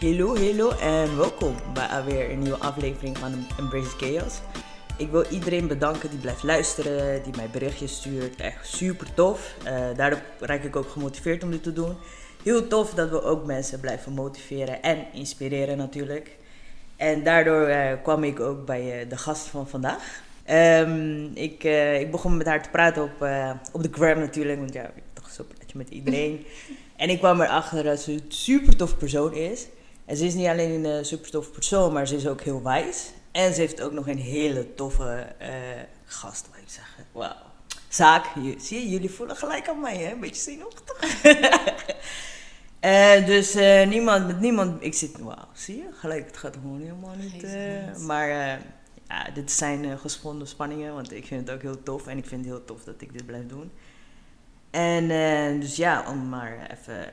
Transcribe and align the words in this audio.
Hallo, 0.00 0.36
hallo 0.36 0.70
en 0.70 1.16
welkom 1.16 1.54
bij 1.74 1.86
alweer 1.86 2.30
een 2.30 2.38
nieuwe 2.38 2.58
aflevering 2.58 3.18
van 3.18 3.46
Embrace 3.58 3.96
Chaos. 3.96 4.40
Ik 4.98 5.10
wil 5.10 5.24
iedereen 5.30 5.66
bedanken 5.66 6.10
die 6.10 6.18
blijft 6.18 6.42
luisteren, 6.42 7.22
die 7.22 7.36
mij 7.36 7.48
berichtjes 7.52 7.94
stuurt. 7.94 8.40
Echt 8.40 8.68
super 8.68 9.14
tof. 9.14 9.54
Uh, 9.64 9.96
daardoor 9.96 10.20
raak 10.40 10.62
ik 10.62 10.76
ook 10.76 10.88
gemotiveerd 10.88 11.42
om 11.42 11.50
dit 11.50 11.62
te 11.62 11.72
doen. 11.72 11.96
Heel 12.42 12.68
tof 12.68 12.94
dat 12.94 13.10
we 13.10 13.22
ook 13.22 13.46
mensen 13.46 13.80
blijven 13.80 14.12
motiveren 14.12 14.82
en 14.82 15.06
inspireren 15.12 15.76
natuurlijk. 15.76 16.36
En 16.96 17.22
daardoor 17.22 17.68
uh, 17.68 17.92
kwam 18.02 18.24
ik 18.24 18.40
ook 18.40 18.66
bij 18.66 19.02
uh, 19.02 19.10
de 19.10 19.16
gast 19.16 19.46
van 19.46 19.68
vandaag. 19.68 20.22
Um, 20.50 21.30
ik, 21.34 21.64
ik 22.00 22.10
begon 22.10 22.36
met 22.36 22.46
haar 22.46 22.62
te 22.62 22.70
praten 22.70 23.02
op, 23.02 23.28
op 23.72 23.82
de 23.82 23.90
gram 23.90 24.18
natuurlijk, 24.18 24.58
want 24.58 24.72
ja, 24.72 24.82
ik 24.82 25.02
toch 25.12 25.30
zo 25.30 25.44
praat 25.44 25.74
met 25.74 25.88
iedereen. 25.88 26.46
en 26.96 27.08
ik 27.08 27.18
kwam 27.18 27.40
erachter 27.40 27.84
dat 27.84 28.00
ze 28.00 28.12
een 28.12 28.24
super 28.28 28.76
tof 28.76 28.96
persoon 28.96 29.34
is. 29.34 29.66
En 30.04 30.16
ze 30.16 30.24
is 30.24 30.34
niet 30.34 30.46
alleen 30.46 30.84
een 30.84 31.04
super 31.04 31.30
tof 31.30 31.52
persoon, 31.52 31.92
maar 31.92 32.06
ze 32.06 32.16
is 32.16 32.26
ook 32.26 32.40
heel 32.40 32.62
wijs. 32.62 33.10
En 33.32 33.54
ze 33.54 33.60
heeft 33.60 33.82
ook 33.82 33.92
nog 33.92 34.08
een 34.08 34.18
hele 34.18 34.74
toffe 34.74 35.34
uh, 35.40 35.48
gast, 36.04 36.48
wil 36.52 36.62
ik 36.62 36.68
zeggen. 36.68 37.04
Wauw. 37.12 37.36
Zaak, 37.88 38.26
zie 38.58 38.80
je, 38.80 38.88
jullie 38.88 39.10
voelen 39.10 39.36
gelijk 39.36 39.68
aan 39.68 39.80
mij, 39.80 39.96
hè? 39.96 40.12
Een 40.12 40.20
beetje 40.20 40.42
zenuwachtig. 40.42 41.24
uh, 42.80 43.26
dus 43.32 43.56
uh, 43.56 43.86
niemand, 43.86 44.26
met 44.26 44.40
niemand, 44.40 44.82
ik 44.82 44.94
zit, 44.94 45.18
wauw, 45.18 45.48
zie 45.52 45.76
je? 45.76 45.88
Gelijk, 45.92 46.26
het 46.26 46.36
gaat 46.36 46.54
gewoon 46.54 46.80
helemaal 46.80 47.14
niet. 47.16 47.46
maar 48.06 48.28
ja, 49.08 49.30
dit 49.34 49.52
zijn 49.52 49.98
gesponnen 49.98 50.46
spanningen, 50.46 50.94
want 50.94 51.12
ik 51.12 51.26
vind 51.26 51.48
het 51.48 51.56
ook 51.56 51.62
heel 51.62 51.82
tof. 51.82 52.06
En 52.06 52.18
ik 52.18 52.26
vind 52.26 52.44
het 52.44 52.54
heel 52.54 52.64
tof 52.64 52.84
dat 52.84 53.00
ik 53.00 53.12
dit 53.12 53.26
blijf 53.26 53.46
doen. 53.46 53.72
En 54.70 55.08
dus 55.60 55.76
ja, 55.76 56.04
om 56.08 56.28
maar 56.28 56.70
even 56.70 57.12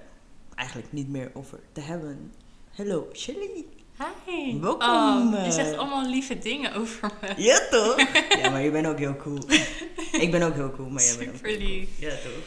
eigenlijk 0.56 0.92
niet 0.92 1.10
meer 1.10 1.32
over 1.34 1.60
te 1.72 1.82
hebben. 1.82 2.32
Hallo, 2.72 3.10
Shelly. 3.14 3.66
Hi. 3.98 4.60
Welkom. 4.60 5.34
Oh, 5.34 5.46
je 5.46 5.52
zegt 5.52 5.78
allemaal 5.78 6.10
lieve 6.10 6.40
dingen 6.40 6.74
over 6.74 7.12
me. 7.22 7.34
Ja, 7.38 7.68
toch? 7.70 7.96
ja, 8.42 8.50
maar 8.50 8.62
je 8.62 8.72
bent 8.72 8.88
ook 8.88 8.98
heel 8.98 9.16
cool. 9.16 9.40
ik 10.12 10.32
ben 10.32 10.42
ook 10.42 10.54
heel 10.54 10.72
cool, 10.72 10.90
maar 10.90 11.04
jij 11.04 11.18
bent 11.18 11.30
ook 11.30 11.36
Super 11.36 11.58
lief. 11.58 12.00
Ja, 12.00 12.10
toch? 12.10 12.44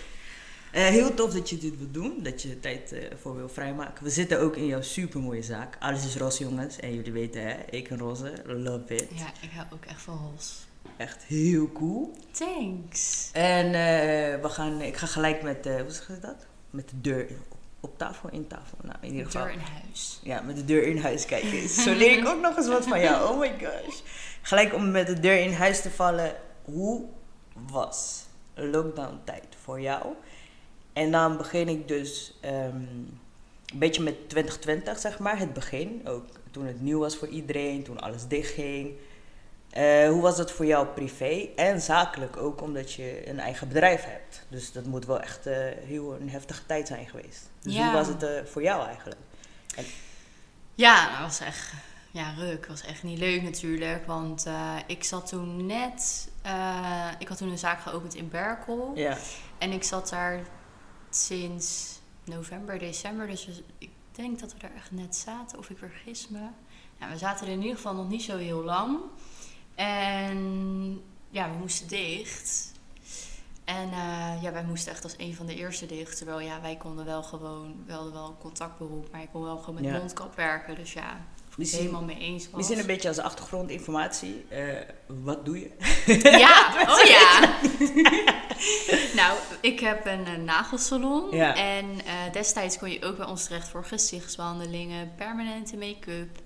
Uh, 0.74 0.86
heel 0.86 1.14
tof 1.14 1.32
dat 1.32 1.50
je 1.50 1.58
dit 1.58 1.78
wilt 1.78 1.94
doen, 1.94 2.22
dat 2.22 2.42
je 2.42 2.60
tijd 2.60 2.92
uh, 2.92 3.00
voor 3.20 3.36
wil 3.36 3.48
vrijmaken. 3.48 4.04
We 4.04 4.10
zitten 4.10 4.40
ook 4.40 4.56
in 4.56 4.66
jouw 4.66 4.82
super 4.82 5.20
mooie 5.20 5.42
zaak. 5.42 5.76
Alles 5.80 6.04
is 6.06 6.16
roze, 6.16 6.42
jongens. 6.42 6.80
En 6.80 6.94
jullie 6.94 7.12
weten, 7.12 7.42
hè, 7.42 7.56
ik 7.70 7.88
en 7.88 7.98
roze, 7.98 8.32
love 8.46 8.94
it. 8.94 9.08
Ja, 9.14 9.32
ik 9.40 9.50
hou 9.54 9.66
ook 9.72 9.84
echt 9.84 10.02
van 10.02 10.30
roze. 10.30 10.52
Echt 10.96 11.22
heel 11.22 11.72
cool. 11.72 12.16
Thanks. 12.30 13.30
En 13.32 13.66
uh, 13.66 14.42
we 14.42 14.48
gaan, 14.48 14.80
ik 14.80 14.96
ga 14.96 15.06
gelijk 15.06 15.42
met, 15.42 15.64
hoe 15.64 15.90
zeg 15.90 16.20
dat? 16.20 16.46
Met 16.70 16.88
de 16.88 17.00
deur 17.00 17.26
op 17.84 17.98
tafel, 17.98 18.28
in 18.32 18.46
tafel. 18.46 18.78
Nou, 18.82 18.96
in 19.00 19.08
ieder 19.08 19.24
de 19.24 19.30
geval. 19.30 19.46
deur 19.46 19.52
in 19.52 19.60
huis. 19.60 20.20
Ja, 20.22 20.40
met 20.40 20.56
de 20.56 20.64
deur 20.64 20.82
in 20.82 20.98
huis 20.98 21.26
kijken. 21.26 21.68
Zo 21.84 21.94
leer 21.94 22.18
ik 22.18 22.28
ook 22.28 22.40
nog 22.40 22.56
eens 22.56 22.68
wat 22.68 22.86
van 22.86 23.00
jou. 23.00 23.32
Oh 23.32 23.38
my 23.38 23.54
gosh. 23.58 24.00
Gelijk 24.42 24.74
om 24.74 24.90
met 24.90 25.06
de 25.06 25.20
deur 25.20 25.38
in 25.38 25.52
huis 25.52 25.82
te 25.82 25.90
vallen. 25.90 26.34
Hoe 26.64 27.04
was 27.70 28.24
lockdown 28.54 29.20
tijd 29.24 29.44
voor 29.62 29.80
jou? 29.80 30.06
En 30.92 31.10
dan 31.10 31.36
begin 31.36 31.68
ik 31.68 31.88
dus 31.88 32.38
um, 32.44 32.50
een 33.72 33.78
beetje 33.78 34.02
met 34.02 34.28
2020, 34.28 34.98
zeg 34.98 35.18
maar. 35.18 35.38
Het 35.38 35.52
begin. 35.52 36.00
Ook 36.04 36.24
toen 36.50 36.66
het 36.66 36.80
nieuw 36.80 36.98
was 36.98 37.16
voor 37.16 37.28
iedereen. 37.28 37.82
Toen 37.82 38.00
alles 38.00 38.26
dichtging. 38.26 38.92
Uh, 39.76 40.08
hoe 40.08 40.20
was 40.20 40.36
dat 40.36 40.52
voor 40.52 40.66
jou 40.66 40.86
privé 40.86 41.48
en 41.56 41.80
zakelijk 41.80 42.36
ook, 42.36 42.60
omdat 42.60 42.92
je 42.92 43.28
een 43.28 43.40
eigen 43.40 43.68
bedrijf 43.68 44.04
hebt? 44.04 44.42
Dus 44.48 44.72
dat 44.72 44.84
moet 44.84 45.06
wel 45.06 45.20
echt 45.20 45.46
uh, 45.46 45.54
heel 45.84 46.14
een 46.14 46.30
heftige 46.30 46.66
tijd 46.66 46.86
zijn 46.86 47.06
geweest. 47.06 47.50
Dus 47.60 47.74
ja. 47.74 47.84
hoe 47.84 47.92
was 47.92 48.06
het 48.06 48.22
uh, 48.22 48.28
voor 48.44 48.62
jou 48.62 48.86
eigenlijk? 48.86 49.20
En... 49.76 49.84
Ja, 50.74 51.10
dat 51.10 51.20
was 51.20 51.40
echt 51.40 51.72
ja, 52.10 52.34
ruk. 52.38 52.66
was 52.66 52.84
echt 52.84 53.02
niet 53.02 53.18
leuk 53.18 53.42
natuurlijk, 53.42 54.06
want 54.06 54.46
ik 54.86 55.04
zat 55.04 55.26
toen 55.28 55.66
net, 55.66 56.28
ik 57.18 57.28
had 57.28 57.38
toen 57.38 57.50
een 57.50 57.58
zaak 57.58 57.80
geopend 57.80 58.14
in 58.14 58.28
Berkel. 58.28 58.92
Ja. 58.94 59.16
En 59.58 59.72
ik 59.72 59.84
zat 59.84 60.08
daar 60.08 60.40
sinds 61.10 61.98
november, 62.24 62.78
december, 62.78 63.26
dus 63.26 63.48
ik 63.78 63.90
denk 64.12 64.40
dat 64.40 64.52
we 64.52 64.58
daar 64.58 64.74
echt 64.76 64.90
net 64.90 65.16
zaten, 65.16 65.58
of 65.58 65.70
ik 65.70 65.78
vergis 65.78 66.28
me. 66.28 66.48
Nou, 66.98 67.12
we 67.12 67.18
zaten 67.18 67.46
er 67.46 67.52
in 67.52 67.60
ieder 67.60 67.76
geval 67.76 67.94
nog 67.94 68.08
niet 68.08 68.22
zo 68.22 68.36
heel 68.36 68.62
lang. 68.62 68.98
En 69.74 71.00
ja, 71.30 71.50
we 71.50 71.56
moesten 71.58 71.88
dicht. 71.88 72.72
En 73.64 73.88
uh, 73.88 74.42
ja, 74.42 74.52
wij 74.52 74.64
moesten 74.64 74.92
echt 74.92 75.04
als 75.04 75.14
een 75.16 75.34
van 75.34 75.46
de 75.46 75.54
eerste 75.54 75.86
dicht. 75.86 76.16
Terwijl 76.16 76.40
ja, 76.40 76.60
wij 76.60 76.76
konden 76.76 77.04
wel 77.04 77.22
gewoon, 77.22 77.82
we 77.86 77.92
hadden 77.92 78.12
wel 78.12 78.26
een 78.26 78.38
contactberoep, 78.38 79.08
maar 79.12 79.22
ik 79.22 79.28
kon 79.32 79.42
wel 79.42 79.56
gewoon 79.58 79.74
met 79.74 79.84
Ja. 79.84 79.98
mondkap 79.98 80.34
werken. 80.36 80.74
Dus 80.74 80.92
ja, 80.92 81.20
Misschien- 81.56 81.80
helemaal 81.80 82.02
mee 82.04 82.18
eens 82.18 82.44
was. 82.44 82.54
Misschien 82.56 82.78
een 82.78 82.86
beetje 82.86 83.08
als 83.08 83.18
achtergrondinformatie. 83.18 84.44
eh, 84.48 84.64
wat 85.06 85.44
doe 85.44 85.58
je? 85.60 85.70
Ja, 86.38 86.72
oh 86.92 87.04
ja. 87.04 87.54
nou, 89.22 89.38
ik 89.60 89.80
heb 89.80 90.06
een, 90.06 90.26
eh, 90.26 90.36
nagelsalon. 90.36 91.30
Ja. 91.36 91.54
En 91.56 92.04
eh, 92.04 92.32
destijds 92.32 92.78
kon 92.78 92.90
je 92.90 93.04
ook 93.04 93.16
bij 93.16 93.26
ons 93.26 93.44
terecht 93.44 93.68
voor 93.68 93.84
gezichtsbehandelingen, 93.84 95.12
permanente 95.16 95.76
make-up, 95.76 96.38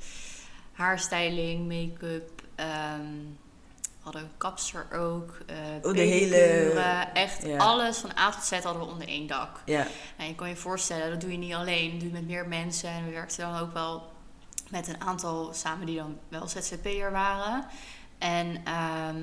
haarstyling, 0.73 1.67
make-up. 1.69 2.38
We 2.67 4.03
hadden 4.15 4.23
een 4.23 4.37
kapster 4.37 4.87
ook. 4.93 5.39
eh 5.47 5.57
Oh, 5.83 5.93
de 5.95 6.01
hele- 6.01 7.11
Echt 7.15 7.47
Ja. 7.47 7.57
alles 7.57 7.99
van 7.99 8.11
A 8.19 8.31
tot 8.31 8.43
Z 8.45 8.51
hadden 8.51 8.79
we 8.79 8.89
onder 8.93 9.09
één 9.09 9.27
dak. 9.27 9.63
Ja, 9.65 9.87
En 10.17 10.27
je 10.27 10.35
kan 10.35 10.49
je 10.49 10.57
voorstellen, 10.57 11.11
dat 11.11 11.21
doe 11.21 11.33
je 11.33 11.39
niet 11.39 11.55
alleen. 11.55 11.91
Dat 11.91 12.01
doe 12.01 12.09
je 12.09 12.15
met 12.15 12.27
meer 12.27 12.49
mensen. 12.49 12.91
En 12.91 13.05
we 13.05 13.11
werkten 13.11 13.51
dan 13.51 13.61
ook 13.61 13.73
wel 13.73 14.13
met 14.71 14.89
een 14.89 15.01
aantal 15.01 15.53
samen 15.55 15.87
die 15.87 15.97
dan 15.97 16.19
wel 16.29 16.49
ZZP'er 16.49 17.11
waren. 17.13 17.67
En 18.19 18.61
ehm, 18.65 19.23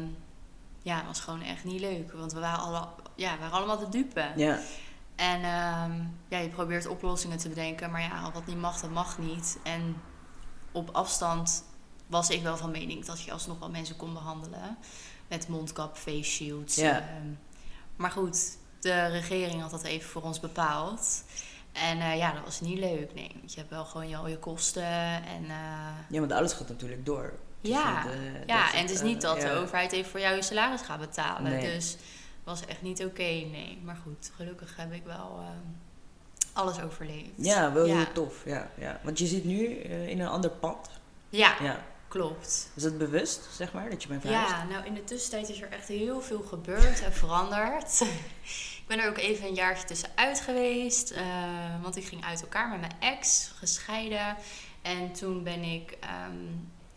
ja, 0.82 0.96
het 0.98 1.06
was 1.06 1.20
gewoon 1.20 1.42
echt 1.42 1.64
niet 1.64 1.80
leuk. 1.82 2.12
Want 2.14 2.34
we 2.34 2.40
waren, 2.40 2.60
alle, 2.64 2.88
ja, 3.16 3.34
we 3.34 3.40
waren 3.40 3.58
allemaal 3.58 3.80
de 3.80 3.90
dupe. 3.90 4.32
ja, 4.36 4.60
En 5.16 5.44
ehm, 5.44 5.92
ja, 6.28 6.38
je 6.38 6.50
probeert 6.50 6.88
oplossingen 6.88 7.38
te 7.38 7.50
bedenken. 7.50 7.92
Maar 7.92 8.02
ja, 8.02 8.32
wat 8.34 8.46
niet 8.46 8.60
mag, 8.60 8.80
dat 8.80 8.90
mag 8.90 9.18
niet. 9.18 9.58
En 9.64 10.02
op 10.72 10.90
afstand 10.92 11.64
was 12.08 12.30
ik 12.30 12.42
wel 12.42 12.58
van 12.58 12.72
mening 12.72 13.06
dat 13.06 13.22
je 13.22 13.32
alsnog 13.32 13.60
wel 13.60 13.70
mensen 13.70 13.96
kon 13.96 14.14
behandelen. 14.14 14.78
Met 15.28 15.48
mondkap, 15.48 15.98
face 15.98 16.24
shields. 16.24 16.76
Ja. 16.76 17.00
ehm. 17.00 17.34
maar 17.96 18.12
goed, 18.12 18.58
de 18.80 19.06
regering 19.06 19.62
had 19.62 19.72
dat 19.72 19.84
even 19.84 20.10
voor 20.10 20.22
ons 20.22 20.40
bepaald. 20.40 21.24
En 21.72 22.00
eh, 22.00 22.18
ja, 22.18 22.32
dat 22.32 22.44
was 22.44 22.62
niet 22.62 22.78
leuk. 22.78 23.14
Nee, 23.14 23.32
want 23.40 23.54
je 23.54 23.60
hebt 23.60 23.72
wel 23.72 23.86
gewoon 23.86 24.10
je, 24.10 24.18
al 24.18 24.28
je 24.28 24.38
kosten. 24.38 24.84
En 25.24 25.44
eh, 25.44 26.10
ja, 26.10 26.20
want 26.20 26.32
alles 26.32 26.54
gaat 26.54 26.68
natuurlijk 26.70 27.06
door. 27.06 27.34
Dus 27.62 27.72
ja, 27.72 28.04
dat, 28.04 28.14
eh, 28.14 28.46
ja 28.46 28.74
en 28.74 28.82
het 28.82 28.90
is 28.90 29.02
niet 29.02 29.22
dat 29.22 29.42
de 29.42 29.52
overheid 29.52 29.92
even 29.92 30.12
voor 30.12 30.20
jou 30.20 30.36
je 30.36 30.42
salaris 30.42 30.82
gaat 30.82 31.00
betalen. 31.00 31.52
Nee. 31.52 31.74
Dus 31.74 31.98
was 32.44 32.66
echt 32.66 32.82
niet 32.82 33.06
oké, 33.06 33.22
nee. 33.22 33.80
Maar 33.84 33.98
goed, 34.04 34.32
gelukkig 34.36 34.76
heb 34.76 34.94
ik 34.94 35.04
wel 35.06 35.40
ehm, 35.40 35.68
alles 36.54 36.82
overleefd. 36.82 37.30
Ja, 37.36 37.74
wel 37.74 37.86
Ja. 37.86 37.96
heel 37.96 38.12
tof. 38.14 38.46
Ja, 38.46 38.70
ja. 38.78 39.00
Want 39.04 39.20
je 39.20 39.26
zit 39.26 39.44
nu 39.44 39.66
in 39.84 40.20
een 40.20 40.28
ander 40.28 40.52
pand. 40.52 40.90
Ja, 41.30 41.56
Ja. 41.62 41.84
Klopt. 42.16 42.70
Is 42.76 42.84
dat 42.84 42.98
bewust, 42.98 43.48
zeg 43.52 43.74
maar, 43.74 43.90
dat 43.90 44.02
je 44.04 44.08
bent 44.08 44.22
verhuisd? 44.22 44.50
Ja, 44.50 44.64
nou 44.64 44.86
in 44.86 44.94
de 44.94 45.04
tussentijd 45.04 45.50
is 45.50 45.62
er 45.62 45.72
echt 45.72 45.88
heel 45.88 46.22
veel 46.22 46.42
gebeurd 46.42 47.04
en 47.04 47.14
veranderd. 47.14 48.02
ik 48.82 48.84
ben 48.88 49.00
er 49.00 49.10
ook 49.10 49.18
even 49.18 49.48
een 49.48 49.54
jaartje 49.54 49.86
tussenuit 49.86 50.42
geweest. 50.42 51.12
eh, 51.12 51.24
want 51.82 51.96
ik 51.96 52.06
ging 52.06 52.26
uit 52.26 52.42
elkaar 52.42 52.70
met 52.70 52.80
mijn 52.80 52.94
ex, 53.00 53.52
gescheiden. 53.56 54.36
En 54.82 55.12
toen 55.14 55.44
ben 55.44 55.64
ik 55.64 55.98
ehm, 56.00 56.36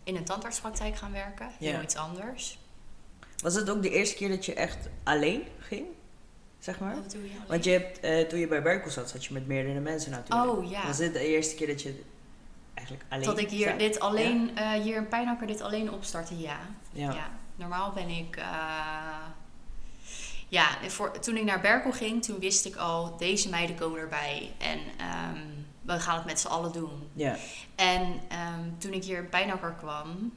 in 0.03 0.15
een 0.15 0.23
tandartspraktijk 0.25 0.95
gaan 0.95 1.11
werken. 1.11 1.49
Ja. 1.59 1.71
Heel 1.71 1.81
iets 1.81 1.95
anders. 1.95 2.59
Was 3.37 3.55
het 3.55 3.69
ook 3.69 3.81
de 3.81 3.89
eerste 3.89 4.15
keer 4.15 4.29
dat 4.29 4.45
je 4.45 4.53
echt 4.53 4.77
alleen 5.03 5.43
ging? 5.59 5.85
Zeg 6.59 6.79
maar? 6.79 6.95
Wat 6.95 7.11
doe 7.11 7.23
je 7.23 7.29
alleen? 7.35 7.47
Want 7.47 7.63
je 7.63 7.71
hebt, 7.71 7.99
eh, 7.99 8.19
toen 8.19 8.39
je 8.39 8.47
bij 8.47 8.61
Berkel 8.61 8.91
zat, 8.91 9.09
zat 9.09 9.25
je 9.25 9.33
met 9.33 9.47
meerdere 9.47 9.79
mensen 9.79 10.11
natuurlijk. 10.11 10.51
Oh 10.57 10.69
ja. 10.69 10.85
Was 10.85 10.97
dit 10.97 11.13
de 11.13 11.27
eerste 11.27 11.55
keer 11.55 11.67
dat 11.67 11.81
je 11.81 12.03
eigenlijk 12.79 13.05
alleen 13.09 13.25
Dat 13.25 13.37
ik 13.39 13.49
hier 13.49 13.77
dit 13.77 13.99
alleen, 13.99 14.57
eh, 14.57 14.71
hier 14.71 14.95
in 14.95 15.07
Pijnakker 15.07 15.47
dit 15.47 15.61
alleen 15.61 15.91
opstartte, 15.91 16.39
ja. 16.39 16.57
Ja. 16.91 17.11
Ja, 17.13 17.29
normaal 17.55 17.91
ben 17.91 18.09
ik. 18.09 18.35
eh, 18.35 18.45
ja, 20.47 20.67
voor, 20.87 21.19
toen 21.19 21.37
ik 21.37 21.43
naar 21.43 21.61
Berkel 21.61 21.91
ging, 21.91 22.23
toen 22.23 22.39
wist 22.39 22.65
ik 22.65 22.75
al, 22.75 23.17
deze 23.17 23.49
meiden 23.49 23.75
komen 23.75 23.99
erbij. 23.99 24.51
En 24.57 24.79
ehm, 24.97 25.45
we 25.81 25.99
gaan 25.99 26.15
het 26.15 26.25
met 26.25 26.39
z'n 26.39 26.47
allen 26.47 26.71
doen. 26.71 27.09
Ja. 27.13 27.35
En 27.75 28.19
ehm, 28.29 28.69
toen 28.77 28.93
ik 28.93 29.03
hier 29.03 29.17
in 29.17 29.29
Pijnakker 29.29 29.71
kwam, 29.73 30.33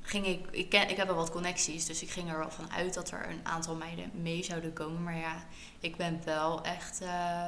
ging 0.00 0.26
ik. 0.26 0.46
Ik, 0.50 0.68
ken, 0.68 0.90
ik 0.90 0.96
heb 0.96 1.06
wel 1.06 1.16
wat 1.16 1.30
connecties, 1.30 1.86
dus 1.86 2.02
ik 2.02 2.10
ging 2.10 2.30
er 2.30 2.38
wel 2.38 2.50
van 2.50 2.70
uit 2.72 2.94
dat 2.94 3.10
er 3.10 3.28
een 3.30 3.40
aantal 3.42 3.74
meiden 3.74 4.10
mee 4.14 4.42
zouden 4.44 4.72
komen. 4.72 5.02
Maar 5.02 5.16
ja, 5.18 5.44
ik 5.80 5.96
ben 5.96 6.20
wel 6.24 6.62
echt. 6.64 7.00
eh, 7.00 7.46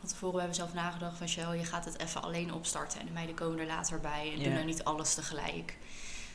van 0.00 0.08
tevoren 0.08 0.38
hebben 0.40 0.56
we 0.56 0.62
zelf 0.62 0.74
nagedacht 0.74 1.16
van 1.18 1.28
Shell, 1.28 1.56
je 1.58 1.64
gaat 1.64 1.84
het 1.84 1.98
even 1.98 2.22
alleen 2.22 2.52
opstarten. 2.54 3.00
En 3.00 3.06
de 3.06 3.12
meiden 3.12 3.34
komen 3.34 3.58
er 3.58 3.66
later 3.66 4.00
bij 4.00 4.32
en 4.36 4.42
doen 4.42 4.54
dan 4.54 4.66
niet 4.66 4.84
alles 4.84 5.14
tegelijk. 5.14 5.76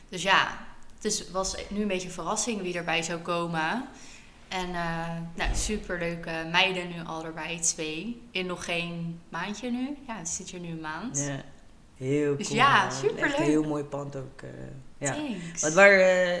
Dus 0.08 0.22
ja, 0.22 0.58
het 0.94 1.04
is, 1.04 1.30
was 1.30 1.56
nu 1.70 1.82
een 1.82 1.88
beetje 1.88 2.06
een 2.08 2.14
verrassing 2.14 2.60
wie 2.62 2.74
erbij 2.76 3.02
zou 3.02 3.20
komen. 3.20 3.84
En 4.48 4.74
eh 4.74 5.08
nou, 5.34 5.54
superleuke 5.54 6.48
meiden 6.50 6.88
nu 6.88 7.04
al 7.06 7.24
erbij, 7.24 7.58
twee. 7.60 8.22
In 8.30 8.46
nog 8.46 8.64
geen 8.64 9.20
maandje 9.28 9.70
nu. 9.70 9.96
Ja, 10.06 10.16
het 10.16 10.28
zit 10.28 10.50
hier 10.50 10.60
nu 10.60 10.68
een 10.68 10.80
maand. 10.80 11.18
ja. 11.26 11.42
Heel 11.96 12.36
Dus 12.36 12.46
cool. 12.46 12.58
ja, 12.58 12.90
superleuk. 12.90 13.24
Echt 13.24 13.38
een 13.38 13.44
heel 13.44 13.62
mooi 13.62 13.84
pand 13.84 14.16
ook. 14.16 14.42
eh, 14.42 14.48
ja. 14.98 15.12
Thanks. 15.12 15.62
Wat 15.62 15.72
waar, 15.72 15.90
eh, 15.92 16.34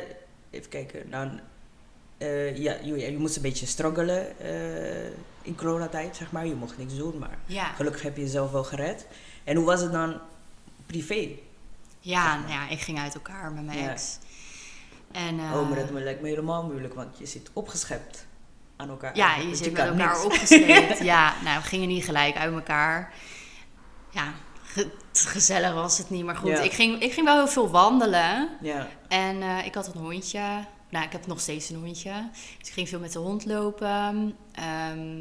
even 0.50 0.68
kijken, 0.68 1.08
nou, 1.08 1.30
eh, 2.18 2.56
ja, 2.56 2.76
je, 2.82 2.96
je 3.12 3.18
moest 3.18 3.36
een 3.36 3.42
beetje 3.42 3.66
struggelen 3.66 4.38
eh, 4.40 5.06
in 5.42 5.56
coronatijd, 5.56 6.16
zeg 6.16 6.32
maar. 6.32 6.46
Je 6.46 6.54
mocht 6.54 6.78
niks 6.78 6.96
doen, 6.96 7.18
maar 7.18 7.38
Ja, 7.46 7.64
gelukkig 7.64 8.02
heb 8.02 8.16
je 8.16 8.22
jezelf 8.22 8.50
wel 8.50 8.64
gered. 8.64 9.06
En 9.44 9.56
hoe 9.56 9.64
was 9.64 9.80
het 9.80 9.92
dan 9.92 10.20
privé? 10.86 11.28
ja, 12.00 12.38
nou 12.38 12.50
ja, 12.50 12.68
ik 12.68 12.80
ging 12.80 12.98
uit 12.98 13.14
elkaar 13.14 13.52
met 13.52 13.64
mijn 13.64 13.78
Ja. 13.78 13.90
ex. 13.90 14.18
En, 15.12 15.38
eh, 15.38 15.52
oh, 15.56 15.68
maar 15.68 15.78
dat 15.78 15.90
lijkt 15.90 16.20
me 16.20 16.28
helemaal 16.28 16.64
moeilijk, 16.64 16.94
want 16.94 17.18
je 17.18 17.26
zit 17.26 17.50
opgeschept 17.52 18.26
aan 18.76 18.88
elkaar. 18.88 19.16
Ja, 19.16 19.36
je 19.36 19.54
zit 19.54 19.76
want 19.76 19.94
met 19.94 20.00
elkaar 20.00 20.12
niks. 20.14 20.24
opgescheept. 20.24 20.98
ja, 21.12 21.34
nou, 21.44 21.60
we 21.62 21.66
gingen 21.68 21.88
niet 21.88 22.04
gelijk 22.04 22.36
uit 22.36 22.52
elkaar. 22.54 23.12
Ja, 24.10 24.32
ge- 24.64 24.90
gezellig 25.12 25.72
was 25.74 25.98
het 25.98 26.10
niet, 26.10 26.24
maar 26.24 26.36
goed. 26.36 26.48
Ja. 26.50 26.60
Ik, 26.60 26.72
ging, 26.72 27.02
ik 27.02 27.12
ging 27.12 27.26
wel 27.26 27.36
heel 27.36 27.48
veel 27.48 27.70
wandelen. 27.70 28.48
Ja, 28.60 28.88
En 29.08 29.42
ik 29.42 29.74
had 29.74 29.86
een 29.94 30.00
hondje. 30.00 30.40
Nou, 30.96 31.08
ik 31.08 31.12
heb 31.14 31.26
nog 31.26 31.40
steeds 31.40 31.70
een 31.70 31.76
hondje. 31.76 32.28
Dus 32.58 32.68
ik 32.68 32.74
ging 32.74 32.88
veel 32.88 33.00
met 33.00 33.12
de 33.12 33.18
hond 33.18 33.44
lopen. 33.44 34.36
Ehm, 34.52 35.20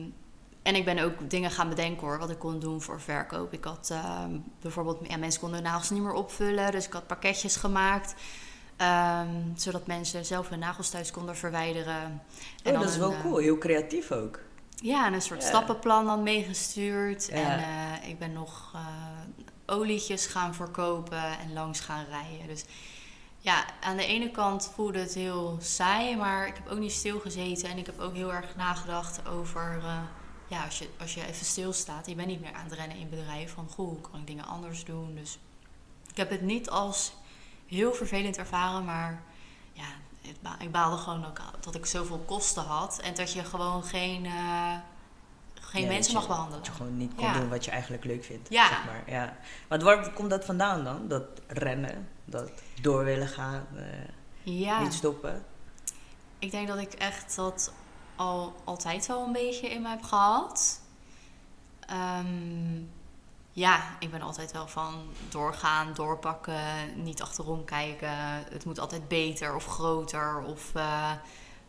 en 0.63 0.75
ik 0.75 0.85
ben 0.85 0.99
ook 0.99 1.29
dingen 1.29 1.51
gaan 1.51 1.69
bedenken 1.69 2.07
hoor, 2.07 2.19
wat 2.19 2.29
ik 2.29 2.39
kon 2.39 2.59
doen 2.59 2.81
voor 2.81 3.01
verkoop. 3.01 3.53
Ik 3.53 3.63
had 3.63 3.89
ehm, 3.91 4.37
bijvoorbeeld, 4.61 4.97
ja, 5.07 5.17
mensen 5.17 5.39
konden 5.41 5.59
hun 5.59 5.67
nagels 5.69 5.89
niet 5.89 6.01
meer 6.01 6.13
opvullen. 6.13 6.71
Dus 6.71 6.85
ik 6.85 6.93
had 6.93 7.07
pakketjes 7.07 7.55
gemaakt. 7.55 8.15
ehm, 8.77 9.29
zodat 9.55 9.87
mensen 9.87 10.25
zelf 10.25 10.49
hun 10.49 10.59
nagels 10.59 10.89
thuis 10.89 11.11
konden 11.11 11.35
verwijderen. 11.37 12.21
En 12.63 12.73
oh, 12.73 12.79
dat 12.79 12.89
is 12.89 12.97
wel 12.97 13.11
eh, 13.11 13.21
cool. 13.21 13.37
Heel 13.37 13.57
creatief 13.57 14.11
ook. 14.11 14.39
ja, 14.75 15.05
en 15.05 15.13
een 15.13 15.21
soort 15.21 15.41
Ja. 15.41 15.47
stappenplan 15.47 16.05
dan 16.05 16.23
meegestuurd. 16.23 17.27
Ja. 17.27 17.35
En 17.35 17.59
eh, 18.03 18.09
ik 18.09 18.19
ben 18.19 18.33
nog 18.33 18.71
eh, 18.75 18.85
olietjes 19.75 20.25
gaan 20.25 20.53
verkopen 20.55 21.23
en 21.39 21.53
langs 21.53 21.79
gaan 21.79 22.05
rijden. 22.09 22.47
Dus 22.47 22.65
ja, 23.45 23.65
aan 23.81 23.97
de 23.97 24.05
ene 24.05 24.31
kant 24.31 24.71
voelde 24.73 24.99
het 24.99 25.13
heel 25.13 25.57
saai, 25.61 26.15
maar 26.15 26.47
ik 26.47 26.55
heb 26.55 26.67
ook 26.67 26.79
niet 26.79 26.91
stilgezeten. 26.91 27.69
En 27.69 27.77
ik 27.77 27.85
heb 27.85 27.99
ook 27.99 28.13
heel 28.13 28.33
erg 28.33 28.55
nagedacht 28.55 29.27
over, 29.27 29.77
eh, 29.83 29.99
ja, 30.47 30.63
als 30.63 30.77
je, 30.77 30.89
als 30.99 31.13
je 31.13 31.25
even 31.25 31.45
stilstaat, 31.45 32.07
je 32.07 32.15
bent 32.15 32.27
niet 32.27 32.41
meer 32.41 32.53
aan 32.53 32.63
het 32.63 32.73
rennen 32.73 32.97
in 32.97 33.09
bedrijf, 33.09 33.53
van 33.53 33.69
goh, 33.69 33.87
hoe 33.87 34.01
kan 34.01 34.19
ik 34.19 34.27
dingen 34.27 34.45
anders 34.45 34.85
doen? 34.85 35.15
Dus 35.15 35.37
ik 36.09 36.17
heb 36.17 36.29
het 36.29 36.41
niet 36.41 36.69
als 36.69 37.13
heel 37.67 37.93
vervelend 37.93 38.37
ervaren, 38.37 38.85
maar 38.85 39.23
ja, 39.73 39.87
ik 40.59 40.71
baalde 40.71 40.97
gewoon 40.97 41.25
ook 41.25 41.41
dat 41.59 41.75
ik 41.75 41.85
zoveel 41.85 42.19
kosten 42.19 42.63
had 42.63 42.99
en 42.99 43.15
dat 43.15 43.33
je 43.33 43.43
gewoon 43.43 43.83
geen, 43.83 44.25
eh, 44.25 44.77
geen 45.75 45.83
Ja, 45.85 45.91
mensen 45.91 46.13
mag 46.13 46.27
behandelen. 46.27 46.57
Dat 46.57 46.67
je 46.67 46.73
gewoon 46.73 46.97
niet 46.97 47.15
kon 47.15 47.25
Ja. 47.25 47.33
doen 47.33 47.49
wat 47.49 47.65
je 47.65 47.71
eigenlijk 47.71 48.03
leuk 48.03 48.23
vindt. 48.23 48.49
Ja. 48.49 48.67
Zeg 48.67 48.85
maar. 48.85 49.03
ja. 49.05 49.37
Want 49.67 49.81
waar 49.83 50.11
komt 50.13 50.29
dat 50.29 50.45
vandaan 50.45 50.83
dan? 50.83 51.07
Dat 51.07 51.23
rennen, 51.47 52.07
dat 52.25 52.51
door 52.81 53.03
willen 53.03 53.27
gaan, 53.27 53.67
eh, 53.75 53.83
Ja, 54.43 54.81
niet 54.81 54.93
stoppen. 54.93 55.43
ik 56.39 56.51
denk 56.51 56.67
dat 56.67 56.77
ik 56.77 56.93
echt 56.93 57.35
dat 57.35 57.73
al 58.15 58.55
altijd 58.63 59.05
wel 59.07 59.25
een 59.25 59.31
beetje 59.31 59.69
in 59.69 59.81
me 59.81 59.89
heb 59.89 60.03
gehad. 60.03 60.79
Ehm, 61.79 62.81
ja, 63.51 63.83
ik 63.99 64.11
ben 64.11 64.21
altijd 64.21 64.51
wel 64.51 64.67
van 64.67 64.93
doorgaan, 65.29 65.93
doorpakken, 65.93 67.03
niet 67.03 67.21
achterom 67.21 67.65
kijken. 67.65 68.09
Het 68.49 68.65
moet 68.65 68.79
altijd 68.79 69.07
beter 69.07 69.55
of 69.55 69.65
groter. 69.65 70.43
Of 70.43 70.75
eh, 70.75 71.11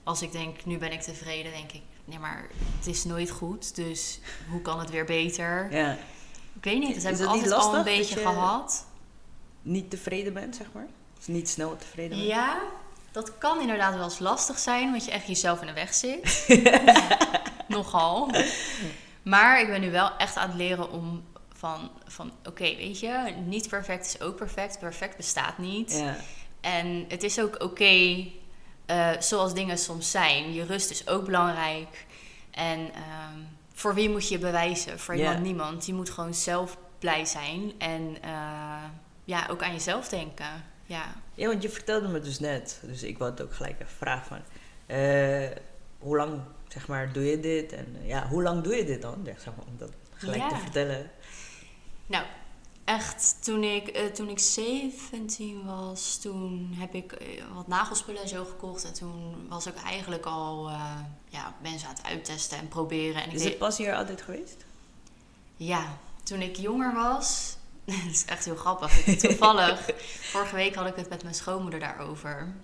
als 0.04 0.22
ik 0.22 0.32
denk, 0.32 0.64
nu 0.64 0.78
ben 0.78 0.92
ik 0.92 1.00
tevreden, 1.02 1.52
denk 1.52 1.72
ik, 1.72 1.82
nee, 2.06 2.18
maar 2.18 2.46
het 2.78 2.86
is 2.86 3.04
nooit 3.04 3.30
goed. 3.30 3.74
Dus 3.74 4.20
hoe 4.50 4.62
kan 4.62 4.78
het 4.78 4.90
weer 4.90 5.04
beter? 5.04 5.68
Ja. 5.70 5.92
Ik 6.52 6.64
weet 6.64 6.78
niet, 6.78 6.88
dat 6.88 6.96
Is 6.96 7.02
heb 7.02 7.14
ik 7.14 7.26
altijd 7.26 7.52
al 7.52 7.76
een 7.76 7.84
beetje 7.84 8.20
gehad. 8.20 8.86
Niet 9.62 9.90
tevreden 9.90 10.32
bent, 10.32 10.56
zeg 10.56 10.66
maar. 10.72 10.86
Dus 11.16 11.26
niet 11.26 11.48
snel 11.48 11.76
tevreden 11.76 12.16
bent. 12.16 12.28
Ja, 12.28 12.60
dat 13.12 13.38
kan 13.38 13.60
inderdaad 13.60 13.94
wel 13.94 14.04
eens 14.04 14.18
lastig 14.18 14.58
zijn, 14.58 14.90
want 14.90 15.04
je 15.04 15.10
echt 15.10 15.26
jezelf 15.26 15.60
in 15.60 15.66
de 15.66 15.72
weg 15.72 15.94
zit. 15.94 16.46
Nogal. 17.68 18.30
Maar 19.22 19.60
ik 19.60 19.66
ben 19.66 19.80
nu 19.80 19.90
wel 19.90 20.16
echt 20.16 20.36
aan 20.36 20.48
het 20.48 20.58
leren 20.58 20.90
om 20.90 21.24
van, 21.52 21.90
van 22.06 22.32
oké, 22.44 22.76
weet 22.76 23.00
je, 23.00 23.34
niet 23.44 23.68
perfect 23.68 24.06
is 24.06 24.20
ook 24.20 24.36
perfect. 24.36 24.78
Perfect 24.78 25.16
bestaat 25.16 25.58
niet. 25.58 25.92
Ja. 25.92 26.16
En 26.60 27.04
het 27.08 27.22
is 27.22 27.40
ook 27.40 27.62
oké 27.62 28.26
eh, 28.86 29.10
zoals 29.18 29.54
dingen 29.54 29.78
soms 29.78 30.10
zijn. 30.10 30.52
Je 30.52 30.64
rust 30.64 30.90
is 30.90 31.08
ook 31.08 31.24
belangrijk. 31.24 32.06
En 32.50 32.92
ehm, 32.92 33.38
voor 33.72 33.94
wie 33.94 34.10
moet 34.10 34.28
je 34.28 34.38
bewijzen? 34.38 34.98
Voor 34.98 35.14
iemand 35.14 35.42
niemand. 35.42 35.86
Je 35.86 35.94
moet 35.94 36.10
gewoon 36.10 36.34
zelf 36.34 36.78
blij 36.98 37.24
zijn. 37.24 37.72
En 37.78 38.16
eh, 38.22 38.84
ja, 39.24 39.46
ook 39.50 39.62
aan 39.62 39.72
jezelf 39.72 40.08
denken. 40.08 40.64
Ja. 40.84 41.14
ja, 41.34 41.48
want 41.48 41.62
je 41.62 41.68
vertelde 41.68 42.08
me 42.08 42.20
dus 42.20 42.38
net, 42.38 42.80
dus 42.82 43.02
ik 43.02 43.18
wilde 43.18 43.42
ook 43.42 43.54
gelijk 43.54 43.80
even 43.80 43.96
vragen 43.96 44.26
van, 44.26 44.40
eh, 44.86 45.48
hoe 45.98 46.16
lang, 46.16 46.40
zeg 46.68 46.88
maar, 46.88 47.12
doe 47.12 47.24
je 47.24 47.40
dit? 47.40 47.72
En 47.72 47.96
ja, 48.02 48.28
hoe 48.28 48.42
lang 48.42 48.62
doe 48.62 48.74
je 48.74 48.84
dit 48.84 49.02
dan? 49.02 49.20
Ja, 49.24 49.32
zeg 49.38 49.56
maar, 49.56 49.66
om 49.66 49.78
dat 49.78 49.92
gelijk 50.14 50.48
te 50.48 50.56
vertellen. 50.56 51.10
Nou, 52.06 52.24
echt, 52.86 53.36
toen 53.40 53.62
ik, 53.62 53.88
eh, 53.88 54.04
toen 54.04 54.28
ik 54.28 54.38
17 54.38 55.64
was, 55.64 56.18
toen 56.18 56.74
heb 56.78 56.94
ik 56.94 57.12
eh, 57.12 57.44
wat 57.54 57.66
nagelspullen 57.66 58.22
en 58.22 58.28
zo 58.28 58.44
gekocht. 58.44 58.84
En 58.84 58.92
toen 58.92 59.46
was 59.48 59.66
ik 59.66 59.74
eigenlijk 59.74 60.24
al 60.24 60.68
eh, 60.68 60.90
ja, 61.28 61.54
mensen 61.62 61.88
aan 61.88 61.94
het 61.94 62.04
uittesten 62.04 62.58
en 62.58 62.68
proberen. 62.68 63.22
En 63.22 63.28
ik 63.28 63.34
Is 63.34 63.44
het 63.44 63.58
pas 63.58 63.78
hier 63.78 63.94
altijd 63.94 64.22
geweest? 64.22 64.64
Ja, 65.56 65.98
toen 66.22 66.40
ik 66.40 66.56
jonger 66.56 66.94
was, 66.94 67.56
dat 67.84 68.10
is 68.10 68.24
echt 68.24 68.44
heel 68.44 68.56
grappig. 68.56 69.18
Toevallig, 69.18 69.90
vorige 70.32 70.54
week 70.54 70.74
had 70.74 70.86
ik 70.86 70.96
het 70.96 71.08
met 71.08 71.22
mijn 71.22 71.34
schoonmoeder 71.34 71.80
daarover. 71.80 72.54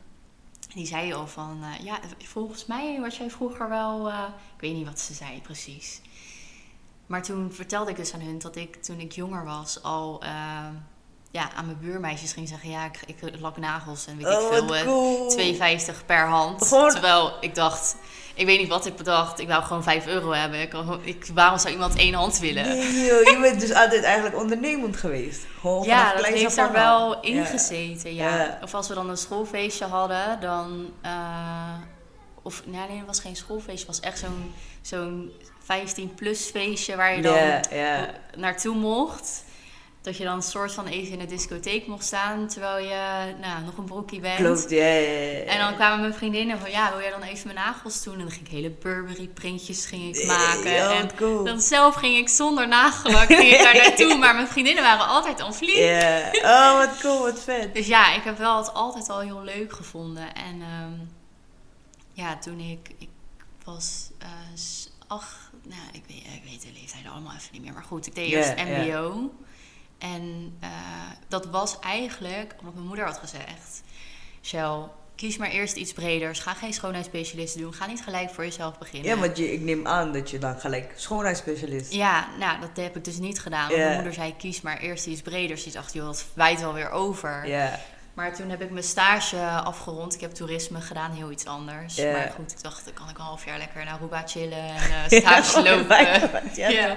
Die 0.74 0.86
zei 0.86 1.12
al 1.12 1.26
van, 1.26 1.64
ja, 1.82 2.00
volgens 2.18 2.66
mij 2.66 3.00
was 3.00 3.16
jij 3.16 3.30
vroeger 3.30 3.68
wel, 3.68 4.08
ik 4.08 4.60
weet 4.60 4.74
niet 4.74 4.86
wat 4.86 5.00
ze 5.00 5.14
zei 5.14 5.40
precies. 5.40 6.00
Maar 7.12 7.22
toen 7.22 7.52
vertelde 7.52 7.90
ik 7.90 7.96
dus 7.96 8.14
aan 8.14 8.20
hun 8.20 8.38
dat 8.38 8.56
ik 8.56 8.82
toen 8.82 9.00
ik 9.00 9.12
jonger 9.12 9.44
was 9.44 9.82
al 9.82 10.20
eh, 10.22 10.30
ja, 11.30 11.52
aan 11.54 11.66
mijn 11.66 11.78
buurmeisjes 11.80 12.32
ging 12.32 12.48
zeggen, 12.48 12.70
ja, 12.70 12.84
ik, 12.84 13.00
ik 13.06 13.40
lak 13.40 13.56
nagels 13.56 14.06
en 14.06 14.16
weet 14.16 14.26
ik 14.26 14.32
oh, 14.40 14.48
veel. 14.52 14.74
eh, 14.76 14.82
cool. 14.84 15.38
2,50 16.00 16.06
per 16.06 16.26
hand. 16.26 16.68
Terwijl 16.68 17.32
ik 17.40 17.54
dacht, 17.54 17.96
ik 18.34 18.46
weet 18.46 18.58
niet 18.58 18.68
wat 18.68 18.86
ik 18.86 18.96
bedacht. 18.96 19.38
Ik 19.40 19.48
wou 19.48 19.62
gewoon 19.62 19.82
5 19.82 20.06
euro 20.06 20.30
hebben. 20.30 20.60
Ik, 20.60 20.74
ik, 21.02 21.26
waarom 21.34 21.58
zou 21.58 21.72
iemand 21.72 21.94
één 21.96 22.14
hand 22.14 22.38
willen? 22.38 22.76
Je 22.76 23.38
bent 23.40 23.60
dus 23.60 23.72
altijd 23.72 24.04
eigenlijk 24.04 24.36
ondernemend 24.36 24.96
geweest. 24.96 25.46
Gewoon 25.60 25.82
ja, 25.84 26.14
dat 26.16 26.26
heeft 26.26 26.56
er 26.56 26.66
al. 26.66 26.72
wel 26.72 27.20
in 27.20 27.34
Ja. 27.34 27.44
gezeten. 27.44 28.14
Ja. 28.14 28.58
Of 28.62 28.74
als 28.74 28.88
we 28.88 28.94
dan 28.94 29.08
een 29.10 29.16
schoolfeestje 29.16 29.84
hadden, 29.84 30.40
dan. 30.40 30.90
eh, 31.02 31.74
of 32.42 32.62
nee, 32.66 32.88
nee, 32.88 32.96
het 32.98 33.06
was 33.06 33.20
geen 33.20 33.36
schoolfeestje. 33.36 33.86
Het 33.86 33.96
was 33.96 34.00
echt 34.00 34.18
zo'n 34.18 34.52
zo'n 34.82 35.32
15-plus 35.62 36.50
feestje 36.50 36.96
waar 36.96 37.16
je 37.16 37.22
dan 37.22 37.60
naartoe 38.36 38.74
mocht. 38.74 39.44
Dat 40.02 40.16
je 40.16 40.24
dan 40.24 40.36
een 40.36 40.42
soort 40.42 40.72
van 40.72 40.86
even 40.86 41.12
in 41.12 41.18
de 41.18 41.26
discotheek 41.26 41.86
mocht 41.86 42.04
staan 42.04 42.48
terwijl 42.48 42.84
je 42.88 43.34
nou, 43.40 43.62
nog 43.64 43.76
een 43.76 43.84
broekie 43.84 44.20
bent. 44.20 44.36
Klopt, 44.36 44.70
ja. 44.70 44.84
En 45.46 45.58
dan 45.58 45.74
kwamen 45.74 46.00
mijn 46.00 46.14
vriendinnen 46.14 46.58
van, 46.58 46.70
ja, 46.70 46.90
wil 46.90 47.00
jij 47.00 47.10
dan 47.10 47.22
even 47.22 47.52
mijn 47.54 47.66
nagels 47.66 48.02
doen? 48.02 48.12
En 48.14 48.20
dan 48.20 48.30
ging 48.30 48.46
ik 48.46 48.52
hele 48.52 48.70
Burberry 48.70 49.28
printjes 49.28 49.86
ging 49.86 50.16
ik 50.16 50.26
maken. 50.26 50.70
ja, 50.70 50.92
en 50.92 51.16
cool. 51.16 51.44
dan 51.44 51.60
zelf 51.60 51.94
ging 51.94 52.16
ik 52.16 52.28
zonder 52.28 52.68
nagellak 52.68 53.26
ging 53.26 53.52
ik 53.52 53.58
daar 53.62 53.76
naartoe. 53.82 54.16
Maar 54.16 54.34
mijn 54.34 54.48
vriendinnen 54.48 54.82
waren 54.82 55.06
altijd 55.06 55.42
on. 55.42 55.52
Ja, 55.60 56.30
oh 56.42 56.76
wat 56.78 57.00
cool, 57.00 57.18
wat 57.22 57.40
vet. 57.42 57.74
Dus 57.74 57.86
ja, 57.86 58.14
ik 58.14 58.22
heb 58.22 58.38
wel 58.38 58.56
het 58.56 58.74
altijd 58.74 59.08
al 59.08 59.20
heel 59.20 59.42
leuk 59.42 59.72
gevonden. 59.72 60.34
En 60.34 60.60
ehm, 60.62 60.92
ja, 62.12 62.38
toen 62.38 62.58
ik, 62.60 62.90
ik 62.98 63.08
was 63.64 64.10
s- 64.54 64.88
acht, 65.06 65.36
nou, 65.62 65.82
ik 65.92 66.02
weet, 66.06 66.24
ik 66.34 66.42
weet 66.44 66.62
de 66.62 66.80
leeftijd 66.80 67.06
allemaal 67.06 67.34
even 67.34 67.48
niet 67.52 67.62
meer. 67.62 67.72
Maar 67.72 67.84
goed, 67.84 68.06
ik 68.06 68.14
deed 68.14 68.30
eerst 68.30 68.56
mbo. 68.56 69.32
En 69.98 70.56
eh, 70.60 70.68
dat 71.28 71.46
was 71.46 71.78
eigenlijk, 71.78 72.54
omdat 72.58 72.74
mijn 72.74 72.86
moeder 72.86 73.04
had 73.04 73.18
gezegd... 73.18 73.82
Shell, 74.44 74.78
kies 75.14 75.36
maar 75.36 75.50
eerst 75.50 75.76
iets 75.76 75.92
breders. 75.92 76.40
Ga 76.40 76.54
geen 76.54 76.72
schoonheidsspecialist 76.72 77.58
doen. 77.58 77.74
Ga 77.74 77.86
niet 77.86 78.02
gelijk 78.02 78.30
voor 78.30 78.44
jezelf 78.44 78.78
beginnen. 78.78 79.10
Ja, 79.10 79.18
want 79.18 79.36
je, 79.36 79.52
ik 79.52 79.60
neem 79.60 79.86
aan 79.86 80.12
dat 80.12 80.30
je 80.30 80.38
dan 80.38 80.60
gelijk 80.60 80.92
schoonheidsspecialist... 80.96 81.92
Ja, 81.92 82.28
nou, 82.38 82.60
dat 82.60 82.70
heb 82.74 82.96
ik 82.96 83.04
dus 83.04 83.18
niet 83.18 83.40
gedaan. 83.40 83.72
Mijn 83.72 83.94
moeder 83.94 84.12
zei, 84.12 84.36
kies 84.36 84.60
maar 84.60 84.78
eerst 84.78 85.06
iets 85.06 85.22
breders. 85.22 85.62
Die 85.62 85.72
dacht, 85.72 85.92
joh, 85.92 86.04
dat 86.04 86.24
wijt 86.34 86.60
wel 86.60 86.74
weer 86.74 86.90
over. 86.90 87.46
Ja, 87.48 87.80
Maar 88.14 88.34
toen 88.34 88.50
heb 88.50 88.62
ik 88.62 88.70
mijn 88.70 88.84
stage 88.84 89.38
afgerond. 89.46 90.14
Ik 90.14 90.20
heb 90.20 90.32
toerisme 90.32 90.80
gedaan, 90.80 91.10
heel 91.10 91.30
iets 91.30 91.44
anders. 91.46 91.96
Maar 91.96 92.32
goed, 92.36 92.52
ik 92.52 92.62
dacht, 92.62 92.84
dan 92.84 92.94
kan 92.94 93.08
ik 93.08 93.18
een 93.18 93.24
half 93.24 93.44
jaar 93.44 93.58
lekker 93.58 93.80
in 93.80 93.88
Aruba 93.88 94.22
chillen 94.26 94.58
en 94.68 94.90
eh, 94.90 95.18
stage 95.20 95.62
Ja, 95.62 95.76
lopen. 95.76 96.50
ja. 96.54 96.96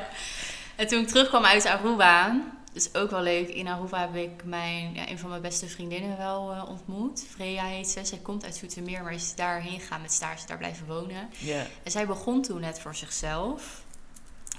En 0.76 0.88
toen 0.88 1.02
ik 1.02 1.08
terugkwam 1.08 1.46
uit 1.46 1.66
Aruba, 1.66 2.42
dus 2.74 2.94
ook 2.94 3.12
wel 3.12 3.22
leuk. 3.22 3.48
In 3.48 3.68
Aruba 3.68 4.00
heb 4.00 4.16
ik 4.16 4.44
mijn, 4.44 4.94
ja, 4.94 5.10
een 5.10 5.20
van 5.20 5.30
mijn 5.30 5.42
beste 5.42 5.68
vriendinnen 5.68 6.18
wel 6.18 6.52
eh, 6.52 6.70
ontmoet. 6.70 7.26
Freya 7.30 7.64
heet 7.64 7.88
ze. 7.90 8.06
Zij 8.06 8.18
komt 8.18 8.44
uit 8.46 8.56
Zoetermeer, 8.56 9.04
maar 9.04 9.14
is 9.14 9.36
daarheen 9.36 9.80
gegaan 9.80 10.02
met 10.02 10.12
stage, 10.14 10.48
daar 10.48 10.58
blijven 10.58 10.86
wonen. 10.88 11.30
En 11.84 11.92
zij 11.92 12.06
begon 12.08 12.42
toen 12.42 12.62
net 12.62 12.80
voor 12.80 12.96
zichzelf. 12.96 13.84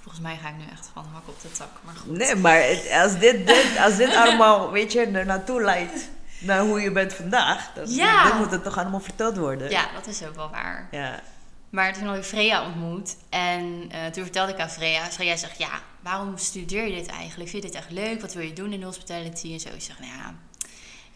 Volgens 0.03 0.25
mij 0.25 0.37
ga 0.43 0.49
ik 0.49 0.57
nu 0.57 0.65
echt 0.73 0.91
van 0.95 1.05
hak 1.13 1.29
op 1.29 1.41
de 1.43 1.51
tak. 1.53 1.69
Maar 1.81 1.95
goed. 1.95 2.17
Nee, 2.17 2.35
maar 2.35 2.63
als 3.03 3.19
dit, 3.19 3.47
dit, 3.47 3.67
als 3.85 3.97
dit 3.97 4.15
allemaal, 4.23 4.71
weet 4.71 4.93
je, 4.93 5.01
er 5.07 5.27
naartoe 5.27 5.63
leidt 5.63 6.09
naar 6.39 6.61
hoe 6.61 6.81
je 6.81 6.93
bent 6.93 7.15
vandaag, 7.15 7.73
dan, 7.75 7.91
Ja. 7.95 8.29
dan 8.29 8.39
moet 8.39 8.51
het 8.51 8.63
toch 8.63 8.79
allemaal 8.79 9.01
verteld 9.01 9.37
worden. 9.37 9.71
Ja, 9.71 9.87
dat 9.95 10.07
is 10.07 10.23
ook 10.25 10.35
wel 10.35 10.51
waar. 10.51 10.89
Ja. 10.91 11.21
Maar 11.71 11.93
toen 11.93 12.07
had 12.07 12.17
ik 12.17 12.23
Freya 12.25 12.65
ontmoet. 12.67 13.17
En 13.29 13.85
eh, 13.91 14.07
toen 14.07 14.23
vertelde 14.23 14.53
ik 14.53 14.59
aan 14.61 14.71
Freya. 14.71 15.05
Freya 15.05 15.37
zegt, 15.37 15.59
ja, 15.59 15.81
waarom 16.01 16.37
studeer 16.39 16.87
je 16.87 16.95
dit 16.95 17.07
eigenlijk? 17.07 17.51
Vind 17.51 17.63
je 17.63 17.69
dit 17.71 17.79
echt 17.79 17.91
leuk? 17.91 18.21
Wat 18.21 18.33
wil 18.35 18.45
je 18.45 18.53
doen 18.53 18.73
in 18.73 18.81
de 18.81 18.87
hospitality? 18.87 19.53
En 19.53 19.61
zo. 19.61 19.69
Ik 19.69 19.83
zeg, 19.83 19.99
nou 19.99 20.11
ja, 20.13 20.35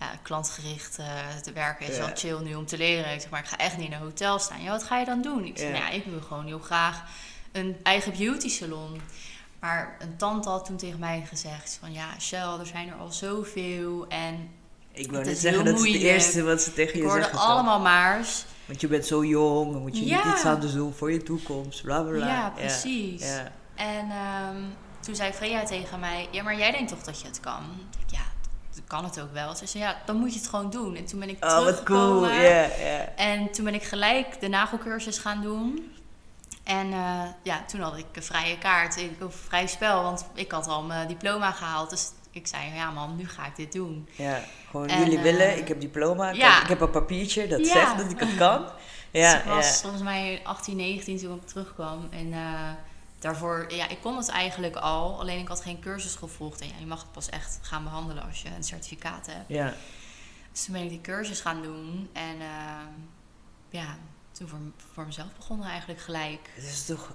ja 0.00 0.10
klantgericht 0.22 0.98
eh, 0.98 1.06
te 1.42 1.52
werken 1.52 1.86
is 1.86 1.96
Ja. 1.96 2.04
wel 2.06 2.16
chill 2.16 2.38
nu 2.42 2.54
om 2.54 2.66
te 2.66 2.76
leren. 2.76 3.12
Ik 3.14 3.20
zeg, 3.20 3.30
maar 3.30 3.40
ik 3.40 3.46
ga 3.46 3.56
echt 3.56 3.76
niet 3.76 3.86
in 3.86 3.92
een 3.92 3.98
hotel 4.00 4.38
staan. 4.38 4.62
Ja, 4.62 4.70
wat 4.70 4.82
ga 4.84 4.98
je 4.98 5.04
dan 5.04 5.22
doen? 5.22 5.44
Ik 5.44 5.58
zeg, 5.58 5.66
Ja. 5.66 5.72
nou 5.78 5.84
ja, 5.84 5.90
ik 5.90 6.04
wil 6.04 6.20
gewoon 6.20 6.46
heel 6.46 6.58
graag 6.58 7.02
een 7.52 7.76
eigen 7.82 8.12
beauty 8.18 8.48
salon. 8.48 9.00
Maar 9.60 9.96
een 9.98 10.16
tante 10.16 10.48
had 10.48 10.64
toen 10.64 10.76
tegen 10.76 10.98
mij 10.98 11.24
gezegd 11.28 11.76
van... 11.80 11.92
Ja, 11.92 12.06
Shell, 12.20 12.58
er 12.60 12.66
zijn 12.66 12.88
er 12.88 12.94
al 12.94 13.10
zoveel. 13.10 14.06
En 14.08 14.50
Ik 14.92 15.11
wil 15.11 15.18
Het 15.18 15.28
net 15.28 15.38
zeggen, 15.38 15.64
dat 15.64 15.75
is 15.75 15.80
het 15.80 15.88
moeilijk. 15.90 16.12
eerste 16.14 16.42
wat 16.42 16.62
ze 16.62 16.73
tegen 16.73 16.94
ik 16.94 17.00
je 17.00 17.06
hoorde 17.06 17.20
zeggen. 17.23 17.38
toch? 17.38 17.49
allemaal 17.49 17.80
maars. 17.80 18.44
Want 18.66 18.80
je 18.80 18.87
bent 18.88 19.06
zo 19.06 19.25
jong, 19.25 19.73
dan 19.73 19.80
moet 19.82 19.99
je 19.99 20.06
Ja. 20.06 20.25
niet 20.26 20.35
iets 20.35 20.44
anders 20.44 20.73
doen 20.73 20.92
voor 20.94 21.12
je 21.12 21.23
toekomst, 21.23 21.82
bla 21.82 22.00
bla 22.02 22.11
bla. 22.12 22.26
Ja, 22.26 22.50
precies. 22.56 23.23
Ja. 23.23 23.52
En 23.75 24.11
ehm, 24.11 24.62
toen 25.00 25.14
zei 25.14 25.32
Freya 25.32 25.64
tegen 25.64 26.00
mij: 26.00 26.28
Ja, 26.30 26.42
maar 26.42 26.56
jij 26.59 26.70
denkt 26.70 26.88
toch 26.90 27.02
dat 27.02 27.20
je 27.20 27.26
het 27.26 27.40
kan? 27.40 27.62
Ik, 28.06 28.11
Ja, 28.16 28.23
dat 28.75 28.85
kan 28.87 29.04
het 29.04 29.20
ook 29.20 29.32
wel. 29.32 29.54
Ze 29.54 29.66
zei: 29.66 29.85
Ja, 29.85 29.97
dan 30.06 30.16
moet 30.16 30.32
je 30.32 30.38
het 30.38 30.49
gewoon 30.49 30.70
doen. 30.70 30.97
En 30.97 31.04
toen 31.06 31.18
ben 31.20 31.28
ik 31.28 31.44
Oh, 31.44 31.50
cool. 31.50 31.61
teruggekomen. 31.62 32.32
Ja, 32.35 32.62
ja. 32.62 33.09
En 33.16 33.50
toen 33.52 33.64
ben 33.64 33.75
ik 33.75 33.82
gelijk 33.82 34.40
de 34.40 34.49
nagelcursus 34.49 35.18
gaan 35.18 35.42
doen. 35.42 35.92
En 36.64 36.92
eh, 36.92 37.23
ja, 37.42 37.64
toen 37.66 37.80
had 37.80 37.97
ik 37.97 38.04
een 38.12 38.23
vrije 38.23 38.59
kaart, 38.59 38.97
ik, 38.97 39.23
of 39.25 39.35
vrij 39.35 39.66
spel, 39.66 40.02
want 40.02 40.25
ik 40.35 40.50
had 40.52 40.66
al 40.66 40.82
mijn 40.82 41.09
diploma 41.09 41.50
gehaald. 41.52 41.90
Dus 41.90 42.09
ik 42.30 42.46
zei: 42.46 42.75
Ja, 42.75 42.90
man, 42.90 43.16
nu 43.16 43.28
ga 43.28 43.46
ik 43.46 43.56
dit 43.56 43.72
doen. 43.72 44.08
Ja, 44.16 44.42
gewoon 44.70 44.88
En, 44.88 44.99
jullie 44.99 45.16
eh, 45.16 45.22
willen, 45.22 45.58
ik 45.58 45.68
heb 45.68 45.80
diploma, 45.80 46.30
ik, 46.30 46.37
ja. 46.37 46.52
heb, 46.54 46.62
ik 46.62 46.68
heb 46.68 46.80
een 46.80 46.90
papiertje 46.90 47.46
dat 47.46 47.66
Ja. 47.66 47.72
zegt 47.72 47.96
dat 47.96 48.10
ik 48.10 48.20
het 48.20 48.37
kan. 48.37 48.64
Ja, 49.12 49.32
dus 49.32 49.40
ik 49.42 49.49
was 49.49 49.66
ja. 49.66 49.72
volgens 49.75 50.02
mij 50.02 50.40
18, 50.44 50.76
19 50.76 51.18
toen 51.18 51.37
ik 51.37 51.46
terugkwam. 51.46 52.08
En 52.10 52.32
eh, 52.32 52.70
daarvoor, 53.18 53.64
ja, 53.68 53.88
ik 53.88 53.99
kon 54.00 54.16
het 54.16 54.28
eigenlijk 54.28 54.76
al. 54.76 55.20
Alleen 55.20 55.38
ik 55.38 55.49
had 55.49 55.60
geen 55.60 55.80
cursus 55.80 56.14
gevolgd. 56.14 56.60
En 56.60 56.68
ja, 56.68 56.75
je 56.78 56.87
mag 56.87 57.00
het 57.02 57.12
pas 57.12 57.28
echt 57.28 57.58
gaan 57.62 57.84
behandelen 57.84 58.22
als 58.26 58.42
je 58.42 58.49
een 58.56 58.64
certificaat 58.64 59.26
hebt. 59.26 59.44
ja. 59.49 59.75
Dus 60.52 60.64
toen 60.64 60.75
ben 60.75 60.82
ik 60.82 60.88
die 60.88 61.00
cursus 61.00 61.40
gaan 61.40 61.62
doen. 61.62 62.08
En 62.12 62.40
eh, 62.40 62.87
ja, 63.70 63.96
toen 64.32 64.49
voor, 64.49 64.58
voor 64.92 65.06
mezelf 65.06 65.28
begonnen 65.37 65.68
eigenlijk 65.68 66.00
gelijk. 66.00 66.50
Het 66.54 66.64
is 66.64 66.84
toch 66.87 67.12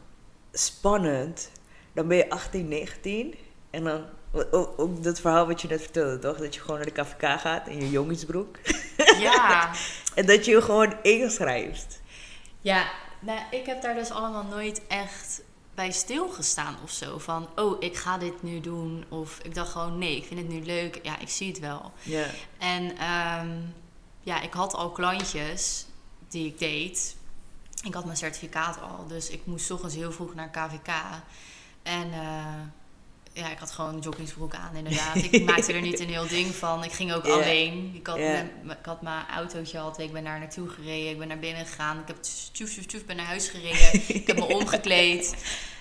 spannend. 0.51 1.51
Dan 1.93 2.07
ben 2.07 2.17
je 2.17 2.29
18, 2.29 2.67
19 2.67 3.35
en 3.69 3.83
dan 3.83 4.05
ook, 4.51 4.73
ook 4.77 5.03
dat 5.03 5.19
verhaal 5.19 5.47
wat 5.47 5.61
je 5.61 5.67
net 5.67 5.81
vertelde, 5.81 6.19
toch? 6.19 6.37
Dat 6.37 6.55
je 6.55 6.61
gewoon 6.61 6.75
naar 6.75 6.93
de 6.93 7.01
KVK 7.01 7.39
gaat 7.39 7.67
in 7.67 7.79
je 7.79 7.89
jongensbroek 7.89 8.57
Ja, 9.19 9.71
en 10.15 10.25
dat 10.25 10.45
je 10.45 10.51
je 10.51 10.61
gewoon 10.61 10.93
inschrijft. 11.01 12.01
ja 12.59 12.85
nou, 13.19 13.39
ik 13.51 13.65
heb 13.65 13.81
daar 13.81 13.95
dus 13.95 14.11
allemaal 14.11 14.43
nooit 14.43 14.81
echt 14.87 15.41
bij 15.75 15.91
stilgestaan 15.91 16.75
of 16.83 16.91
zo. 16.91 17.17
Van, 17.17 17.49
oh, 17.55 17.75
ik 17.79 17.95
ga 17.95 18.17
dit 18.17 18.43
nu 18.43 18.59
doen. 18.59 19.05
Of 19.09 19.39
ik 19.43 19.55
dacht 19.55 19.71
gewoon, 19.71 19.97
nee, 19.97 20.15
ik 20.17 20.25
vind 20.25 20.39
het 20.39 20.49
nu 20.49 20.65
leuk. 20.65 20.99
Ja, 21.03 21.19
ik 21.19 21.29
zie 21.29 21.47
het 21.47 21.59
wel. 21.59 21.91
Ja, 22.01 22.25
En 22.57 22.97
ehm, 22.97 23.49
ja, 24.21 24.41
ik 24.41 24.53
had 24.53 24.73
al 24.73 24.91
klantjes 24.91 25.85
die 26.27 26.47
ik 26.47 26.59
deed. 26.59 27.15
Ik 27.83 27.93
had 27.93 28.05
mijn 28.05 28.17
certificaat 28.17 28.81
al, 28.81 29.07
dus 29.07 29.29
ik 29.29 29.45
moest 29.45 29.71
ochtends 29.71 29.95
heel 29.95 30.11
vroeg 30.11 30.35
naar 30.35 30.49
KVK. 30.49 30.93
En 31.83 32.11
eh, 32.13 32.53
ja, 33.35 33.49
ik 33.51 33.57
had 33.59 33.71
gewoon 33.71 33.93
een 33.93 33.99
joggingsbroek 33.99 34.53
aan, 34.55 34.75
inderdaad. 34.75 35.15
Ik 35.15 35.45
maakte 35.49 35.73
er 35.73 35.81
niet 35.81 35.99
een 35.99 36.09
heel 36.09 36.27
ding 36.27 36.55
van. 36.55 36.83
Ik 36.83 36.91
ging 36.91 37.13
ook 37.13 37.25
alleen. 37.27 37.91
Ik 37.95 38.07
had, 38.07 38.17
mijn, 38.17 38.51
ik 38.69 38.85
had 38.85 39.01
mijn 39.01 39.25
autootje 39.35 39.79
al, 39.79 40.01
ik 40.01 40.11
ben 40.11 40.23
daar 40.23 40.39
naartoe 40.39 40.69
gereden. 40.69 41.09
Ik 41.11 41.17
ben 41.19 41.27
naar 41.27 41.39
binnen 41.39 41.65
gegaan. 41.65 41.99
Ik 41.99 42.07
heb 42.07 42.21
tjoef, 42.21 42.69
tjoef, 42.69 42.85
tjoef, 42.85 43.05
ben 43.05 43.15
naar 43.15 43.25
huis 43.25 43.47
gereden. 43.47 44.01
ik 44.15 44.27
heb 44.27 44.35
me 44.37 44.45
omgekleed. 44.59 45.35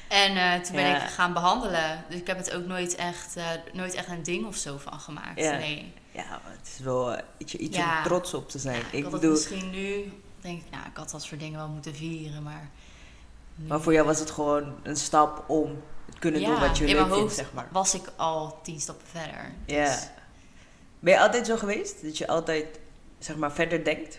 En 0.09 0.37
eh, 0.37 0.61
toen 0.61 0.75
ben 0.75 0.85
Ja. 0.87 1.03
ik 1.05 1.11
gaan 1.11 1.33
behandelen. 1.33 2.05
Dus 2.09 2.21
ik 2.21 2.27
heb 2.27 2.37
het 2.37 2.53
ook 2.55 2.65
nooit 2.67 2.95
echt, 2.95 3.37
eh, 3.37 3.47
nooit 3.73 3.95
echt 3.95 4.09
een 4.09 4.23
ding 4.23 4.47
of 4.47 4.57
zo 4.57 4.79
van 4.79 5.01
gemaakt. 5.01 5.41
Ja. 5.41 5.57
Nee. 5.59 5.93
ja 6.13 6.41
het 6.45 6.69
is 6.79 6.85
wel 6.85 7.13
eh, 7.15 7.23
iets, 7.39 7.55
iets 7.55 7.77
Ja. 7.77 7.99
om 7.99 8.05
trots 8.05 8.35
op 8.35 8.49
te 8.51 8.59
zijn. 8.59 8.81
Ik 8.81 8.93
ik 8.93 9.03
had 9.03 9.13
bedoel, 9.13 9.31
misschien 9.31 9.71
nu, 9.71 10.13
denk 10.41 10.63
ik, 10.63 10.71
nou, 10.71 10.87
ik 10.87 10.97
had 10.97 11.11
dat 11.11 11.23
soort 11.23 11.41
dingen 11.41 11.59
wel 11.59 11.69
moeten 11.69 11.95
vieren, 11.95 12.43
maar... 12.43 12.71
nu- 13.55 13.67
maar 13.67 13.81
voor 13.81 13.93
jou 13.93 14.07
was 14.07 14.19
het 14.19 14.31
gewoon 14.31 14.75
een 14.83 14.97
stap 14.97 15.45
om 15.51 15.83
kunnen 16.19 16.41
Ja, 16.41 16.47
doen 16.51 16.61
wat 16.61 16.79
je 16.79 16.87
in 16.87 16.95
leuk 16.97 17.15
vindt, 17.15 17.33
zeg 17.35 17.53
maar. 17.53 17.69
was 17.73 17.95
ik 17.95 18.03
al 18.17 18.59
tien 18.63 18.81
stappen 18.81 19.07
verder. 19.07 19.53
Ja. 19.67 19.85
Dus, 19.85 20.09
Ben 21.01 21.13
je 21.15 21.21
altijd 21.21 21.47
zo 21.47 21.57
geweest? 21.57 22.03
Dat 22.03 22.19
je 22.19 22.27
altijd, 22.27 22.67
zeg 23.19 23.37
maar, 23.37 23.53
verder 23.53 23.85
denkt? 23.85 24.19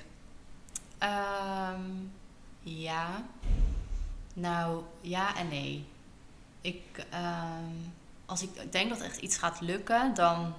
ehm, 0.98 1.82
ja. 2.60 3.24
Nou, 4.34 4.82
ja 5.01 5.36
en 5.38 5.48
nee. 5.48 5.86
Ik, 6.62 6.82
ehm, 7.10 7.74
als 8.25 8.42
ik 8.42 8.72
denk 8.72 8.89
dat 8.89 9.01
echt 9.01 9.18
iets 9.18 9.38
gaat 9.38 9.62
lukken, 9.62 10.13
dan 10.13 10.54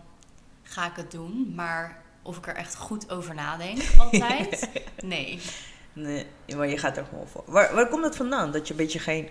ga 0.62 0.86
ik 0.86 0.96
het 0.96 1.10
doen. 1.10 1.52
Maar 1.54 2.02
of 2.22 2.36
ik 2.36 2.46
er 2.46 2.54
echt 2.54 2.76
goed 2.76 3.10
over 3.10 3.34
nadenk, 3.34 3.82
altijd, 3.98 4.68
nee. 5.02 5.40
Nee, 5.92 6.26
maar 6.56 6.68
je 6.68 6.78
gaat 6.78 6.96
er 6.96 7.04
gewoon 7.04 7.28
voor. 7.28 7.42
Waar, 7.46 7.74
waar 7.74 7.88
komt 7.88 8.02
dat 8.02 8.16
vandaan? 8.16 8.52
Dat 8.52 8.66
je 8.66 8.72
een 8.72 8.78
beetje 8.80 8.98
geen... 8.98 9.28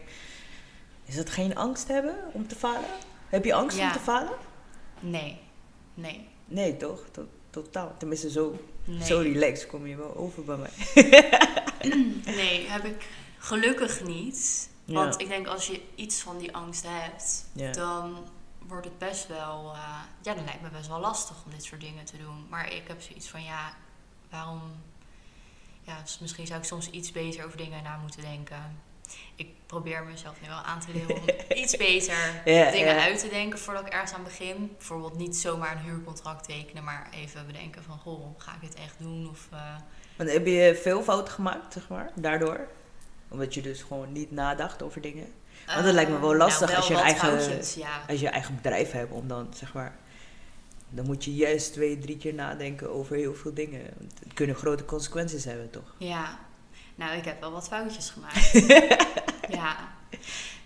Is 1.05 1.15
dat 1.15 1.29
geen 1.29 1.55
angst 1.55 1.87
hebben 1.87 2.15
om 2.31 2.47
te 2.47 2.55
falen? 2.55 2.89
Heb 3.29 3.45
je 3.45 3.53
angst 3.53 3.77
Ja. 3.77 3.87
om 3.87 3.91
te 3.93 3.99
falen? 3.99 4.33
Nee. 4.99 5.39
Nee. 5.93 6.27
Nee, 6.45 6.77
toch? 6.77 6.99
To- 7.11 7.27
totaal. 7.49 7.95
Tenminste, 7.97 8.29
zo, 8.31 8.55
Nee. 8.83 9.05
zo 9.05 9.19
relaxed 9.19 9.67
kom 9.67 9.87
je 9.87 9.95
wel 9.95 10.15
over 10.15 10.43
bij 10.43 10.57
mij. 10.57 10.71
Nee, 12.25 12.67
heb 12.69 12.83
ik 12.85 13.07
gelukkig 13.37 14.03
niet. 14.03 14.69
Ja. 14.85 14.93
Want 14.93 15.19
ik 15.21 15.27
denk 15.27 15.47
als 15.47 15.67
je 15.67 15.81
iets 15.95 16.21
van 16.21 16.37
die 16.37 16.55
angst 16.55 16.83
hebt, 16.87 17.45
Ja. 17.53 17.71
dan 17.71 18.17
wordt 18.67 18.85
het 18.85 18.97
best 18.97 19.27
wel. 19.27 19.71
eh, 19.73 19.99
ja, 20.21 20.33
dan 20.33 20.43
lijkt 20.45 20.61
me 20.61 20.69
best 20.69 20.87
wel 20.87 20.99
lastig 20.99 21.35
om 21.45 21.51
dit 21.51 21.63
soort 21.63 21.81
dingen 21.81 22.05
te 22.05 22.17
doen. 22.17 22.45
Maar 22.49 22.73
ik 22.73 22.87
heb 22.87 23.01
zoiets 23.01 23.27
van 23.29 23.43
ja, 23.43 23.73
waarom. 24.29 24.61
Ja, 25.81 26.01
dus 26.01 26.19
misschien 26.19 26.47
zou 26.47 26.59
ik 26.59 26.65
soms 26.65 26.89
iets 26.89 27.11
beter 27.11 27.45
over 27.45 27.57
dingen 27.57 27.83
na 27.83 27.97
moeten 27.97 28.21
denken. 28.21 28.77
Ik 29.35 29.47
probeer 29.65 30.03
mezelf 30.03 30.41
nu 30.41 30.47
wel 30.47 30.57
aan 30.57 30.79
te 30.79 30.87
leren 30.93 31.15
om 31.15 31.23
iets 31.63 31.77
beter 31.77 32.41
dingen 32.71 32.99
uit 33.01 33.19
te 33.19 33.27
denken 33.29 33.59
voordat 33.59 33.85
ik 33.85 33.93
ergens 33.93 34.13
aan 34.13 34.23
begin. 34.23 34.71
Bijvoorbeeld 34.77 35.17
niet 35.17 35.35
zomaar 35.35 35.71
een 35.71 35.83
huurcontract 35.83 36.45
tekenen, 36.47 36.83
maar 36.83 37.07
even 37.13 37.45
bedenken 37.47 37.83
van 37.83 37.97
goh, 37.97 38.25
ga 38.37 38.51
ik 38.53 38.61
dit 38.69 38.73
echt 38.73 38.95
doen? 38.97 39.29
Of, 39.29 39.47
eh, 39.51 39.75
Want 40.15 40.31
heb 40.31 40.45
je 40.45 40.79
veel 40.81 41.03
fouten 41.03 41.33
gemaakt, 41.33 41.73
zeg 41.73 41.87
maar, 41.89 42.11
daardoor? 42.15 42.67
Omdat 43.27 43.53
je 43.53 43.61
dus 43.61 43.81
gewoon 43.81 44.11
niet 44.11 44.31
nadacht 44.31 44.81
over 44.83 45.01
dingen. 45.01 45.27
Want 45.65 45.85
het 45.85 45.93
lijkt 45.93 46.11
me 46.11 46.19
wel 46.19 46.31
eh, 46.31 46.37
lastig 46.37 46.65
nou, 46.67 46.75
als 46.77 46.87
je 46.87 46.93
een 46.93 46.99
eigen- 46.99 47.41
foutjes, 47.41 47.73
ja. 47.73 48.01
Als 48.07 48.19
je 48.19 48.27
eigen 48.29 48.55
bedrijf 48.55 48.91
hebt, 48.91 49.11
om 49.11 49.27
dan, 49.27 49.47
zeg 49.53 49.73
maar... 49.73 49.95
Dan 50.89 51.05
moet 51.05 51.23
je 51.23 51.35
juist 51.35 51.73
twee, 51.73 51.99
drie 51.99 52.17
keer 52.17 52.33
nadenken 52.33 52.89
over 52.93 53.15
heel 53.15 53.33
veel 53.35 53.53
dingen. 53.53 53.81
Het 54.23 54.33
kunnen 54.33 54.55
grote 54.55 54.85
consequenties 54.85 55.45
hebben, 55.45 55.69
toch? 55.69 55.93
Ja, 55.97 56.39
nou, 56.95 57.17
ik 57.17 57.25
heb 57.25 57.39
wel 57.39 57.51
wat 57.51 57.67
foutjes 57.67 58.09
gemaakt. 58.09 58.51
ja, 59.59 59.93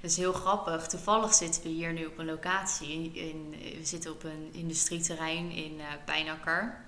dat 0.02 0.12
is 0.12 0.18
heel 0.18 0.34
grappig. 0.34 0.88
Toevallig 0.88 1.34
zitten 1.34 1.64
we 1.64 1.70
hier 1.70 1.94
nu 1.94 2.06
op 2.06 2.18
een 2.18 2.26
locatie. 2.26 3.12
In, 3.14 3.50
we 3.80 3.86
zitten 3.86 4.12
op 4.12 4.24
een 4.24 4.50
industrieterrein 4.52 5.52
in 5.52 5.80
eh 5.80 5.86
Pijnakker. 6.06 6.88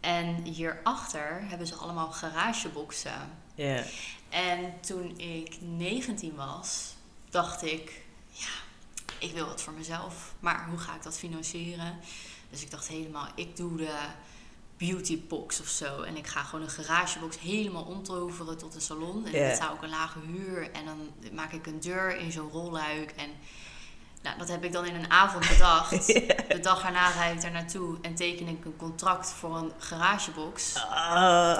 En 0.00 0.42
hierachter 0.42 1.42
hebben 1.48 1.66
ze 1.66 1.74
allemaal 1.74 2.12
garageboxen. 2.12 3.38
Ja. 3.54 3.82
En 4.28 4.80
toen 4.80 5.18
ik 5.18 5.56
19 5.60 6.34
was, 6.34 6.94
dacht 7.30 7.62
ik, 7.62 8.02
ja, 8.30 8.48
ik 9.18 9.32
wil 9.32 9.46
wat 9.46 9.62
voor 9.62 9.72
mezelf. 9.72 10.34
Maar 10.40 10.66
hoe 10.68 10.78
ga 10.78 10.94
ik 10.94 11.02
dat 11.02 11.18
financieren? 11.18 11.98
Dus 12.50 12.62
ik 12.62 12.70
dacht 12.70 12.88
helemaal, 12.88 13.28
ik 13.34 13.56
doe 13.56 13.76
de 13.76 13.98
beautybox 14.78 15.60
of 15.60 15.66
zo. 15.68 16.02
En 16.02 16.16
ik 16.16 16.26
ga 16.26 16.42
gewoon 16.42 16.64
een 16.64 16.70
garagebox 16.70 17.38
helemaal 17.40 17.82
omtoveren 17.82 18.58
tot 18.58 18.74
een 18.74 18.80
salon. 18.80 19.26
En 19.26 19.32
Ja. 19.32 19.38
dan 19.40 19.50
betaal 19.50 19.74
ik 19.74 19.82
een 19.82 19.88
lage 19.88 20.18
huur. 20.26 20.70
En 20.72 20.84
dan 20.84 21.10
maak 21.32 21.52
ik 21.52 21.66
een 21.66 21.80
deur 21.80 22.16
in 22.16 22.32
zo'n 22.32 22.50
rolluik. 22.50 23.12
En 23.16 23.30
nou, 24.22 24.38
dat 24.38 24.48
heb 24.48 24.64
ik 24.64 24.72
dan 24.72 24.86
in 24.86 24.94
een 24.94 25.10
avond 25.10 25.48
bedacht. 25.56 26.06
De 26.06 26.58
dag 26.60 26.84
erna 26.84 27.08
rijd 27.10 27.34
ik 27.34 27.42
daar 27.42 27.50
naartoe 27.50 27.96
en 28.02 28.14
teken 28.14 28.48
ik 28.48 28.64
een 28.64 28.76
contract 28.76 29.30
voor 29.38 29.56
een 29.56 29.72
garagebox. 29.78 30.74
Ah. 30.90 31.58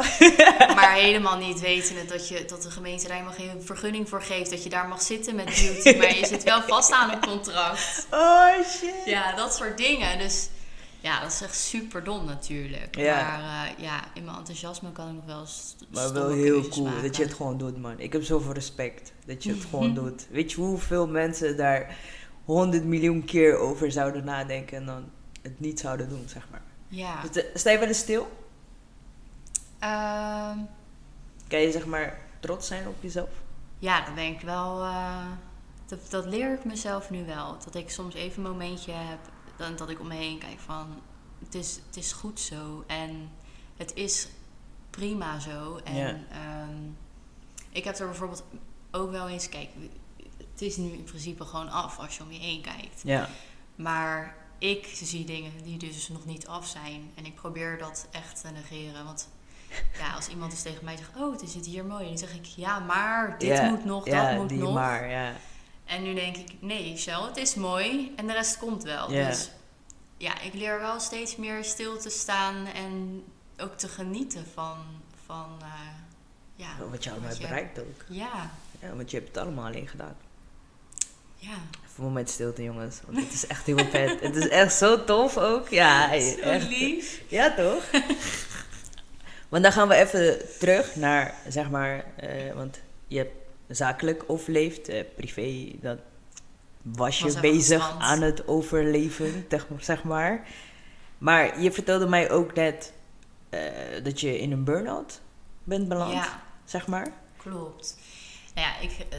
Maar 0.75 0.93
helemaal 0.93 1.37
niet 1.37 1.61
wetende 1.61 2.05
dat, 2.05 2.29
je, 2.29 2.45
dat 2.45 2.63
de 2.63 2.71
gemeente 2.71 3.07
daar 3.09 3.17
helemaal 3.17 3.39
geen 3.39 3.63
vergunning 3.63 4.09
voor 4.09 4.23
geeft. 4.23 4.51
Dat 4.51 4.63
je 4.63 4.69
daar 4.69 4.89
mag 4.89 5.03
zitten 5.03 5.35
met 5.35 5.45
beauty. 5.45 5.99
Maar 5.99 6.17
je 6.17 6.27
zit 6.27 6.43
wel 6.43 6.63
vast 6.63 6.91
aan 6.93 7.11
een 7.11 7.21
contract. 7.21 8.07
oh 8.11 8.49
shit. 8.69 8.95
Ja, 9.05 9.35
dat 9.35 9.55
soort 9.55 9.77
dingen. 9.79 10.19
Dus 10.19 10.49
Ja, 11.07 11.21
dat 11.21 11.33
is 11.33 11.41
echt 11.43 11.55
super 11.57 12.05
dom 12.05 12.25
natuurlijk. 12.25 12.97
Ja. 12.97 13.15
Maar 13.39 13.67
eh, 13.67 13.79
ja, 13.85 14.05
in 14.15 14.25
mijn 14.25 14.37
enthousiasme 14.37 14.93
kan 14.93 15.09
ik 15.09 15.15
nog 15.15 15.25
wel 15.25 15.47
Maar 15.93 16.13
wel 16.13 16.31
heel 16.31 16.69
cool 16.69 16.85
maken. 16.87 17.03
dat 17.03 17.17
je 17.17 17.23
het 17.23 17.35
gewoon 17.35 17.59
doet, 17.59 17.77
man. 17.79 17.99
Ik 18.01 18.13
heb 18.13 18.23
zoveel 18.23 18.53
respect 18.53 19.13
dat 19.27 19.43
je 19.45 19.53
het 19.53 19.65
gewoon 19.71 19.95
doet. 19.95 20.27
Weet 20.31 20.51
je 20.53 20.61
hoeveel 20.61 21.09
mensen 21.09 21.57
daar 21.57 21.97
honderd 22.45 22.85
miljoen 22.85 23.25
keer 23.25 23.57
over 23.59 23.93
zouden 23.93 24.25
nadenken 24.25 24.77
en 24.77 24.87
dan 24.87 25.11
het 25.43 25.61
niet 25.61 25.81
zouden 25.81 26.09
doen, 26.09 26.25
zeg 26.29 26.47
maar. 26.51 26.63
Ja. 26.89 27.23
Dus, 27.33 27.45
sta 27.55 27.71
je 27.71 27.79
wel 27.79 27.89
eens 27.89 27.99
stil? 27.99 28.29
Ehm, 29.79 30.59
Kan 31.49 31.61
je 31.61 31.71
zeg 31.73 31.87
maar 31.87 32.19
trots 32.41 32.67
zijn 32.67 32.89
op 32.89 32.95
jezelf? 33.01 33.29
ja, 33.79 34.05
dan 34.05 34.15
ben 34.15 34.25
ik 34.27 34.41
wel... 34.41 34.83
eh, 34.83 35.27
dat, 35.87 35.99
dat 36.11 36.27
leer 36.27 36.53
ik 36.53 36.65
mezelf 36.65 37.11
nu 37.11 37.25
wel. 37.27 37.57
Dat 37.65 37.75
ik 37.75 37.91
soms 37.91 38.15
even 38.15 38.45
een 38.45 38.51
momentje 38.51 38.93
heb 38.93 39.19
dan, 39.57 39.77
dat 39.77 39.91
ik 39.91 40.01
om 40.01 40.07
me 40.07 40.15
heen 40.15 40.39
kijk 40.39 40.59
van... 40.59 41.03
Het 41.45 41.55
is, 41.55 41.81
het 41.87 41.97
is 41.97 42.13
goed 42.13 42.41
zo 42.41 42.85
en 42.87 43.31
het 43.77 43.95
is 43.95 44.29
prima 44.91 45.39
zo. 45.39 45.81
En 45.85 46.27
ehm, 46.31 46.79
ik 47.71 47.85
heb 47.85 47.99
er 47.99 48.07
bijvoorbeeld 48.07 48.45
ook 48.91 49.11
wel 49.11 49.29
eens... 49.29 49.49
Kijk, 49.49 49.69
het 50.51 50.63
is 50.63 50.77
nu 50.77 50.91
in 50.91 51.05
principe 51.05 51.45
gewoon 51.45 51.71
af 51.71 51.99
als 51.99 52.17
je 52.17 52.23
om 52.23 52.33
je 52.33 52.39
heen 52.39 52.61
kijkt. 52.61 53.01
Ja. 53.05 53.29
Maar 53.75 54.37
ik 54.59 54.87
zie 54.87 55.25
dingen 55.25 55.53
die 55.63 55.79
dus 55.79 56.09
nog 56.09 56.25
niet 56.25 56.47
af 56.47 56.67
zijn. 56.67 57.11
En 57.15 57.27
ik 57.27 57.35
probeer 57.35 57.79
dat 57.79 58.09
echt 58.11 58.41
te 58.41 58.49
negeren. 58.49 59.05
Want 59.05 59.29
ja, 59.99 60.13
als 60.15 60.29
iemand 60.29 60.51
dus 60.51 60.63
tegen 60.63 60.85
mij 60.85 60.97
zegt... 60.97 61.17
Oh, 61.17 61.33
het 61.33 61.43
is 61.43 61.67
hier 61.67 61.85
mooi. 61.85 62.07
Dan 62.07 62.19
zeg 62.19 62.35
ik... 62.35 62.45
Ja, 62.45 62.79
maar 62.79 63.39
dit 63.39 63.63
moet 63.63 63.85
nog, 63.85 64.05
dat 64.05 64.33
moet 64.33 64.49
die 64.49 64.59
nog. 64.59 64.75
maar, 64.75 65.11
ja. 65.11 65.33
En 65.87 66.03
nu 66.03 66.15
denk 66.15 66.37
ik... 66.37 66.49
Nee, 66.61 66.97
Shell, 66.97 67.21
het 67.27 67.37
is 67.37 67.55
mooi. 67.55 68.13
En 68.17 68.27
de 68.27 68.33
rest 68.33 68.59
komt 68.59 68.83
wel. 68.83 69.13
Ja. 69.13 69.29
Dus 69.29 69.51
ja, 70.17 70.41
ik 70.41 70.55
leer 70.55 70.81
wel 70.81 71.01
steeds 71.01 71.37
meer 71.37 71.65
stil 71.65 71.99
te 71.99 72.11
staan. 72.11 72.67
En 72.67 73.25
ook 73.59 73.77
te 73.77 73.89
genieten 73.89 74.47
van... 74.55 74.77
van 75.27 75.57
eh, 75.61 75.67
ja, 76.57 76.69
Wat 76.91 77.05
je 77.05 77.11
allemaal 77.11 77.29
wat 77.29 77.39
je- 77.39 77.43
bereikt 77.47 77.79
ook. 77.79 78.05
Ja, 78.09 78.51
Ja, 78.81 78.95
want 78.95 79.11
je 79.11 79.17
hebt 79.17 79.29
het 79.29 79.37
allemaal 79.45 79.67
alleen 79.67 79.89
gedaan. 79.89 80.17
ja. 81.37 81.49
Even 81.51 81.59
een 81.97 82.05
moment 82.05 82.31
stilte, 82.31 82.63
jongens. 82.63 83.01
Want 83.07 83.19
het 83.25 83.33
is 83.33 83.47
echt 83.47 83.67
heel 83.67 83.79
vet. 83.91 84.21
het 84.21 84.37
is 84.37 84.49
echt 84.49 84.75
zo 84.75 85.05
tof 85.05 85.37
ook. 85.37 85.69
Ja, 85.69 86.09
Zo 86.21 86.39
echt. 86.41 86.69
lief. 86.69 87.21
Ja, 87.29 87.55
toch? 87.55 87.85
want 89.49 89.63
dan 89.63 89.73
gaan 89.73 89.89
we 89.89 89.95
even 89.95 90.39
terug 90.59 90.97
naar, 90.97 91.35
zeg 91.49 91.71
maar, 91.71 92.05
eh, 92.17 92.53
want 92.55 92.81
je 93.07 93.19
hebt 93.19 93.35
zakelijk 93.69 94.25
overleefd, 94.27 94.89
eh, 94.89 95.05
privé, 95.17 95.73
dat 95.81 95.99
was 96.83 97.19
je 97.19 97.25
Was 97.25 97.41
bezig 97.41 97.97
aan 97.99 98.21
het 98.23 98.49
overleven, 98.49 99.47
zeg- 99.81 100.03
maar. 100.05 100.49
Maar 101.19 101.61
je 101.61 101.73
vertelde 101.73 102.07
mij 102.09 102.31
ook 102.31 102.55
net 102.55 102.93
eh, 103.51 103.61
dat 104.03 104.21
je 104.21 104.39
in 104.39 104.53
een 104.53 104.65
burn-out 104.65 105.21
bent 105.65 105.89
beland, 105.89 106.13
Ja. 106.13 106.43
zeg 106.65 106.87
maar. 106.87 107.07
Klopt. 107.37 107.97
Nou 108.55 108.67
ja, 108.67 108.79
ik, 108.79 109.07
eh, 109.11 109.19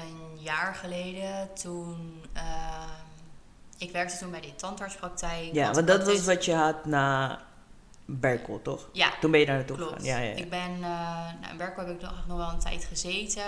een 0.00 0.38
jaar 0.42 0.74
geleden 0.74 1.48
toen... 1.62 2.22
ehm, 2.32 2.88
ik 3.78 3.90
werkte 3.90 4.18
toen 4.18 4.30
bij 4.30 4.40
die 4.40 4.54
tandartspraktijk. 4.54 5.52
Ja, 5.52 5.72
want 5.72 5.86
dat 5.86 6.04
was 6.04 6.24
wat 6.24 6.44
je 6.44 6.54
had 6.54 6.84
na 6.84 7.40
Berkel, 8.04 8.62
toch? 8.62 8.88
Ja, 8.92 9.12
Toen 9.20 9.30
ben 9.30 9.40
je 9.40 9.46
daar 9.46 9.56
naartoe 9.56 9.76
gegaan. 9.76 10.04
Ja, 10.04 10.18
ja, 10.18 10.28
ja. 10.30 10.34
Ik 10.36 10.50
ben... 10.50 10.70
eh 10.74 10.80
nou, 11.40 11.50
in 11.50 11.56
Berkel 11.56 11.86
heb 11.86 11.94
ik 11.94 12.00
nog, 12.02 12.24
nog 12.26 12.36
wel 12.36 12.48
een 12.48 12.58
tijd 12.58 12.84
gezeten. 12.84 13.42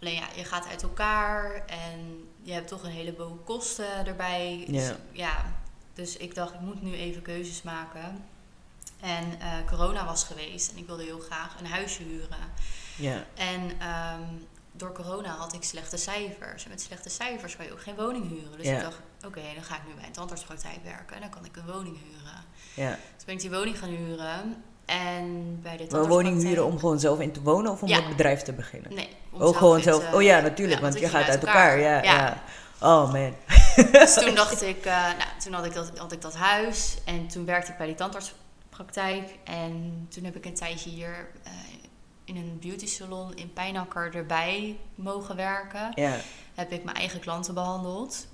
Alleen 0.00 0.14
ja, 0.14 0.26
je 0.36 0.44
gaat 0.44 0.68
uit 0.68 0.82
elkaar 0.82 1.62
en 1.66 2.28
je 2.42 2.52
hebt 2.52 2.68
toch 2.68 2.82
een 2.82 2.90
heleboel 2.90 3.40
kosten 3.44 4.06
erbij. 4.06 4.64
Dus, 4.68 4.86
Ja. 4.86 4.96
ja, 5.12 5.52
dus 5.94 6.16
ik 6.16 6.34
dacht, 6.34 6.54
ik 6.54 6.60
moet 6.60 6.82
nu 6.82 6.94
even 6.94 7.22
keuzes 7.22 7.62
maken. 7.62 8.24
En 9.00 9.40
eh, 9.40 9.52
corona 9.66 10.04
was 10.04 10.24
geweest 10.24 10.70
en 10.72 10.78
ik 10.78 10.86
wilde 10.86 11.02
heel 11.02 11.18
graag 11.20 11.60
een 11.60 11.66
huisje 11.66 12.02
huren. 12.02 12.38
ja. 12.96 13.24
En 13.34 13.72
ehm, 13.80 14.22
door 14.72 14.92
corona 14.92 15.28
had 15.36 15.52
ik 15.54 15.62
slechte 15.64 15.96
cijfers. 15.96 16.64
En 16.64 16.70
met 16.70 16.80
slechte 16.80 17.08
cijfers 17.08 17.56
kan 17.56 17.64
je 17.66 17.72
ook 17.72 17.82
geen 17.82 17.94
woning 17.96 18.28
huren. 18.28 18.56
Dus 18.58 18.66
Ja. 18.66 18.76
ik 18.76 18.82
dacht, 18.82 18.98
oké, 19.26 19.40
dan 19.54 19.62
ga 19.64 19.74
ik 19.76 19.80
nu 19.88 19.94
bij 19.94 20.04
een 20.06 20.12
tandartspraktijk 20.12 20.78
werken. 20.84 21.14
En 21.16 21.20
dan 21.20 21.30
kan 21.30 21.44
ik 21.44 21.56
een 21.56 21.66
woning 21.72 21.96
huren. 22.02 22.44
ja. 22.74 22.90
Toen 22.90 23.26
ben 23.26 23.34
ik 23.34 23.40
die 23.40 23.50
woning 23.50 23.78
gaan 23.78 23.88
huren. 23.88 24.62
En 24.84 25.60
bij 25.62 25.76
de 25.76 25.86
tandartspraktijk... 25.86 26.08
woning 26.08 26.42
huren 26.42 26.64
om 26.66 26.78
gewoon 26.78 27.00
zelf 27.00 27.20
in 27.20 27.32
te 27.32 27.42
wonen 27.42 27.72
of 27.72 27.82
om 27.82 27.88
Ja. 27.88 27.96
het 27.96 28.08
bedrijf 28.08 28.42
te 28.42 28.52
beginnen? 28.52 28.94
Nee, 28.94 29.08
om 29.30 29.40
Ook 29.40 29.56
gewoon 29.56 29.82
zelf. 29.82 30.08
te- 30.10 30.16
Oh 30.16 30.22
ja, 30.22 30.40
natuurlijk, 30.40 30.80
want 30.80 30.98
je 30.98 31.08
gaat 31.08 31.28
uit 31.28 31.44
elkaar. 31.44 31.78
Ja, 31.78 32.02
ja. 32.02 32.42
Oh 32.80 33.12
man. 33.12 33.34
Dus 33.92 34.14
toen 34.14 34.34
dacht 34.34 34.62
ik, 34.72 34.84
eh, 34.84 34.92
nou, 35.02 35.28
toen 35.44 35.52
had 35.52 35.64
ik, 35.64 35.74
dat, 35.74 35.98
had 35.98 36.12
ik 36.12 36.20
dat 36.22 36.34
huis. 36.34 36.96
En 37.04 37.28
toen 37.28 37.44
werkte 37.44 37.70
ik 37.72 37.76
bij 37.78 37.86
die 37.86 37.94
tandartspraktijk. 37.94 39.38
En 39.44 40.06
toen 40.10 40.24
heb 40.24 40.36
ik 40.36 40.44
een 40.44 40.54
tijdje 40.54 40.90
hier 40.90 41.28
eh, 41.42 41.52
in 42.24 42.36
een 42.36 42.58
beauty 42.60 42.86
salon 42.86 43.34
in 43.34 43.52
Pijnakker 43.52 44.14
erbij 44.14 44.78
mogen 44.94 45.36
werken. 45.36 45.92
Ja, 45.94 46.16
heb 46.54 46.72
ik 46.72 46.84
mijn 46.84 46.96
eigen 46.96 47.20
klanten 47.20 47.54
behandeld. 47.54 48.26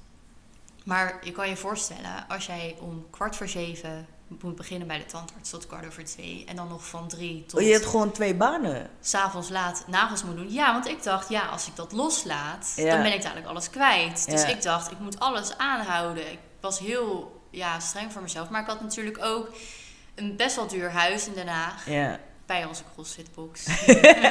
Maar 0.85 1.19
je 1.25 1.33
kan 1.33 1.49
je 1.49 1.57
voorstellen, 1.57 2.29
als 2.29 2.47
jij 2.47 2.77
om 2.81 3.07
kwart 3.11 3.37
voor 3.37 3.49
zeven 3.49 4.07
moet 4.43 4.57
beginnen 4.57 4.89
bij 4.89 4.99
de 4.99 5.07
tandarts 5.07 5.51
tot 5.51 5.67
kwart 5.67 5.87
over 5.87 6.05
twee. 6.05 6.45
En 6.49 6.57
dan 6.57 6.69
nog 6.69 6.87
van 6.87 7.09
drie 7.09 7.45
tot 7.47 7.61
oh, 7.61 7.67
je 7.67 7.73
hebt 7.73 7.87
gewoon 7.87 8.13
twee 8.13 8.35
banen. 8.35 8.91
s'avonds 9.01 9.49
laat 9.49 9.85
nagels 9.87 10.25
moet 10.25 10.37
doen. 10.37 10.53
Ja, 10.53 10.73
want 10.73 10.87
ik 10.87 11.03
dacht, 11.03 11.29
ja, 11.29 11.47
als 11.47 11.67
ik 11.67 11.77
dat 11.77 11.93
loslaat, 11.93 12.73
Ja. 12.77 12.91
dan 12.95 13.03
ben 13.03 13.13
ik 13.13 13.23
dadelijk 13.23 13.47
alles 13.47 13.71
kwijt. 13.71 14.31
Dus 14.31 14.43
Ja. 14.43 14.49
ik 14.49 14.63
dacht, 14.63 14.91
ik 14.91 14.99
moet 14.99 15.21
alles 15.21 15.59
aanhouden. 15.59 16.33
Ik 16.33 16.39
was 16.61 16.79
heel 16.79 17.41
ja, 17.51 17.81
streng 17.81 18.13
voor 18.13 18.23
mezelf. 18.23 18.49
Maar 18.51 18.61
ik 18.61 18.67
had 18.67 18.81
natuurlijk 18.81 19.19
ook 19.25 19.51
een 20.15 20.37
best 20.37 20.57
wel 20.57 20.67
duur 20.67 20.91
huis 20.91 21.27
in 21.27 21.33
Den 21.35 21.49
Haag. 21.49 21.89
Ja, 21.89 22.19
Bij 22.49 22.65
onze 22.65 22.83
CrossFitbox. 22.95 23.65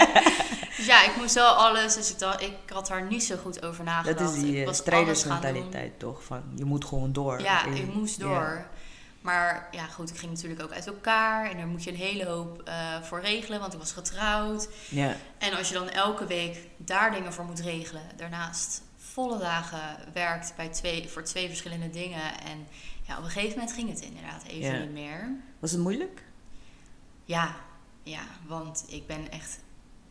dus 0.78 0.86
ja, 0.86 1.04
ik 1.04 1.14
moest 1.18 1.34
wel 1.34 1.54
alles. 1.54 1.96
Dus 1.96 2.12
ik, 2.12 2.20
dacht, 2.20 2.42
ik 2.42 2.54
had 2.74 2.88
daar 2.88 3.04
niet 3.04 3.24
zo 3.24 3.36
goed 3.36 3.66
over 3.66 3.84
nagedacht. 3.84 4.18
dat 4.18 4.36
is 4.36 4.42
die 4.42 4.62
ik 4.62 4.68
eh, 4.68 4.74
strijdersmentaliteit 4.74 6.00
toch? 6.00 6.24
Van 6.24 6.44
je 6.56 6.66
moet 6.66 6.86
gewoon 6.86 7.14
door. 7.14 7.42
Ja, 7.42 7.66
ik 7.66 7.94
moest 7.94 8.20
door. 8.20 8.66
Maar 9.22 9.68
ja, 9.72 9.86
goed, 9.86 10.10
ik 10.10 10.18
ging 10.18 10.32
natuurlijk 10.32 10.62
ook 10.62 10.72
uit 10.72 10.88
elkaar. 10.88 11.50
En 11.50 11.58
daar 11.58 11.68
moet 11.68 11.84
je 11.84 11.90
een 11.90 11.98
hele 11.98 12.26
hoop 12.26 12.62
eh, 12.66 13.02
voor 13.02 13.22
regelen, 13.22 13.60
want 13.60 13.74
ik 13.74 13.80
was 13.80 13.92
getrouwd. 13.92 14.70
Ja, 14.90 15.16
En 15.38 15.58
als 15.58 15.68
je 15.68 15.74
dan 15.74 15.90
elke 15.90 16.26
week 16.26 16.58
daar 16.78 17.12
dingen 17.12 17.34
voor 17.34 17.46
moet 17.46 17.60
regelen, 17.60 18.02
daarnaast 18.16 18.82
volle 18.98 19.38
dagen 19.38 19.98
werkt 20.14 20.54
bij 20.56 20.70
twee, 20.70 21.10
voor 21.10 21.24
twee 21.24 21.48
verschillende 21.48 21.90
dingen. 21.90 22.40
En 22.46 22.68
ja, 23.08 23.18
op 23.18 23.24
een 23.24 23.30
gegeven 23.30 23.58
moment 23.58 23.76
ging 23.76 23.90
het 23.90 24.00
inderdaad 24.00 24.44
even 24.44 24.80
niet 24.80 24.92
meer. 24.92 25.30
was 25.60 25.72
het 25.72 25.82
moeilijk? 25.82 26.24
Ja, 27.26 27.56
ja, 28.10 28.22
want 28.48 28.86
ik 28.88 29.08
ben 29.08 29.32
echt. 29.32 29.60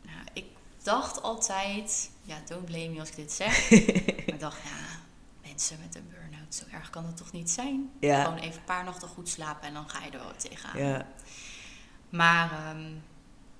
Nou, 0.02 0.18
ik 0.32 0.44
dacht 0.82 1.22
altijd. 1.22 2.10
Ja, 2.22 2.36
don't 2.48 2.64
blame 2.64 2.88
me 2.88 3.00
als 3.00 3.08
ik 3.08 3.16
dit 3.16 3.32
zeg. 3.32 3.70
maar 3.70 4.24
ik 4.26 4.40
dacht, 4.40 4.58
ja, 4.64 4.98
mensen 5.48 5.78
met 5.86 5.94
een 5.96 6.08
burn-out, 6.10 6.54
zo 6.54 6.64
erg 6.72 6.90
kan 6.90 7.06
het 7.06 7.16
toch 7.16 7.32
niet 7.32 7.50
zijn? 7.50 7.90
Ja. 8.00 8.24
Gewoon 8.24 8.38
even 8.38 8.56
een 8.58 8.64
paar 8.64 8.84
nachten 8.84 9.08
goed 9.08 9.28
slapen 9.28 9.68
en 9.68 9.74
dan 9.74 9.88
ga 9.88 10.04
je 10.04 10.10
er 10.10 10.18
wel 10.18 10.36
tegenaan. 10.36 10.78
Ja. 10.88 11.06
Maar. 12.10 12.50
ehm, 12.50 12.92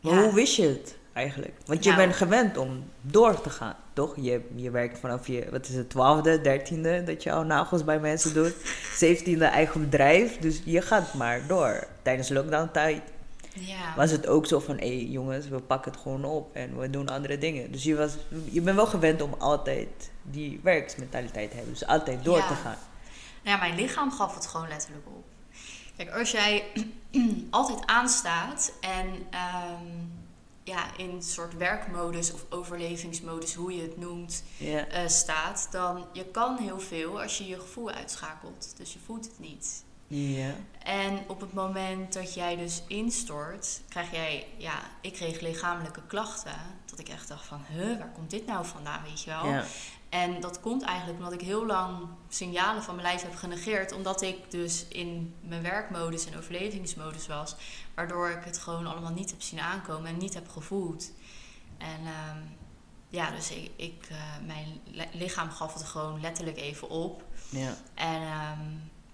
Maar 0.00 0.14
ja, 0.14 0.22
hoe 0.22 0.34
wist 0.34 0.56
je 0.56 0.66
het 0.68 0.96
eigenlijk? 1.12 1.54
Want 1.66 1.84
je 1.84 1.90
Nou. 1.90 2.02
bent 2.02 2.16
gewend 2.16 2.56
om 2.56 2.90
door 3.00 3.40
te 3.40 3.50
gaan, 3.50 3.76
toch? 3.92 4.14
Je, 4.16 4.48
je 4.54 4.70
werkt 4.70 4.98
vanaf 4.98 5.26
je, 5.26 5.46
wat 5.50 5.68
is 5.68 5.74
het, 5.74 5.90
twaalfde, 5.90 6.40
dertiende, 6.40 7.02
dat 7.02 7.22
je 7.22 7.32
al 7.32 7.42
nagels 7.44 7.84
bij 7.84 8.00
mensen 8.00 8.34
doet. 8.34 8.54
Zeventiende 8.98 9.44
eigen 9.44 9.80
bedrijf, 9.80 10.38
dus 10.38 10.62
je 10.64 10.82
gaat 10.82 11.14
maar 11.14 11.46
door. 11.46 11.86
Tijdens 12.02 12.28
lockdown 12.28 12.68
tijd 12.72 13.02
ja. 13.60 13.94
was 13.96 14.10
het 14.10 14.26
ook 14.26 14.46
zo 14.46 14.58
van, 14.58 14.78
hé 14.78 14.96
hey, 14.96 15.04
jongens, 15.04 15.48
we 15.48 15.60
pakken 15.60 15.92
het 15.92 16.00
gewoon 16.00 16.24
op 16.24 16.54
en 16.54 16.78
we 16.78 16.90
doen 16.90 17.08
andere 17.08 17.38
dingen. 17.38 17.72
Dus 17.72 17.82
je, 17.82 17.96
was, 17.96 18.12
je 18.50 18.60
bent 18.60 18.76
wel 18.76 18.86
gewend 18.86 19.22
om 19.22 19.34
altijd 19.38 20.10
die 20.22 20.60
werksmentaliteit 20.62 21.50
te 21.50 21.56
hebben, 21.56 21.74
dus 21.74 21.86
altijd 21.86 22.24
door 22.24 22.36
Ja. 22.36 22.46
te 22.46 22.54
gaan. 22.54 22.76
Nou 23.42 23.56
ja, 23.58 23.66
mijn 23.66 23.74
lichaam 23.80 24.12
gaf 24.12 24.34
het 24.34 24.46
gewoon 24.46 24.68
letterlijk 24.68 25.06
op. 25.06 25.24
Kijk, 25.96 26.10
als 26.10 26.30
jij 26.30 26.64
altijd 27.50 27.86
aanstaat 27.86 28.72
en 28.80 29.06
ehm, 29.30 29.84
ja, 30.62 30.96
in 30.96 31.10
een 31.10 31.22
soort 31.22 31.56
werkmodus 31.56 32.32
of 32.32 32.44
overlevingsmodus, 32.48 33.54
hoe 33.54 33.76
je 33.76 33.82
het 33.82 33.98
noemt, 33.98 34.42
eh, 34.58 35.06
staat, 35.06 35.68
dan 35.70 36.06
je 36.12 36.24
kan 36.24 36.58
heel 36.58 36.80
veel 36.80 37.22
als 37.22 37.38
je 37.38 37.46
je 37.46 37.60
gevoel 37.60 37.90
uitschakelt. 37.90 38.74
Dus 38.76 38.92
je 38.92 38.98
voelt 39.04 39.24
het 39.24 39.38
niet. 39.38 39.84
Ja, 40.08 40.54
En 40.78 41.18
op 41.26 41.40
het 41.40 41.52
moment 41.52 42.12
dat 42.12 42.34
jij 42.34 42.56
dus 42.56 42.82
instort, 42.88 43.80
krijg 43.88 44.10
jij, 44.10 44.46
ja, 44.56 44.74
ik 45.00 45.12
kreeg 45.12 45.40
lichamelijke 45.40 46.02
klachten. 46.06 46.56
Dat 46.84 46.98
ik 46.98 47.08
echt 47.08 47.28
dacht 47.28 47.46
van, 47.46 47.60
huh, 47.68 47.98
waar 47.98 48.12
komt 48.14 48.30
dit 48.30 48.46
nou 48.46 48.66
vandaan, 48.66 49.02
weet 49.02 49.22
je 49.22 49.30
wel? 49.30 49.46
ja, 49.46 49.64
En 50.08 50.40
dat 50.40 50.60
komt 50.60 50.82
eigenlijk 50.82 51.18
omdat 51.18 51.32
ik 51.32 51.40
heel 51.40 51.66
lang 51.66 52.06
signalen 52.28 52.82
van 52.82 52.94
mijn 52.94 53.06
lijf 53.06 53.22
heb 53.22 53.34
genegeerd. 53.34 53.92
Omdat 53.92 54.22
ik 54.22 54.50
dus 54.50 54.86
in 54.88 55.34
mijn 55.40 55.62
werkmodus 55.62 56.26
en 56.26 56.36
overlevingsmodus 56.38 57.26
was. 57.26 57.56
Waardoor 57.94 58.30
ik 58.30 58.44
het 58.44 58.58
gewoon 58.58 58.86
allemaal 58.86 59.12
niet 59.12 59.30
heb 59.30 59.42
zien 59.42 59.60
aankomen 59.60 60.08
en 60.10 60.16
niet 60.16 60.34
heb 60.34 60.48
gevoeld. 60.48 61.10
En 61.78 62.00
ehm, 62.04 62.38
ja, 63.08 63.30
dus 63.30 63.50
ik, 63.50 63.70
ik, 63.76 64.06
eh, 64.10 64.16
mijn 64.46 64.80
li- 64.84 65.08
lichaam 65.12 65.50
gaf 65.50 65.74
het 65.74 65.82
gewoon 65.84 66.20
letterlijk 66.20 66.56
even 66.56 66.88
op. 66.88 67.24
ja. 67.48 67.76
En 67.94 68.22
ehm, 68.22 68.60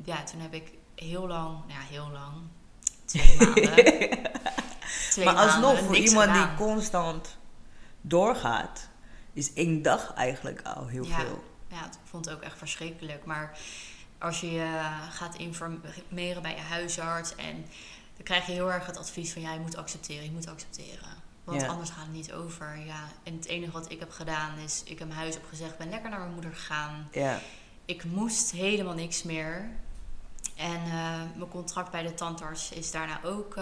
ja, 0.05 0.23
toen 0.25 0.41
heb 0.41 0.55
ik 0.55 0.73
heel 1.03 1.27
lang, 1.27 1.59
ja, 1.67 1.81
heel 1.81 2.11
lang. 2.13 2.33
Twee 3.13 3.37
maanden. 3.39 4.31
Twee 5.11 5.25
maar 5.25 5.35
alsnog, 5.35 5.79
voor 5.79 5.97
iemand 5.97 6.31
gedaan. 6.31 6.49
die 6.57 6.67
constant 6.67 7.37
doorgaat, 8.01 8.89
is 9.33 9.53
één 9.53 9.83
dag 9.83 10.13
eigenlijk 10.15 10.63
al 10.63 10.87
heel 10.87 11.05
Ja. 11.07 11.17
veel. 11.21 11.45
Ja, 11.69 11.85
ik 11.85 11.91
vond 12.05 12.25
het 12.25 12.35
ook 12.35 12.43
echt 12.43 12.59
verschrikkelijk. 12.59 13.25
Maar 13.25 13.59
als 14.19 14.41
je 14.41 14.51
je 14.53 14.81
gaat 15.11 15.35
informeren 15.37 16.43
bij 16.43 16.55
je 16.55 16.61
huisarts 16.61 17.35
en 17.35 17.55
dan 18.15 18.25
krijg 18.25 18.47
je 18.47 18.53
heel 18.53 18.73
erg 18.73 18.87
het 18.87 18.97
advies 18.99 19.33
van 19.33 19.43
ja, 19.43 19.53
je 19.53 19.61
moet 19.61 19.77
accepteren, 19.77 20.25
je 20.25 20.31
moet 20.31 20.49
accepteren. 20.49 21.21
Want 21.45 21.61
Ja. 21.61 21.67
anders 21.67 21.91
gaat 21.91 22.05
het 22.05 22.13
niet 22.13 22.33
over. 22.33 22.79
Ja, 22.87 23.05
en 23.23 23.35
het 23.35 23.47
enige 23.47 23.73
wat 23.73 23.91
ik 23.91 23.99
heb 24.01 24.11
gedaan 24.11 24.59
is, 24.59 24.83
ik 24.85 24.99
heb 24.99 25.09
mijn 25.09 25.21
huis 25.21 25.37
opgezegd, 25.37 25.79
ben 25.79 25.91
lekker 25.91 26.11
naar 26.11 26.19
mijn 26.21 26.33
moeder 26.33 26.55
gegaan. 26.55 27.09
Ja, 27.13 27.39
Ik 27.85 28.05
moest 28.05 28.51
helemaal 28.51 28.95
niks 28.95 29.23
meer. 29.23 29.71
En 30.63 30.81
eh, 30.85 31.21
mijn 31.37 31.49
contract 31.51 31.91
bij 31.91 32.03
de 32.03 32.15
tandarts 32.15 32.71
is 32.73 32.91
daarna 32.91 33.21
ook, 33.25 33.55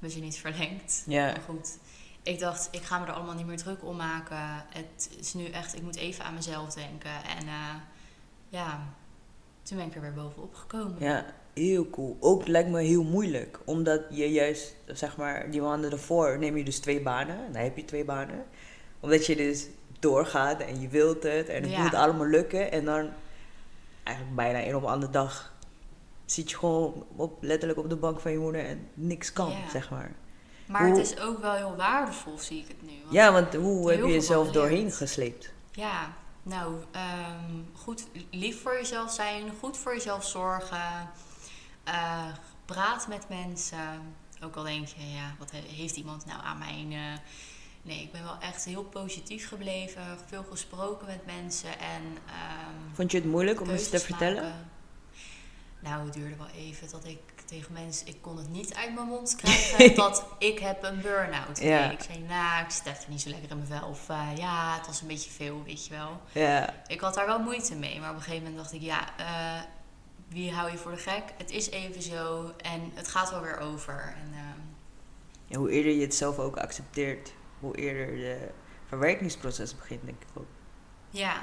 zijn 0.00 0.22
niet 0.22 0.38
verlengd. 0.38 1.02
ja, 1.06 1.24
Maar 1.26 1.40
goed, 1.46 1.78
ik 2.22 2.38
dacht, 2.38 2.68
ik 2.70 2.82
ga 2.82 2.98
me 2.98 3.06
er 3.06 3.12
allemaal 3.12 3.34
niet 3.34 3.46
meer 3.46 3.56
druk 3.56 3.84
om 3.84 3.96
maken. 3.96 4.64
Het 4.68 5.10
is 5.18 5.34
nu 5.34 5.46
echt, 5.46 5.74
ik 5.76 5.82
moet 5.82 5.96
even 5.96 6.24
aan 6.24 6.34
mezelf 6.34 6.74
denken. 6.74 7.10
En 7.10 7.46
eh, 7.46 7.74
ja, 8.48 8.80
toen 9.62 9.76
ben 9.76 9.86
ik 9.86 9.94
er 9.94 10.00
weer 10.00 10.12
bovenop 10.14 10.54
gekomen. 10.54 10.96
ja, 10.98 11.24
heel 11.54 11.90
cool. 11.90 12.16
Ook 12.20 12.46
lijkt 12.46 12.68
me 12.70 12.80
heel 12.82 13.02
moeilijk, 13.04 13.58
omdat 13.64 14.00
je 14.10 14.30
juist, 14.32 14.74
zeg 14.86 15.16
maar, 15.16 15.50
die 15.50 15.60
maanden 15.60 15.90
ervoor 15.90 16.38
neem 16.38 16.56
je 16.56 16.64
dus 16.64 16.78
twee 16.78 17.00
banen. 17.02 17.52
Dan 17.52 17.62
heb 17.62 17.76
je 17.76 17.84
twee 17.84 18.04
banen. 18.04 18.44
Omdat 19.00 19.26
je 19.26 19.36
dus 19.36 19.66
doorgaat 19.98 20.60
en 20.60 20.80
je 20.80 20.88
wilt 20.88 21.22
het 21.22 21.48
en 21.48 21.62
het 21.62 21.70
Ja. 21.70 21.82
moet 21.82 21.94
allemaal 21.94 22.26
lukken. 22.26 22.72
En 22.72 22.84
dan 22.84 23.10
eigenlijk 24.02 24.36
bijna 24.36 24.66
een 24.66 24.76
op 24.76 24.82
een 24.82 24.88
andere 24.88 25.12
dag 25.12 25.51
zit 26.32 26.50
je 26.50 26.56
gewoon 26.58 27.06
op, 27.16 27.38
letterlijk 27.42 27.78
op 27.78 27.88
de 27.88 27.96
bank 27.96 28.20
van 28.20 28.32
je 28.32 28.38
moeder 28.38 28.64
en 28.66 28.88
niks 28.94 29.32
kan, 29.32 29.50
Ja. 29.50 29.70
zeg 29.70 29.90
maar. 29.90 30.12
Maar 30.66 30.86
Hoe- 30.88 30.98
het 30.98 31.06
is 31.12 31.20
ook 31.20 31.38
wel 31.40 31.52
heel 31.52 31.76
waardevol, 31.76 32.38
zie 32.38 32.60
ik 32.60 32.68
het 32.68 32.82
nu. 32.82 32.92
Want 33.02 33.12
Ja, 33.12 33.32
want 33.32 33.54
hoe 33.54 33.90
heb 33.90 34.00
je 34.04 34.12
jezelf 34.12 34.50
doorheen 34.50 34.92
gesleept? 34.92 35.52
Ja, 35.72 36.12
nou, 36.42 36.74
ehm, 36.90 37.52
goed 37.74 38.06
lief 38.30 38.62
voor 38.62 38.72
jezelf 38.74 39.12
zijn, 39.12 39.42
goed 39.60 39.76
voor 39.76 39.92
jezelf 39.94 40.24
zorgen, 40.24 41.10
eh, 41.84 42.24
praat 42.64 43.08
met 43.08 43.28
mensen. 43.28 44.14
Ook 44.44 44.56
al 44.56 44.62
denk 44.62 44.86
je, 44.86 45.10
ja, 45.10 45.34
wat 45.38 45.50
he- 45.50 45.58
heeft 45.74 45.96
iemand 45.96 46.26
nou 46.26 46.40
aan 46.44 46.58
mijn... 46.58 46.92
eh, 46.92 47.18
nee, 47.82 48.02
ik 48.02 48.12
ben 48.12 48.22
wel 48.22 48.36
echt 48.40 48.64
heel 48.64 48.84
positief 48.84 49.48
gebleven, 49.48 50.02
veel 50.26 50.44
gesproken 50.50 51.06
met 51.06 51.26
mensen 51.26 51.78
en... 51.78 52.02
ehm, 52.26 52.94
Vond 52.94 53.10
je 53.10 53.18
het 53.18 53.26
moeilijk 53.26 53.60
om 53.60 53.70
eens 53.70 53.88
te 53.88 53.98
vertellen? 53.98 54.42
maken. 54.42 54.70
Nou, 55.82 56.04
het 56.04 56.12
duurde 56.12 56.36
wel 56.36 56.46
even 56.56 56.90
dat 56.90 57.04
ik 57.04 57.18
tegen 57.44 57.72
mensen... 57.72 58.06
Ik 58.06 58.22
kon 58.22 58.36
het 58.36 58.48
niet 58.50 58.74
uit 58.74 58.94
mijn 58.94 59.06
mond 59.06 59.36
krijgen 59.36 59.94
dat 60.04 60.26
ik 60.38 60.58
heb 60.58 60.82
een 60.82 61.00
burn-out. 61.00 61.60
Nee, 61.60 61.68
Ja. 61.70 61.90
ik 61.90 62.00
zei, 62.02 62.18
nou, 62.18 62.64
ik 62.64 62.70
zit 62.70 62.86
even 62.86 63.10
niet 63.10 63.20
zo 63.20 63.28
lekker 63.30 63.50
in 63.50 63.56
mijn 63.56 63.68
vel. 63.80 63.88
Of 63.88 64.08
eh, 64.08 64.28
ja, 64.36 64.76
het 64.76 64.86
was 64.86 65.00
een 65.00 65.06
beetje 65.06 65.30
veel, 65.30 65.62
weet 65.64 65.86
je 65.86 65.94
wel. 65.94 66.20
Ja, 66.32 66.74
Ik 66.86 67.00
had 67.00 67.14
daar 67.14 67.26
wel 67.26 67.38
moeite 67.38 67.74
mee. 67.74 68.00
Maar 68.00 68.10
op 68.10 68.16
een 68.16 68.22
gegeven 68.22 68.42
moment 68.44 68.62
dacht 68.62 68.72
ik, 68.74 68.80
ja, 68.80 69.16
eh, 69.18 69.62
wie 70.28 70.52
hou 70.52 70.70
je 70.70 70.78
voor 70.78 70.90
de 70.90 70.96
gek? 70.96 71.22
Het 71.38 71.50
is 71.50 71.70
even 71.70 72.02
zo 72.02 72.52
en 72.56 72.90
het 72.94 73.08
gaat 73.08 73.30
wel 73.30 73.40
weer 73.40 73.58
over. 73.58 74.14
En, 74.16 74.32
ehm, 74.32 74.60
en 75.48 75.58
hoe 75.58 75.70
eerder 75.70 75.92
je 75.92 76.00
het 76.00 76.14
zelf 76.14 76.38
ook 76.38 76.56
accepteert, 76.56 77.32
hoe 77.60 77.76
eerder 77.76 78.16
de 78.16 78.48
verwerkingsproces 78.88 79.76
begint, 79.76 80.04
denk 80.04 80.22
ik 80.22 80.28
ook. 80.34 80.46
Ja, 81.10 81.34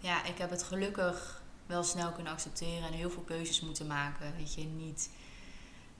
ja, 0.00 0.24
ik 0.24 0.38
heb 0.38 0.50
het 0.50 0.62
gelukkig 0.62 1.35
wel 1.66 1.82
snel 1.82 2.12
kunnen 2.12 2.32
accepteren 2.32 2.86
en 2.88 2.92
heel 2.92 3.10
veel 3.10 3.22
keuzes 3.22 3.60
moeten 3.60 3.86
maken. 3.86 4.32
Weet 4.36 4.54
je, 4.54 4.64
niet 4.64 5.10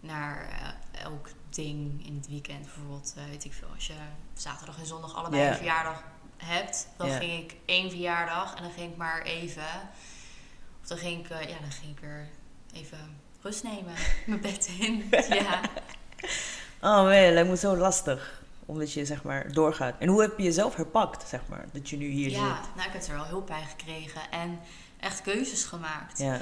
naar 0.00 0.48
eh, 0.48 1.02
elk 1.02 1.28
ding 1.50 2.06
in 2.06 2.16
het 2.16 2.28
weekend. 2.28 2.60
Bijvoorbeeld, 2.62 3.14
eh, 3.16 3.24
weet 3.30 3.44
ik 3.44 3.52
veel, 3.52 3.68
als 3.74 3.86
je 3.86 3.92
zaterdag 4.34 4.78
en 4.78 4.86
zondag 4.86 5.14
allebei 5.16 5.42
Ja. 5.42 5.48
een 5.50 5.56
verjaardag 5.56 6.02
hebt, 6.36 6.88
dan 6.96 7.08
Ja. 7.08 7.18
ging 7.18 7.42
ik 7.42 7.56
één 7.64 7.90
verjaardag 7.90 8.54
en 8.54 8.62
dan 8.62 8.72
ging 8.72 8.90
ik 8.90 8.96
maar 8.96 9.22
even. 9.22 9.90
Of 10.82 10.88
dan 10.88 10.98
ging 10.98 11.24
ik, 11.24 11.30
eh, 11.30 11.48
ja, 11.48 11.58
dan 11.60 11.72
ging 11.72 11.96
ik 11.98 12.02
er 12.02 12.28
even 12.72 12.98
rust 13.42 13.62
nemen, 13.62 13.94
mijn 14.26 14.40
bed 14.40 14.70
in. 14.78 15.08
ja. 15.28 15.60
Oh 16.80 16.96
man, 16.96 17.08
lijkt 17.32 17.48
me 17.48 17.56
zo 17.56 17.76
lastig. 17.76 18.42
Omdat 18.66 18.92
je 18.92 19.04
zeg 19.04 19.22
maar 19.22 19.52
doorgaat. 19.52 19.94
En 19.98 20.08
hoe 20.08 20.20
heb 20.20 20.38
je 20.38 20.44
jezelf 20.44 20.74
herpakt, 20.74 21.28
zeg 21.28 21.40
maar, 21.48 21.64
dat 21.72 21.88
je 21.88 21.96
nu 21.96 22.06
hier 22.08 22.30
ja, 22.30 22.36
zit? 22.56 22.74
nou, 22.74 22.86
ik 22.88 22.92
heb 22.92 23.02
er 23.02 23.14
wel 23.14 23.26
hulp 23.26 23.46
bij 23.46 23.62
gekregen 23.64 24.30
en 24.30 24.60
echt 25.00 25.20
keuzes 25.22 25.64
gemaakt. 25.64 26.18
Ja, 26.18 26.40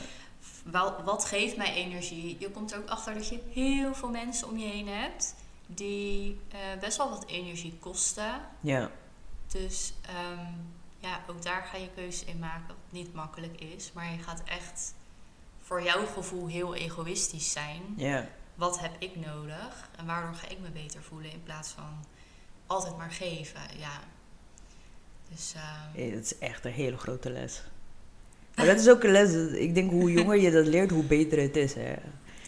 Wel, 0.65 1.03
wat 1.03 1.25
geeft 1.25 1.57
mij 1.57 1.75
energie? 1.75 2.37
Je 2.39 2.51
komt 2.51 2.73
er 2.73 2.79
ook 2.79 2.89
achter 2.89 3.15
dat 3.15 3.29
je 3.29 3.41
heel 3.53 3.95
veel 3.95 4.09
mensen 4.11 4.49
om 4.49 4.59
je 4.59 4.67
heen 4.67 4.89
hebt 4.89 5.35
die 5.67 6.41
eh, 6.49 6.59
best 6.81 6.97
wel 6.97 7.11
wat 7.11 7.27
energie 7.27 7.77
kosten. 7.81 8.41
ja, 8.61 8.91
Dus 9.47 9.93
ehm, 10.03 10.53
ja, 10.99 11.21
ook 11.27 11.43
daar 11.43 11.63
ga 11.65 11.77
je 11.77 11.89
keuzes 11.95 12.25
in 12.25 12.39
maken 12.39 12.67
wat 12.67 12.77
niet 12.91 13.15
makkelijk 13.15 13.61
is. 13.61 13.93
Maar 13.93 14.13
je 14.13 14.19
gaat 14.19 14.43
echt 14.45 14.95
voor 15.63 15.83
jouw 15.83 16.07
gevoel 16.07 16.47
heel 16.47 16.75
egoïstisch 16.75 17.53
zijn. 17.53 17.83
ja. 17.97 18.29
Wat 18.55 18.81
heb 18.81 18.93
ik 18.99 19.17
nodig? 19.17 19.89
En 19.97 20.07
waardoor 20.07 20.35
ga 20.35 20.49
ik 20.49 20.59
me 20.61 20.69
beter 20.69 21.03
voelen 21.03 21.31
in 21.31 21.43
plaats 21.43 21.69
van 21.71 22.05
altijd 22.67 22.97
maar 22.97 23.11
geven. 23.11 23.61
Ja. 23.79 24.01
Dus 25.31 25.53
Hey, 25.95 26.11
dat 26.11 26.23
is 26.23 26.39
echt 26.39 26.65
een 26.65 26.73
hele 26.73 26.97
grote 26.97 27.31
les. 27.31 27.63
Maar 28.57 28.67
dat 28.67 28.81
is 28.81 28.89
ook 28.89 29.03
een 29.03 29.11
les, 29.11 29.33
ik 29.53 29.75
denk 29.75 29.91
hoe 29.91 30.13
jonger 30.13 30.37
je 30.41 30.51
dat 30.51 30.67
leert, 30.67 30.91
hoe 30.91 31.05
beter 31.05 31.41
het 31.41 31.57
is. 31.57 31.75
Hè? 31.75 31.95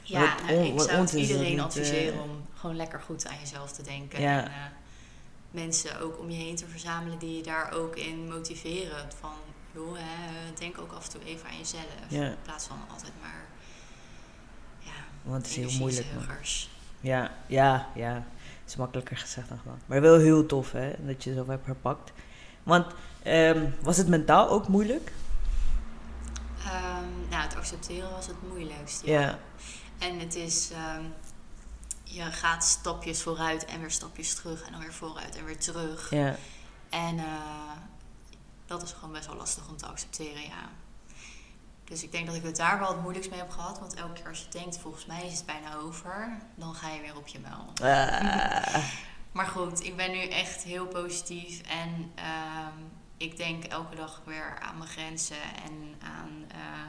Ja, 0.02 0.36
nou, 0.46 0.58
on- 0.58 0.74
ik 0.74 0.80
zou 0.80 1.16
iedereen 1.16 1.50
niet, 1.50 1.60
adviseren 1.60 2.14
eh, 2.14 2.22
om 2.22 2.30
gewoon 2.54 2.76
lekker 2.76 3.00
goed 3.00 3.26
aan 3.26 3.36
jezelf 3.40 3.72
te 3.72 3.82
denken. 3.82 4.20
Ja. 4.20 4.44
En 4.44 4.50
eh, 4.50 4.52
mensen 5.50 6.00
ook 6.00 6.18
om 6.18 6.30
je 6.30 6.36
heen 6.36 6.56
te 6.56 6.66
verzamelen 6.66 7.18
die 7.18 7.36
je 7.36 7.42
daar 7.42 7.72
ook 7.72 7.96
in 7.96 8.28
motiveren. 8.28 9.08
Van, 9.20 9.32
joh, 9.74 9.94
hè, 9.96 10.32
denk 10.58 10.78
ook 10.78 10.92
af 10.92 11.04
en 11.04 11.10
toe 11.10 11.20
even 11.24 11.48
aan 11.48 11.58
jezelf. 11.58 11.84
Ja. 12.08 12.24
In 12.24 12.36
plaats 12.42 12.66
van 12.66 12.76
altijd 12.92 13.12
maar, 13.22 13.44
ja, 14.78 14.90
Want 15.22 15.36
het 15.46 15.50
is 15.50 15.56
heel 15.56 15.78
moeilijk. 15.78 16.06
Ja, 17.00 17.30
ja, 17.46 17.88
ja. 17.94 18.14
Het 18.62 18.74
is 18.74 18.76
makkelijker 18.76 19.16
gezegd 19.16 19.48
dan 19.48 19.58
gedaan. 19.58 19.80
Maar 19.86 20.00
wel 20.00 20.18
heel 20.18 20.46
tof, 20.46 20.72
hè, 20.72 20.92
dat 20.98 21.24
je 21.24 21.34
zo 21.34 21.44
hebt 21.48 21.66
herpakt. 21.66 22.12
Want 22.62 22.86
ehm, 23.22 23.64
was 23.80 23.96
het 23.96 24.08
mentaal 24.08 24.48
ook 24.50 24.68
moeilijk? 24.68 25.12
Ehm, 26.72 27.28
nou, 27.30 27.42
het 27.42 27.56
accepteren 27.56 28.10
was 28.10 28.26
het 28.26 28.48
moeilijkst. 28.48 29.04
Ja. 29.04 29.38
En 29.98 30.18
het 30.18 30.34
is, 30.34 30.70
ehm, 30.70 31.04
je 32.04 32.22
gaat 32.22 32.64
stapjes 32.64 33.22
vooruit 33.22 33.64
en 33.64 33.80
weer 33.80 33.90
stapjes 33.90 34.34
terug 34.34 34.62
en 34.62 34.72
dan 34.72 34.80
weer 34.80 34.92
vooruit 34.94 35.36
en 35.36 35.44
weer 35.44 35.58
terug. 35.58 36.10
Ja, 36.10 36.36
En 36.88 37.18
eh, 37.18 37.24
dat 38.66 38.82
is 38.82 38.92
gewoon 38.92 39.12
best 39.12 39.26
wel 39.26 39.36
lastig 39.36 39.68
om 39.68 39.76
te 39.76 39.86
accepteren, 39.86 40.42
ja. 40.42 40.70
Dus 41.84 42.02
ik 42.02 42.12
denk 42.12 42.26
dat 42.26 42.34
ik 42.34 42.42
het 42.42 42.56
daar 42.56 42.78
wel 42.78 42.88
het 42.88 43.00
moeilijkst 43.00 43.30
mee 43.30 43.38
heb 43.38 43.50
gehad. 43.50 43.78
Want 43.78 43.94
elke 43.94 44.12
keer 44.12 44.28
als 44.28 44.40
je 44.40 44.58
denkt, 44.58 44.78
volgens 44.78 45.06
mij 45.06 45.26
is 45.26 45.36
het 45.36 45.46
bijna 45.46 45.74
over, 45.74 46.38
dan 46.54 46.74
ga 46.74 46.90
je 46.90 47.00
weer 47.00 47.16
op 47.16 47.26
je 47.26 47.38
muil. 47.40 47.92
Ah, 47.92 48.74
Maar 49.32 49.46
goed, 49.46 49.84
ik 49.84 49.96
ben 49.96 50.10
nu 50.10 50.22
echt 50.22 50.62
heel 50.62 50.86
positief. 50.86 51.60
En 51.60 52.12
ehm, 52.14 52.78
ik 53.16 53.36
denk 53.36 53.64
elke 53.64 53.96
dag 53.96 54.22
weer 54.24 54.58
aan 54.60 54.78
mijn 54.78 54.90
grenzen. 54.90 55.42
En 55.64 55.94
aan, 56.02 56.44
eh, 56.48 56.88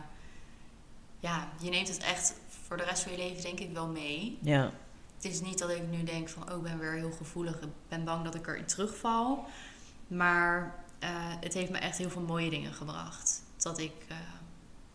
ja, 1.19 1.49
je 1.61 1.69
neemt 1.69 1.87
het 1.87 1.97
echt 1.97 2.33
voor 2.65 2.77
de 2.77 2.83
rest 2.83 3.03
van 3.03 3.11
je 3.11 3.17
leven 3.17 3.43
denk 3.43 3.59
ik 3.59 3.73
wel 3.73 3.87
mee. 3.87 4.37
ja, 4.41 4.71
Het 5.15 5.25
is 5.25 5.41
niet 5.41 5.59
dat 5.59 5.69
ik 5.69 5.87
nu 5.89 6.03
denk 6.03 6.29
van, 6.29 6.51
oh, 6.51 6.57
ik 6.57 6.63
ben 6.63 6.79
weer 6.79 6.91
heel 6.93 7.11
gevoelig. 7.11 7.61
Ik 7.61 7.69
ben 7.87 8.03
bang 8.03 8.23
dat 8.23 8.35
ik 8.35 8.47
erin 8.47 8.65
terugval. 8.65 9.45
Maar 10.07 10.75
eh, 10.99 11.09
het 11.39 11.53
heeft 11.53 11.71
me 11.71 11.77
echt 11.77 11.97
heel 11.97 12.09
veel 12.09 12.21
mooie 12.21 12.49
dingen 12.49 12.73
gebracht. 12.73 13.43
Dat 13.57 13.79
ik 13.79 13.93
eh, 14.07 14.17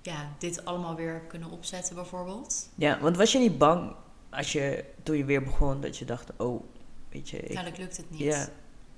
ja, 0.02 0.28
dit 0.38 0.64
allemaal 0.64 0.94
weer 0.94 1.12
heb 1.12 1.28
kunnen 1.28 1.50
opzetten 1.50 1.94
bijvoorbeeld. 1.94 2.68
ja. 2.74 2.98
Want 3.00 3.16
was 3.16 3.32
je 3.32 3.38
niet 3.38 3.58
bang 3.58 3.94
als 4.30 4.52
je, 4.52 4.84
toen 5.02 5.16
je 5.16 5.24
weer 5.24 5.42
begon, 5.42 5.80
dat 5.80 5.98
je 5.98 6.04
dacht, 6.04 6.30
oh, 6.36 6.64
weet 7.08 7.30
je, 7.30 7.40
ik, 7.40 7.52
Nou, 7.52 7.68
dat 7.68 7.78
lukt 7.78 7.96
het 7.96 8.10
niet. 8.10 8.20
ja. 8.20 8.48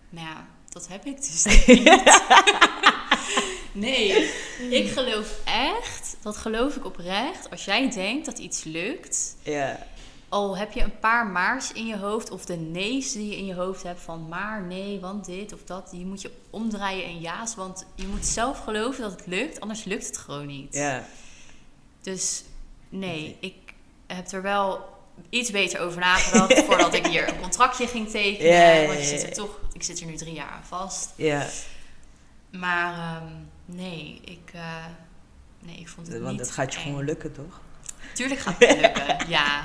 Maar 0.08 0.22
ja, 0.22 0.46
dat 0.74 0.88
heb 0.88 1.04
ik 1.04 1.16
dus 1.16 1.44
niet. 1.66 2.22
nee, 3.72 4.30
ik 4.70 4.90
geloof 4.90 5.40
echt, 5.44 6.16
dat 6.22 6.36
geloof 6.36 6.76
ik 6.76 6.84
oprecht. 6.84 7.50
Als 7.50 7.64
jij 7.64 7.90
denkt 7.90 8.26
dat 8.26 8.38
iets 8.38 8.64
lukt, 8.64 9.36
Ja, 9.42 9.86
al 10.28 10.56
heb 10.56 10.72
je 10.72 10.82
een 10.82 10.98
paar 10.98 11.26
maars 11.26 11.72
in 11.72 11.86
je 11.86 11.96
hoofd 11.96 12.30
of 12.30 12.44
de 12.44 12.56
nee's 12.56 13.12
die 13.12 13.30
je 13.30 13.36
in 13.36 13.46
je 13.46 13.54
hoofd 13.54 13.82
hebt 13.82 14.00
van 14.00 14.28
maar, 14.28 14.62
nee, 14.62 15.00
want 15.00 15.24
dit 15.24 15.52
of 15.52 15.64
dat, 15.64 15.90
die 15.90 16.06
moet 16.06 16.22
je 16.22 16.30
omdraaien 16.50 17.04
in 17.04 17.20
ja's. 17.20 17.54
Want 17.54 17.86
je 17.94 18.06
moet 18.06 18.26
zelf 18.26 18.58
geloven 18.58 19.02
dat 19.02 19.12
het 19.12 19.26
lukt, 19.26 19.60
anders 19.60 19.84
lukt 19.84 20.06
het 20.06 20.18
gewoon 20.18 20.46
niet. 20.46 20.74
ja, 20.74 21.06
Dus 22.00 22.42
nee, 22.88 23.36
ik 23.40 23.54
heb 24.06 24.32
er 24.32 24.42
wel 24.42 24.92
iets 25.28 25.50
beter 25.50 25.80
over 25.80 26.00
nagedacht 26.00 26.58
voordat 26.66 26.94
ik 26.94 27.06
hier 27.06 27.28
een 27.28 27.40
contractje 27.40 27.86
ging 27.86 28.08
tekenen. 28.10 28.86
Want 28.86 28.98
je 28.98 29.04
zit 29.04 29.22
er 29.22 29.32
toch, 29.34 29.58
ik 29.72 29.82
zit 29.82 30.00
er 30.00 30.06
nu 30.06 30.16
drie 30.16 30.34
jaar 30.34 30.48
aan 30.48 30.64
vast. 30.64 31.12
ja. 31.16 31.46
Maar 32.50 32.94
ehm, 32.94 33.32
nee, 33.64 34.20
ik, 34.24 34.50
eh, 34.54 34.84
nee, 35.60 35.76
ik 35.76 35.88
vond 35.88 36.06
het 36.06 36.18
Want 36.20 36.30
niet 36.30 36.40
het 36.40 36.50
gaat 36.50 36.72
je 36.74 36.78
eng. 36.80 36.84
gewoon 36.86 37.04
lukken, 37.04 37.32
toch? 37.32 37.60
Tuurlijk 38.14 38.40
gaat 38.40 38.54
het 38.64 38.80
lukken, 38.80 39.28
ja. 39.28 39.64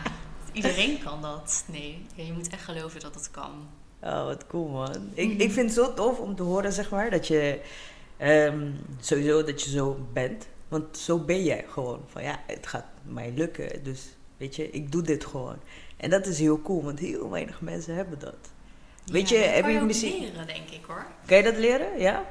Iedereen 0.54 1.04
kan 1.04 1.22
dat. 1.22 1.64
Nee, 1.68 2.06
je 2.16 2.34
moet 2.34 2.48
echt 2.50 2.64
geloven 2.64 3.00
dat 3.00 3.16
het 3.16 3.32
kan. 3.32 3.68
Oh, 4.02 4.24
wat 4.26 4.48
cool 4.48 4.68
man. 4.68 5.12
Ik, 5.14 5.28
Mhm. 5.30 5.40
ik 5.42 5.52
vind 5.52 5.76
het 5.76 5.86
zo 5.86 5.94
tof 5.94 6.20
om 6.20 6.36
te 6.36 6.44
horen, 6.44 6.74
zeg 6.74 6.90
maar, 6.90 7.10
dat 7.10 7.28
je 7.28 7.62
ehm, 8.18 8.72
sowieso 9.00 9.44
dat 9.44 9.64
je 9.64 9.70
zo 9.70 10.08
bent. 10.14 10.48
Want 10.68 10.98
zo 10.98 11.18
ben 11.20 11.44
jij 11.44 11.66
gewoon. 11.72 12.02
Van 12.12 12.24
ja, 12.24 12.40
het 12.48 12.68
gaat 12.68 12.86
mij 13.04 13.32
lukken. 13.36 13.84
Dus 13.84 14.02
weet 14.39 14.56
je, 14.56 14.69
ik 14.69 14.91
doe 14.91 15.02
dit 15.02 15.25
gewoon. 15.25 15.58
En 15.97 16.10
dat 16.10 16.25
is 16.28 16.39
heel 16.39 16.62
cool, 16.62 16.84
want 16.84 16.99
heel 16.99 17.30
weinig 17.30 17.62
mensen 17.62 17.95
hebben 17.95 18.19
dat. 18.19 18.36
Weet 19.06 19.30
Ja, 19.30 19.38
je, 19.38 19.43
dat 19.45 19.54
heb 19.54 19.63
kan 19.63 19.73
je 19.73 19.82
misschien- 19.82 20.19
leren, 20.23 20.47
denk 20.47 20.69
ik 20.69 20.84
hoor. 20.88 21.06
Kan 21.25 21.38
je 21.38 21.43
dat 21.43 21.58
leren? 21.58 21.99
Ja? 21.99 22.25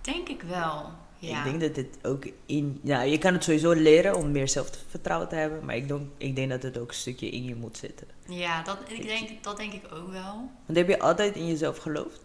Denk 0.00 0.28
ik 0.28 0.42
wel. 0.42 0.90
Ja. 1.18 1.38
Ik 1.38 1.44
denk 1.44 1.60
dat 1.60 1.74
dit 1.74 1.98
ook 2.02 2.24
in... 2.46 2.80
Ja, 2.82 3.00
je 3.02 3.18
kan 3.18 3.32
het 3.32 3.44
sowieso 3.44 3.70
leren 3.72 4.16
om 4.16 4.30
meer 4.30 4.48
zelfvertrouwen 4.48 5.28
te 5.28 5.34
hebben. 5.34 5.64
Maar 5.64 5.76
ik 5.76 5.88
denk, 5.88 6.00
ik 6.18 6.36
denk 6.36 6.50
dat 6.50 6.62
het 6.62 6.78
ook 6.78 6.88
een 6.88 6.94
stukje 6.94 7.28
in 7.30 7.44
je 7.44 7.54
moet 7.54 7.76
zitten. 7.76 8.06
Ja, 8.28 8.62
dat, 8.62 8.78
ik 8.88 9.02
denk, 9.06 9.44
dat 9.44 9.56
denk 9.56 9.72
ik 9.72 9.82
ook 9.94 10.10
wel. 10.12 10.50
Want 10.66 10.78
heb 10.78 10.88
je 10.88 10.98
altijd 10.98 11.36
in 11.36 11.46
jezelf 11.46 11.78
geloofd? 11.78 12.20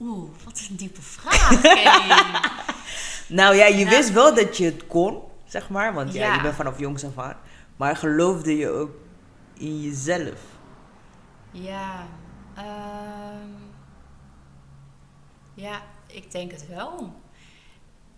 Oeh, 0.00 0.30
wat 0.44 0.66
een 0.70 0.76
diepe 0.76 1.02
vraag. 1.02 1.62
Nou 3.28 3.54
ja, 3.56 3.66
je 3.66 3.84
Nou. 3.84 3.96
wist 3.96 4.12
wel 4.12 4.34
dat 4.34 4.56
je 4.56 4.64
het 4.64 4.86
kon, 4.86 5.18
zeg 5.50 5.68
maar. 5.68 5.94
Want 5.94 6.12
ja, 6.12 6.26
Ja. 6.26 6.34
je 6.34 6.42
bent 6.42 6.54
vanaf 6.54 6.78
jongs 6.78 7.04
af 7.04 7.18
aan. 7.18 7.36
Maar 7.76 7.96
geloofde 7.96 8.56
je 8.56 8.68
ook 8.68 8.90
in 9.54 9.80
jezelf? 9.80 10.40
ja, 11.52 12.06
ehm, 12.56 13.48
ja, 15.54 15.82
ik 16.06 16.30
denk 16.30 16.50
het 16.50 16.66
wel. 16.68 17.12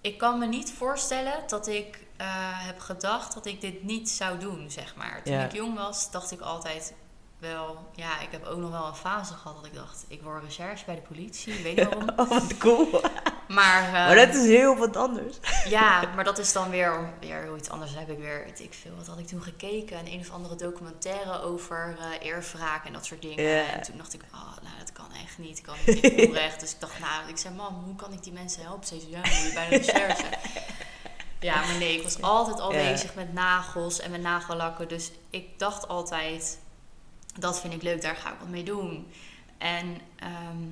Ik 0.00 0.18
kan 0.18 0.38
me 0.38 0.46
niet 0.46 0.72
voorstellen 0.72 1.32
dat 1.46 1.66
ik 1.66 2.06
eh, 2.16 2.26
heb 2.66 2.78
gedacht 2.78 3.34
dat 3.34 3.46
ik 3.46 3.60
dit 3.60 3.82
niet 3.82 4.10
zou 4.10 4.38
doen, 4.38 4.70
zeg 4.70 4.96
maar. 4.96 5.22
Toen 5.22 5.34
Ja. 5.34 5.44
ik 5.44 5.52
jong 5.52 5.74
was, 5.76 6.10
dacht 6.10 6.30
ik 6.32 6.40
altijd 6.40 6.94
wel... 7.42 7.90
Ja, 7.94 8.20
ik 8.20 8.28
heb 8.30 8.44
ook 8.44 8.58
nog 8.58 8.70
wel 8.70 8.86
een 8.86 8.94
fase 8.94 9.34
gehad 9.34 9.56
dat 9.56 9.66
ik 9.66 9.74
dacht... 9.74 10.04
Ik 10.08 10.22
word 10.22 10.42
recherche 10.42 10.84
bij 10.84 10.94
de 10.94 11.00
politie, 11.00 11.62
weet 11.62 11.76
niet 11.76 11.88
waarom. 11.88 12.08
Oh, 12.16 12.28
wat 12.28 12.58
cool. 12.58 13.00
Maar, 13.48 13.90
maar 13.90 14.14
dat 14.14 14.34
is 14.34 14.46
heel 14.46 14.76
wat 14.76 14.96
anders. 14.96 15.36
Ja, 15.68 16.12
maar 16.14 16.24
dat 16.24 16.38
is 16.38 16.52
dan 16.52 16.70
weer, 16.70 17.12
weer 17.20 17.42
heel 17.42 17.56
iets 17.56 17.70
anders. 17.70 17.94
Heb 17.94 18.10
ik 18.10 18.18
weer, 18.18 18.44
weet 18.44 18.60
ik 18.60 18.74
veel, 18.74 18.96
wat 18.96 19.06
had 19.06 19.18
ik 19.18 19.26
toen 19.26 19.42
gekeken? 19.42 19.98
Een 19.98 20.12
een 20.12 20.20
of 20.20 20.32
andere 20.32 20.54
documentaire 20.54 21.40
over 21.40 21.96
eerwraak 22.20 22.84
en 22.86 22.92
dat 22.92 23.06
soort 23.06 23.22
dingen. 23.22 23.72
En 23.72 23.82
toen 23.82 23.96
dacht 23.96 24.14
ik, 24.14 24.20
oh, 24.34 24.56
nou, 24.62 24.78
dat 24.78 24.92
kan 24.92 25.06
echt 25.24 25.38
niet. 25.38 25.58
Ik 25.58 25.64
kan 25.64 25.76
niet 25.86 26.26
onrecht. 26.28 26.60
dus 26.60 26.72
ik 26.72 26.80
dacht, 26.80 26.98
nou, 26.98 27.28
ik 27.28 27.36
zei, 27.36 27.54
mam, 27.54 27.82
hoe 27.84 27.96
kan 27.96 28.12
ik 28.12 28.22
die 28.22 28.32
mensen 28.32 28.62
helpen? 28.62 28.86
Ze 28.86 29.00
zei, 29.00 29.10
ja, 29.10 29.18
moet 29.18 29.48
je 29.48 29.50
bij 29.54 29.68
de 29.68 29.76
recherche. 29.76 30.24
Ja, 31.42 31.54
maar 31.54 31.78
nee, 31.78 31.96
ik 31.96 32.02
was 32.02 32.20
altijd 32.20 32.60
al 32.60 32.70
bezig 32.70 33.14
met 33.14 33.32
nagels 33.32 34.00
en 34.00 34.10
met 34.10 34.20
nagellakken. 34.20 34.88
Dus 34.88 35.10
ik 35.30 35.58
dacht 35.58 35.88
altijd, 35.88 36.58
dat 37.38 37.60
vind 37.60 37.72
ik 37.72 37.82
leuk, 37.82 38.02
daar 38.02 38.16
ga 38.16 38.32
ik 38.32 38.38
wat 38.38 38.48
mee 38.48 38.64
doen. 38.64 39.06
En 39.58 39.98
ehm, 40.16 40.66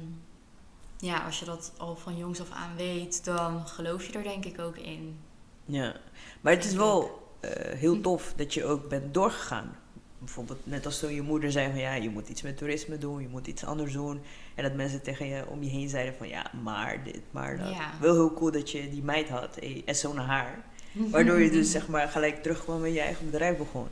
ja, 0.97 1.25
als 1.25 1.39
je 1.39 1.45
dat 1.45 1.73
al 1.77 1.97
van 1.97 2.17
jongs 2.17 2.41
af 2.41 2.51
aan 2.51 2.77
weet, 2.77 3.25
dan 3.25 3.67
geloof 3.67 4.07
je 4.07 4.13
er 4.13 4.23
denk 4.23 4.45
ik 4.45 4.61
ook 4.61 4.77
in. 4.77 5.19
Ja. 5.65 5.97
Maar 6.41 6.53
het 6.53 6.65
is 6.65 6.75
wel 6.75 7.29
eh, 7.41 7.51
heel 7.79 8.01
tof 8.01 8.33
dat 8.37 8.55
je 8.55 8.65
ook 8.65 8.89
bent 8.89 9.15
doorgegaan. 9.15 9.77
Bijvoorbeeld 10.19 10.67
net 10.67 10.87
als 10.87 10.99
toen 10.99 11.15
je 11.15 11.23
moeder 11.23 11.53
zei 11.53 11.71
van 11.71 11.81
ja, 11.81 11.95
je 11.95 12.11
moet 12.11 12.29
iets 12.29 12.43
met 12.43 12.57
toerisme 12.57 12.99
doen, 12.99 13.23
je 13.23 13.29
moet 13.29 13.47
iets 13.47 13.65
anders 13.65 13.93
doen. 13.93 14.21
En 14.55 14.63
dat 14.63 14.75
mensen 14.75 15.03
tegen 15.03 15.27
je 15.27 15.47
om 15.47 15.63
je 15.63 15.71
heen 15.71 15.89
zeiden 15.89 16.15
van 16.15 16.29
ja, 16.29 16.51
maar 16.63 17.05
dit, 17.05 17.21
maar 17.31 17.57
dat. 17.57 17.71
Ja. 17.71 17.91
Wel 18.01 18.15
heel 18.15 18.35
cool 18.35 18.51
dat 18.51 18.71
je 18.71 18.91
die 18.91 19.03
meid 19.03 19.29
had 19.29 19.57
eh, 19.57 19.83
en 19.85 19.95
zo'n 19.95 20.17
haar. 20.17 20.65
Waardoor 21.11 21.41
je 21.41 21.51
dus 21.51 21.71
zeg 21.71 21.89
maar 21.89 22.09
gelijk 22.09 22.43
terugkwam 22.43 22.85
en 22.85 22.93
je 22.93 23.01
eigen 23.01 23.31
bedrijf 23.31 23.59
begon. 23.59 23.89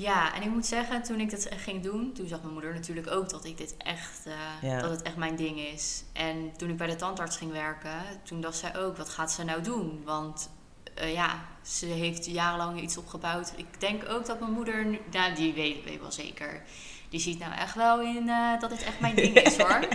Ja, 0.00 0.34
en 0.34 0.42
ik 0.42 0.48
moet 0.50 0.66
zeggen, 0.66 1.02
toen 1.02 1.20
ik 1.20 1.30
dat 1.30 1.48
ging 1.56 1.82
doen, 1.82 2.12
toen 2.12 2.28
zag 2.28 2.40
mijn 2.40 2.52
moeder 2.52 2.74
natuurlijk 2.74 3.10
ook 3.10 3.28
dat 3.30 3.44
ik 3.44 3.56
dit 3.58 3.74
echt, 3.78 4.20
eh, 4.26 4.70
Ja. 4.70 4.80
dat 4.80 4.90
het 4.90 5.02
echt 5.02 5.16
mijn 5.16 5.36
ding 5.36 5.58
is. 5.58 6.02
En 6.12 6.52
toen 6.56 6.70
ik 6.70 6.76
bij 6.76 6.86
de 6.86 6.96
tandarts 6.96 7.36
ging 7.36 7.52
werken, 7.52 7.90
toen 8.24 8.40
dacht 8.40 8.56
zij 8.56 8.76
ook, 8.76 8.96
wat 8.96 9.08
gaat 9.08 9.32
ze 9.32 9.44
nou 9.44 9.62
doen? 9.62 10.02
Want 10.04 10.50
eh, 10.94 11.12
ja, 11.12 11.40
ze 11.62 11.86
heeft 11.86 12.26
jarenlang 12.26 12.80
iets 12.80 12.96
opgebouwd. 12.96 13.52
Ik 13.56 13.80
denk 13.80 14.08
ook 14.08 14.26
dat 14.26 14.40
mijn 14.40 14.52
moeder, 14.52 14.84
nu- 14.84 15.00
nou 15.10 15.34
die 15.34 15.52
weet, 15.52 15.84
weet 15.84 16.00
wel 16.00 16.12
zeker, 16.12 16.62
die 17.08 17.20
ziet 17.20 17.38
nou 17.38 17.52
echt 17.54 17.74
wel 17.74 18.00
in 18.00 18.28
eh, 18.28 18.60
dat 18.60 18.70
dit 18.70 18.82
echt 18.82 19.00
mijn 19.00 19.14
ding 19.14 19.34
is 19.36 19.56
hoor. 19.58 19.80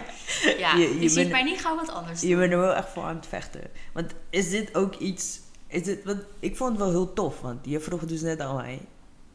Ja, 0.58 0.76
Je- 0.76 0.94
je 0.94 1.00
die 1.00 1.10
ziet 1.10 1.30
mij 1.30 1.44
niet 1.44 1.62
gauw 1.62 1.76
wat 1.76 1.90
anders 1.90 2.22
doen. 2.22 2.30
Je 2.30 2.36
bent 2.36 2.52
er 2.52 2.60
wel 2.60 2.74
echt 2.74 2.90
voor 2.90 3.04
aan 3.04 3.16
het 3.16 3.28
vechten. 3.28 3.62
Want 3.94 4.12
is 4.30 4.50
dit 4.50 4.76
ook 4.76 4.96
iets. 4.96 5.40
Is 5.68 5.84
dit, 5.84 6.04
want 6.04 6.22
ik 6.40 6.56
vond 6.58 6.70
het 6.70 6.80
wel 6.80 6.90
heel 6.90 7.14
tof, 7.14 7.42
want 7.42 7.60
je 7.66 7.80
vroeg 7.80 8.06
dus 8.06 8.22
net 8.22 8.40
aan 8.40 8.56
mij 8.56 8.82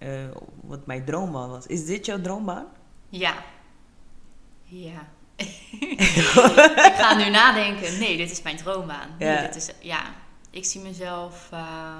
eh, 0.00 0.08
wat 0.62 0.86
mijn 0.86 1.04
droombaan 1.04 1.48
was. 1.50 1.66
Is 1.66 1.84
dit 1.84 2.06
jouw 2.06 2.20
droombaan? 2.20 2.66
Ja. 3.08 3.34
Ja. 4.64 5.08
ik 6.90 6.94
ga 6.98 7.16
nu 7.16 7.28
nadenken. 7.30 7.98
Nee, 7.98 8.16
dit 8.16 8.30
is 8.30 8.42
mijn 8.42 8.56
droombaan. 8.56 9.08
Nee, 9.18 9.28
Ja. 9.28 9.40
dit 9.42 9.56
is, 9.56 9.70
ja, 9.80 10.14
ik 10.50 10.64
zie 10.64 10.80
mezelf 10.80 11.48
eh, 11.50 11.98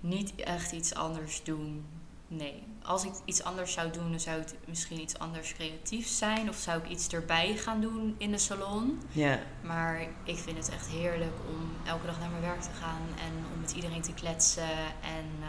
niet 0.00 0.34
echt 0.34 0.72
iets 0.72 0.94
anders 0.94 1.42
doen. 1.44 1.86
Nee. 2.28 2.62
Als 2.82 3.04
ik 3.04 3.12
iets 3.24 3.44
anders 3.44 3.72
zou 3.72 3.90
doen, 3.90 4.10
dan 4.10 4.20
zou 4.20 4.38
het 4.38 4.54
misschien 4.66 5.00
iets 5.00 5.18
anders 5.18 5.52
creatiefs 5.54 6.18
zijn. 6.18 6.48
Of 6.48 6.56
zou 6.56 6.82
ik 6.82 6.88
iets 6.88 7.08
erbij 7.08 7.56
gaan 7.56 7.80
doen 7.80 8.14
in 8.18 8.30
de 8.30 8.38
salon. 8.38 9.00
Ja. 9.10 9.38
Maar 9.62 10.00
ik 10.24 10.38
vind 10.38 10.56
het 10.56 10.68
echt 10.70 10.88
heerlijk 10.88 11.34
om 11.48 11.70
elke 11.86 12.06
dag 12.06 12.18
naar 12.20 12.30
mijn 12.30 12.42
werk 12.42 12.60
te 12.60 12.70
gaan. 12.80 13.00
En 13.18 13.44
om 13.54 13.60
met 13.60 13.72
iedereen 13.72 14.02
te 14.02 14.14
kletsen. 14.14 14.68
En 15.02 15.26
eh, 15.40 15.48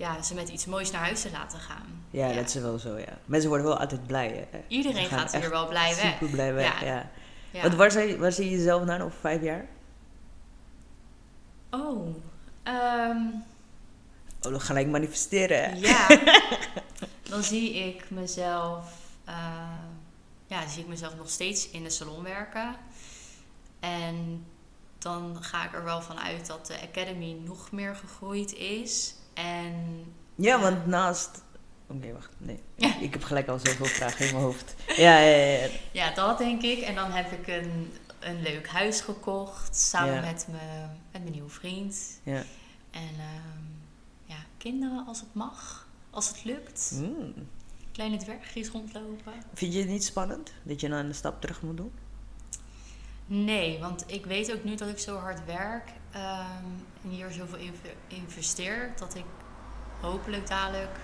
ja, 0.00 0.22
ze 0.22 0.34
met 0.34 0.48
iets 0.48 0.66
moois 0.66 0.90
naar 0.90 1.00
huis 1.00 1.20
te 1.22 1.30
laten 1.30 1.58
gaan. 1.58 2.04
Ja, 2.10 2.32
dat 2.32 2.48
is 2.48 2.54
wel 2.54 2.78
zo, 2.78 2.98
ja. 2.98 3.18
Mensen 3.24 3.48
worden 3.48 3.66
wel 3.66 3.78
altijd 3.78 4.06
blij, 4.06 4.46
hè. 4.50 4.58
Iedereen 4.68 5.06
gaat 5.06 5.36
hier 5.36 5.50
wel 5.50 5.68
blij 5.68 5.94
weg. 5.94 6.12
Super 6.12 6.28
blij 6.28 6.54
weg, 6.54 6.84
ja. 6.84 7.10
Ja. 7.50 7.62
Want 7.62 7.74
waar, 7.74 7.90
zie, 7.90 8.16
waar 8.16 8.32
zie 8.32 8.44
je 8.44 8.56
jezelf 8.56 8.84
na 8.84 9.00
over 9.00 9.18
vijf 9.20 9.42
jaar? 9.42 9.66
Oh, 11.70 12.16
ehm, 12.62 13.26
Oh, 14.42 14.50
dan 14.50 14.60
gelijk 14.60 14.86
manifesteren, 14.86 15.62
hè? 15.62 15.76
ja. 15.76 16.06
dan 17.30 17.42
zie 17.42 17.74
ik 17.74 18.10
mezelf, 18.10 18.92
eh, 19.24 19.34
ja, 20.46 20.60
dan 20.60 20.68
zie 20.68 20.82
ik 20.82 20.88
mezelf 20.88 21.16
nog 21.16 21.30
steeds 21.30 21.70
in 21.70 21.82
de 21.82 21.90
salon 21.90 22.22
werken. 22.22 22.76
En 23.80 24.46
dan 24.98 25.42
ga 25.42 25.64
ik 25.64 25.74
er 25.74 25.84
wel 25.84 26.02
van 26.02 26.20
uit 26.20 26.46
dat 26.46 26.66
de 26.66 26.80
academy 26.80 27.36
nog 27.44 27.72
meer 27.72 27.96
gegroeid 27.96 28.52
is. 28.52 29.14
En 29.44 30.04
Ja, 30.34 30.56
Ja. 30.56 30.60
want 30.60 30.86
naast... 30.86 31.42
Oké, 31.86 32.12
wacht. 32.12 32.30
Nee. 32.38 32.60
Ja. 32.74 32.96
Ik 33.00 33.12
heb 33.12 33.22
gelijk 33.22 33.48
al 33.48 33.58
zoveel 33.58 33.86
vragen 33.86 34.26
in 34.26 34.32
mijn 34.32 34.44
hoofd. 34.44 34.74
Ja, 34.96 35.18
ja, 35.18 35.36
ja. 35.36 35.68
ja. 35.92 36.14
dat 36.14 36.38
denk 36.38 36.62
ik. 36.62 36.78
En 36.80 36.94
dan 36.94 37.10
heb 37.10 37.32
ik 37.32 37.46
een, 37.46 37.92
een 38.20 38.42
leuk 38.42 38.68
huis 38.68 39.00
gekocht 39.00 39.76
samen 39.76 40.14
Ja. 40.14 40.20
met, 40.20 40.46
me, 40.50 40.58
met 41.12 41.20
mijn 41.22 41.32
nieuwe 41.32 41.48
vriend. 41.50 42.20
ja. 42.22 42.42
En 42.90 43.08
ehm, 43.18 43.64
ja, 44.24 44.36
kinderen 44.58 45.06
als 45.06 45.20
het 45.20 45.34
mag, 45.34 45.86
als 46.10 46.28
het 46.28 46.44
lukt. 46.44 46.90
Mm. 46.94 47.34
Kleine 47.92 48.16
dwergjes 48.16 48.68
rondlopen. 48.68 49.32
Vind 49.54 49.72
je 49.72 49.78
het 49.78 49.88
niet 49.88 50.04
spannend 50.04 50.52
dat 50.62 50.80
je 50.80 50.88
dan 50.88 50.98
een 51.06 51.14
stap 51.14 51.40
terug 51.40 51.62
moet 51.62 51.76
doen? 51.76 51.92
Nee, 53.32 53.78
want 53.78 54.04
ik 54.06 54.26
weet 54.26 54.52
ook 54.52 54.64
nu 54.64 54.74
dat 54.74 54.88
ik 54.88 54.98
zo 54.98 55.16
hard 55.16 55.44
werk 55.44 55.88
ehm, 56.10 56.64
en 57.02 57.08
hier 57.10 57.30
zoveel 57.30 57.58
inve- 57.58 57.94
investeer, 58.08 58.92
dat 58.98 59.14
ik 59.14 59.24
hopelijk 60.00 60.48
dadelijk 60.48 60.96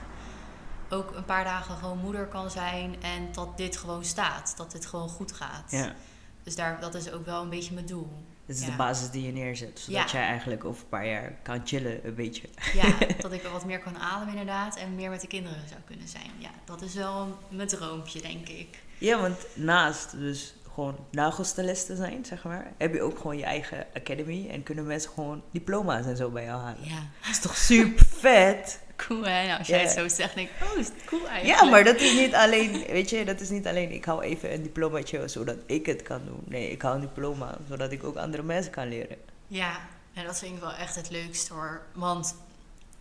ook 0.91 1.15
een 1.15 1.25
paar 1.25 1.45
dagen 1.45 1.77
gewoon 1.77 1.99
moeder 1.99 2.27
kan 2.27 2.51
zijn 2.51 3.03
en 3.03 3.33
dat 3.33 3.57
dit 3.57 3.77
gewoon 3.77 4.05
staat, 4.05 4.55
dat 4.57 4.73
dit 4.73 4.87
gewoon 4.87 5.09
goed 5.09 5.33
gaat. 5.33 5.71
Ja. 5.71 5.95
Dus 6.43 6.57
daar, 6.57 6.81
dat 6.81 6.95
is 6.95 7.11
ook 7.11 7.25
wel 7.25 7.43
een 7.43 7.49
beetje 7.49 7.75
mijn 7.75 7.87
doel. 7.87 8.09
Dat 8.47 8.57
is 8.57 8.63
Ja. 8.63 8.71
de 8.71 8.77
basis 8.77 9.11
die 9.11 9.27
je 9.27 9.33
neerzet. 9.33 9.79
Zodat 9.79 10.11
Ja. 10.11 10.19
jij 10.19 10.29
eigenlijk 10.29 10.65
over 10.65 10.83
een 10.83 10.89
paar 10.89 11.07
jaar 11.07 11.33
kan 11.43 11.61
chillen, 11.65 12.07
een 12.07 12.15
beetje. 12.15 12.49
Ja, 12.75 12.95
dat 13.21 13.33
ik 13.33 13.43
wat 13.43 13.65
meer 13.65 13.79
kan 13.81 13.99
ademen 13.99 14.29
inderdaad 14.35 14.77
en 14.77 14.95
meer 14.95 15.11
met 15.11 15.21
de 15.21 15.27
kinderen 15.27 15.69
zou 15.69 15.81
kunnen 15.85 16.09
zijn. 16.09 16.31
Ja, 16.39 16.51
dat 16.65 16.83
is 16.83 16.95
wel 16.95 17.39
mijn 17.49 17.69
droompje, 17.69 18.21
denk 18.21 18.49
ik. 18.49 18.83
Ja, 18.99 19.21
want 19.21 19.47
naast 19.55 20.11
dus 20.19 20.55
gewoon 20.77 20.97
nagelstylist 21.11 21.87
te 21.87 21.97
zijn, 21.97 22.25
zeg 22.25 22.45
maar, 22.45 22.73
heb 22.79 22.95
je 22.95 23.03
ook 23.03 23.17
gewoon 23.19 23.37
je 23.37 23.45
eigen 23.45 23.87
academy 23.95 24.49
en 24.51 24.63
kunnen 24.63 24.87
mensen 24.87 25.11
gewoon 25.11 25.43
diploma's 25.51 26.07
en 26.07 26.17
zo 26.17 26.31
bij 26.31 26.45
jou 26.45 26.61
halen. 26.61 26.85
Ja, 26.85 26.99
Dat 27.21 27.31
is 27.31 27.41
toch 27.41 27.57
super 27.57 28.07
vet? 28.07 28.81
cool 28.97 29.23
hè? 29.25 29.47
Nou, 29.47 29.59
als 29.59 29.67
jij 29.69 29.79
Ja. 29.79 29.85
het 29.85 29.93
zo 29.99 30.09
zegt, 30.09 30.35
denk 30.35 30.49
ik, 30.49 30.55
oh, 30.73 30.79
is 30.79 30.87
het 30.87 31.05
cool 31.05 31.27
eigenlijk. 31.29 31.61
Ja, 31.61 31.71
maar 31.71 31.85
dat 31.85 32.01
is 32.01 32.13
niet 32.15 32.35
alleen, 32.35 32.85
weet 32.87 33.11
je, 33.11 33.25
dat 33.25 33.41
is 33.41 33.51
niet 33.51 33.67
alleen 33.67 33.93
ik 33.93 34.05
hou 34.05 34.23
even 34.23 34.53
een 34.53 34.63
diplomaatje 34.63 35.29
zodat 35.29 35.57
ik 35.67 35.87
het 35.87 36.03
kan 36.03 36.21
doen. 36.25 36.41
Nee, 36.45 36.71
ik 36.71 36.83
hou 36.83 36.95
een 36.95 37.01
diploma 37.01 37.59
zodat 37.69 37.93
ik 37.93 38.05
ook 38.05 38.17
andere 38.17 38.43
mensen 38.43 38.73
kan 38.73 38.89
leren. 38.89 39.17
Ja, 39.47 39.81
en 40.15 40.25
dat 40.25 40.39
vind 40.39 40.55
ik 40.55 40.61
wel 40.61 40.73
echt 40.73 40.95
het 40.95 41.11
leukste 41.11 41.53
hoor. 41.53 41.83
Want 41.95 42.37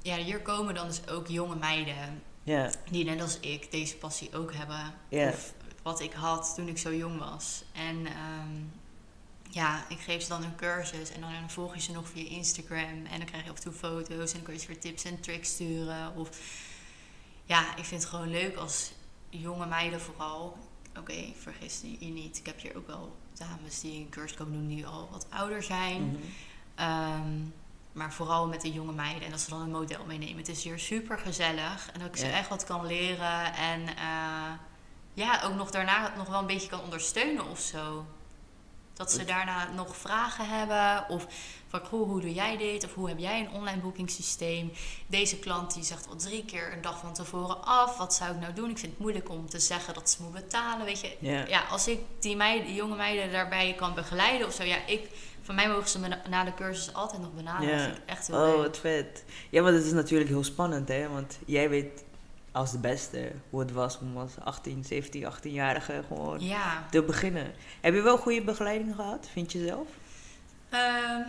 ja, 0.02 0.16
hier 0.16 0.40
komen 0.40 0.74
dan 0.76 0.88
dus 0.88 1.08
ook 1.10 1.28
jonge 1.28 1.56
meiden 1.56 1.96
Ja, 2.44 2.70
die 2.92 3.06
net 3.06 3.22
als 3.22 3.38
ik 3.40 3.72
deze 3.72 3.96
passie 3.98 4.30
ook 4.34 4.54
hebben. 4.54 4.94
Ja. 5.10 5.28
Of 5.30 5.54
wat 5.86 6.00
ik 6.00 6.14
had 6.14 6.52
toen 6.56 6.68
ik 6.68 6.78
zo 6.78 6.94
jong 6.94 7.20
was. 7.20 7.64
En 7.72 8.06
ehm, 8.06 8.64
ja, 9.50 9.86
ik 9.90 10.00
geef 10.00 10.22
ze 10.22 10.28
dan 10.30 10.44
een 10.44 10.56
cursus 10.56 11.12
en 11.12 11.22
dan 11.22 11.50
volg 11.50 11.74
je 11.76 11.82
ze 11.82 11.92
nog 11.92 12.08
via 12.10 12.30
Instagram. 12.30 13.06
En 13.06 13.18
dan 13.18 13.26
krijg 13.26 13.44
je 13.44 13.50
af 13.50 13.56
en 13.56 13.64
toe 13.64 13.74
foto's 13.74 14.30
en 14.30 14.36
dan 14.36 14.42
kun 14.44 14.54
je 14.54 14.60
ze 14.60 14.68
weer 14.68 14.80
tips 14.80 15.04
en 15.04 15.20
tricks 15.20 15.50
sturen. 15.50 16.16
Of 16.16 16.30
ja, 17.44 17.76
ik 17.78 17.86
vind 17.86 18.02
het 18.02 18.10
gewoon 18.10 18.30
leuk 18.30 18.56
als 18.56 18.92
jonge 19.30 19.66
meiden 19.66 20.02
vooral. 20.02 20.58
Oké, 20.98 21.34
vergis 21.40 21.82
je 22.00 22.06
niet. 22.08 22.38
Ik 22.38 22.46
heb 22.46 22.62
hier 22.62 22.78
ook 22.78 22.88
wel 22.88 23.16
dames 23.34 23.80
die 23.80 24.00
een 24.00 24.10
cursus 24.10 24.38
komen 24.38 24.54
doen 24.54 24.68
die 24.68 24.86
al 24.86 25.10
wat 25.12 25.28
ouder 25.30 25.64
zijn. 25.64 26.06
Mhm. 26.06 26.18
Ehm, 26.76 27.40
maar 27.92 28.14
vooral 28.14 28.48
met 28.48 28.62
de 28.62 28.72
jonge 28.72 28.94
meiden. 28.94 29.24
En 29.24 29.32
dat 29.32 29.40
ze 29.40 29.50
dan 29.50 29.62
een 29.62 29.72
model 29.72 30.06
meenemen. 30.06 30.38
Het 30.38 30.48
is 30.50 30.64
hier 30.64 30.80
super 30.80 31.18
gezellig. 31.20 31.90
En 31.94 32.00
dat 32.00 32.08
ik 32.08 32.18
ze 32.18 32.26
Ja. 32.26 32.32
echt 32.38 32.50
wat 32.50 32.64
kan 32.64 32.86
leren. 32.86 33.54
En 33.54 33.88
eh, 33.98 34.52
ja, 35.16 35.42
ook 35.44 35.56
nog 35.56 35.72
daarna 35.72 36.14
nog 36.18 36.28
wel 36.28 36.40
een 36.40 36.46
beetje 36.48 36.70
kan 36.70 36.82
ondersteunen 36.82 37.50
of 37.50 37.60
zo. 37.60 38.06
Dat 38.94 39.12
ze 39.12 39.26
daarna 39.26 39.68
nog 39.72 39.98
vragen 39.98 40.48
hebben. 40.50 41.10
Of 41.10 41.28
van, 41.68 41.80
goh, 41.86 42.08
hoe 42.10 42.22
doe 42.22 42.34
jij 42.34 42.58
dit? 42.58 42.84
Of 42.86 42.94
hoe 42.94 43.08
heb 43.10 43.18
jij 43.20 43.40
een 43.40 43.50
online 43.52 43.82
boekingssysteem? 43.82 44.72
Deze 45.08 45.38
klant 45.40 45.74
die 45.74 45.84
zegt 45.84 46.08
al 46.10 46.16
drie 46.16 46.46
keer 46.46 46.74
een 46.74 46.82
dag 46.82 47.00
van 47.00 47.14
tevoren 47.14 47.64
af. 47.64 47.98
Wat 47.98 48.14
zou 48.14 48.34
ik 48.34 48.40
nou 48.42 48.54
doen? 48.54 48.70
Ik 48.70 48.78
vind 48.78 48.92
het 48.92 49.02
moeilijk 49.02 49.30
om 49.30 49.50
te 49.50 49.60
zeggen 49.60 49.94
dat 49.94 50.10
ze 50.10 50.22
moet 50.24 50.34
betalen. 50.34 50.86
Weet 50.86 51.00
je, 51.02 51.16
Ja. 51.20 51.46
ja, 51.48 51.62
als 51.70 51.88
ik 51.88 52.00
die, 52.20 52.36
meiden, 52.36 52.66
die 52.66 52.76
jonge 52.76 52.96
meiden 52.96 53.32
daarbij 53.32 53.74
kan 53.78 53.94
begeleiden 53.94 54.48
of 54.48 54.54
zo. 54.54 54.64
Ja, 54.64 54.78
ik, 54.88 55.10
van 55.42 55.56
mij 55.56 55.68
mogen 55.70 55.90
ze 55.90 56.00
me 56.00 56.18
na, 56.30 56.44
de 56.44 56.54
cursus 56.54 56.94
altijd 56.94 57.22
nog 57.22 57.34
benaderen. 57.34 57.70
Ja. 57.70 57.78
Dat 57.78 57.86
vind 57.86 57.98
ik 58.04 58.10
echt 58.10 58.28
heel 58.28 58.36
Oh, 58.38 58.46
leuk. 58.48 58.58
wat 58.58 58.78
vet. 58.78 59.24
Ja, 59.50 59.62
maar 59.62 59.72
dat 59.72 59.84
is 59.84 59.92
natuurlijk 59.92 60.30
heel 60.30 60.44
spannend, 60.44 60.88
hè? 60.88 61.10
Want 61.10 61.38
jij 61.46 61.70
weet 61.70 62.04
als 62.56 62.72
de 62.72 62.80
beste 62.80 63.32
hoe 63.50 63.60
het 63.60 63.72
was 63.72 64.00
om 64.00 64.18
als 64.18 64.32
18, 64.44 64.84
17, 64.84 65.32
18-jarige 65.34 66.04
gewoon 66.08 66.40
Ja. 66.40 66.86
te 66.92 67.04
beginnen. 67.04 67.54
Heb 67.82 67.94
je 67.94 68.02
wel 68.02 68.18
goede 68.18 68.42
begeleiding 68.42 68.96
gehad, 68.96 69.28
vind 69.32 69.52
je 69.52 69.66
zelf? 69.68 69.88
Ehm. 70.70 71.22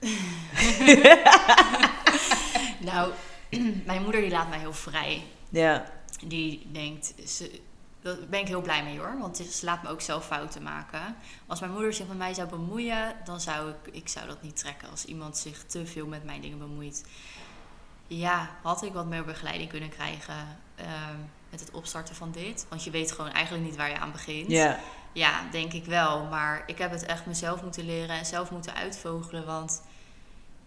nou, 2.90 3.12
mijn 3.86 4.02
moeder 4.02 4.20
die 4.20 4.30
laat 4.30 4.48
mij 4.48 4.58
heel 4.58 4.72
vrij. 4.72 5.22
Ja, 5.48 5.84
Die 6.24 6.66
denkt, 6.72 7.14
ze, 7.26 7.60
daar 8.02 8.16
ben 8.30 8.40
ik 8.40 8.48
heel 8.48 8.60
blij 8.62 8.84
mee 8.84 8.98
hoor. 8.98 9.18
Want 9.18 9.36
ze 9.36 9.64
laat 9.64 9.82
me 9.82 9.88
ook 9.88 10.00
zelf 10.00 10.26
fouten 10.26 10.62
maken. 10.62 11.16
Als 11.46 11.60
mijn 11.60 11.72
moeder 11.72 11.92
zich 11.92 12.06
met 12.08 12.18
mij 12.18 12.34
zou 12.34 12.48
bemoeien, 12.48 13.14
dan 13.24 13.40
zou 13.40 13.70
ik, 13.70 13.94
ik 13.94 14.08
zou 14.08 14.26
dat 14.26 14.42
niet 14.42 14.56
trekken. 14.56 14.90
Als 14.90 15.04
iemand 15.04 15.36
zich 15.36 15.64
te 15.66 15.86
veel 15.86 16.06
met 16.06 16.24
mijn 16.24 16.40
dingen 16.40 16.58
bemoeit. 16.58 17.04
Ja, 18.18 18.50
had 18.62 18.82
ik 18.82 18.92
wat 18.92 19.06
meer 19.06 19.24
begeleiding 19.24 19.70
kunnen 19.70 19.88
krijgen 19.88 20.58
ehm, 20.74 21.16
met 21.50 21.60
het 21.60 21.70
opstarten 21.70 22.14
van 22.14 22.30
dit. 22.32 22.66
Want 22.68 22.84
je 22.84 22.90
weet 22.90 23.12
gewoon 23.12 23.30
eigenlijk 23.32 23.64
niet 23.64 23.76
waar 23.76 23.88
je 23.90 23.98
aan 23.98 24.12
begint. 24.12 24.50
ja, 24.50 24.78
Ja, 25.12 25.40
denk 25.50 25.72
ik 25.72 25.84
wel. 25.84 26.24
Maar 26.24 26.62
ik 26.66 26.78
heb 26.78 26.90
het 26.90 27.04
echt 27.06 27.26
mezelf 27.26 27.62
moeten 27.62 27.84
leren 27.84 28.16
en 28.18 28.26
zelf 28.26 28.50
moeten 28.50 28.74
uitvogelen. 28.74 29.46
Want 29.46 29.82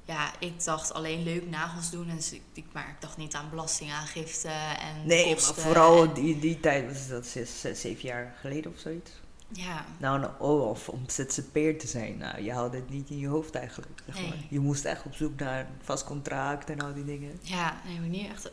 ja, 0.05 0.31
ik 0.39 0.63
dacht 0.63 0.93
alleen 0.93 1.23
leuk 1.23 1.49
nagels 1.49 1.89
doen. 1.91 2.09
En 2.09 2.19
ik, 2.53 2.65
maar 2.71 2.89
ik 2.89 3.01
dacht 3.01 3.17
niet 3.17 3.35
aan 3.35 3.49
belastingaangifte 3.49 4.47
en 4.79 5.05
nee, 5.05 5.29
maar 5.29 5.39
vooral 5.43 6.03
en- 6.03 6.13
die, 6.13 6.39
die 6.39 6.59
tijd, 6.59 6.87
was 6.93 7.07
dat 7.07 7.25
zes, 7.25 7.59
zes, 7.61 7.81
zeven 7.81 8.07
jaar 8.07 8.35
geleden 8.39 8.71
of 8.71 8.79
zoiets? 8.79 9.11
Ja, 9.47 9.85
Nou, 9.97 10.19
nou 10.19 10.31
oh, 10.39 10.69
of 10.69 10.89
om 10.89 11.03
ZZP'er 11.07 11.77
te 11.77 11.87
zijn, 11.87 12.17
nou, 12.17 12.41
je 12.43 12.51
had 12.53 12.73
het 12.73 12.89
niet 12.89 13.09
in 13.09 13.17
je 13.19 13.27
hoofd 13.27 13.55
eigenlijk. 13.55 13.91
Zeg 14.05 14.15
Nee. 14.19 14.27
maar. 14.27 14.37
Je 14.49 14.59
moest 14.59 14.85
echt 14.85 15.05
op 15.05 15.15
zoek 15.15 15.39
naar 15.39 15.59
een 15.59 15.65
vast 15.83 16.03
contract 16.03 16.69
en 16.69 16.79
al 16.79 16.93
die 16.93 17.05
dingen. 17.05 17.39
ja, 17.41 17.77
nee, 17.87 17.99
maar 17.99 18.09
niet 18.09 18.29
echt... 18.29 18.51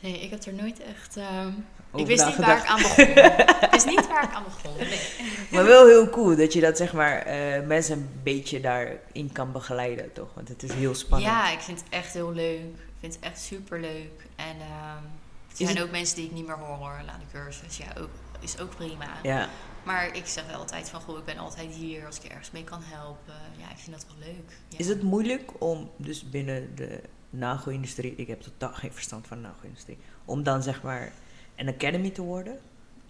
Nee, 0.00 0.20
ik 0.20 0.30
heb 0.30 0.44
er 0.44 0.52
nooit 0.54 0.80
echt... 0.82 1.16
ehm, 1.16 1.52
ik 1.94 2.06
wist 2.06 2.26
niet 2.26 2.36
waar 2.36 2.56
ik 2.58 2.66
aan 2.66 2.76
begon. 2.82 3.06
ik 3.66 3.68
wist 3.70 3.86
niet 3.86 4.06
waar 4.08 4.22
ik 4.24 4.32
aan 4.32 4.44
begon. 4.44 4.76
Nee. 4.76 5.00
Maar 5.52 5.64
wel 5.64 5.86
heel 5.86 6.08
cool 6.10 6.36
dat 6.36 6.52
je 6.52 6.60
dat 6.60 6.76
zeg 6.76 6.92
maar 6.92 7.16
eh, 7.18 7.66
mensen 7.66 7.96
een 7.98 8.20
beetje 8.22 8.60
daarin 8.60 9.32
kan 9.32 9.52
begeleiden, 9.52 10.12
toch? 10.12 10.28
Want 10.34 10.48
het 10.48 10.62
is 10.62 10.72
heel 10.72 10.94
spannend. 10.94 11.30
Ja, 11.32 11.50
ik 11.50 11.60
vind 11.60 11.78
het 11.80 11.88
echt 11.88 12.12
heel 12.12 12.32
leuk. 12.32 12.60
Ik 12.60 12.96
vind 13.00 13.14
het 13.14 13.24
echt 13.24 13.40
super 13.40 13.80
leuk. 13.80 14.26
En 14.36 14.56
ehm, 14.60 15.04
er 15.50 15.56
zijn 15.56 15.68
het- 15.68 15.82
ook 15.82 15.90
mensen 15.90 16.16
die 16.16 16.24
ik 16.26 16.32
niet 16.32 16.46
meer 16.46 16.56
hoor 16.58 16.76
hoor, 16.76 17.00
na 17.06 17.12
de 17.18 17.38
cursus. 17.38 17.76
Ja, 17.76 17.86
ook, 18.00 18.08
is 18.40 18.58
ook 18.60 18.76
prima. 18.76 19.06
Ja, 19.22 19.48
Maar 19.90 20.16
ik 20.16 20.26
zeg 20.26 20.46
wel 20.46 20.58
altijd 20.58 20.88
van, 20.88 21.00
goh, 21.00 21.18
ik 21.18 21.24
ben 21.24 21.38
altijd 21.38 21.74
hier 21.74 22.06
als 22.06 22.16
ik 22.16 22.22
je 22.22 22.28
ergens 22.28 22.50
mee 22.50 22.64
kan 22.64 22.82
helpen. 22.82 23.34
Ja, 23.58 23.70
ik 23.70 23.78
vind 23.78 23.96
dat 23.96 24.06
wel 24.06 24.32
leuk. 24.32 24.58
Ja. 24.68 24.78
Is 24.78 24.88
het 24.88 25.02
moeilijk 25.02 25.62
om 25.62 25.90
dus 25.96 26.28
binnen 26.28 26.74
de 26.74 27.02
nagelindustrie, 27.30 28.14
ik 28.16 28.26
heb 28.26 28.40
totaal 28.40 28.72
geen 28.72 28.92
verstand 28.92 29.26
van 29.26 29.36
de 29.36 29.48
nagelindustrie, 29.48 29.98
om 30.24 30.42
dan 30.42 30.62
zeg 30.62 30.82
maar 30.82 31.12
een 31.56 31.68
academy 31.68 32.10
te 32.10 32.22
worden? 32.22 32.60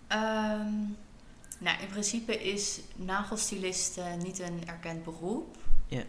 Ehm, 0.06 0.72
nou, 1.58 1.80
in 1.80 1.88
principe 1.90 2.42
is 2.42 2.80
nagelstilist 2.96 3.98
eh, 3.98 4.14
niet 4.14 4.38
een 4.38 4.66
erkend 4.66 5.04
beroep. 5.04 5.56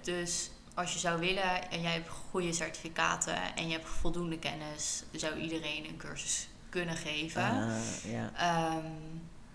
Dus 0.02 0.52
als 0.74 0.94
je 0.94 1.00
zou 1.00 1.20
willen 1.20 1.70
en 1.72 1.82
jij 1.82 1.94
hebt 1.94 2.10
goede 2.10 2.54
certificaten 2.54 3.56
en 3.56 3.68
je 3.68 3.74
hebt 3.74 3.88
voldoende 3.90 4.40
kennis, 4.40 5.04
zou 5.12 5.40
iedereen 5.40 5.86
een 5.86 5.98
cursus 5.98 6.48
kunnen 6.70 6.96
geven. 6.96 7.44
Ah, 7.44 7.76
ja. 8.04 8.32
Ehm, 8.36 8.86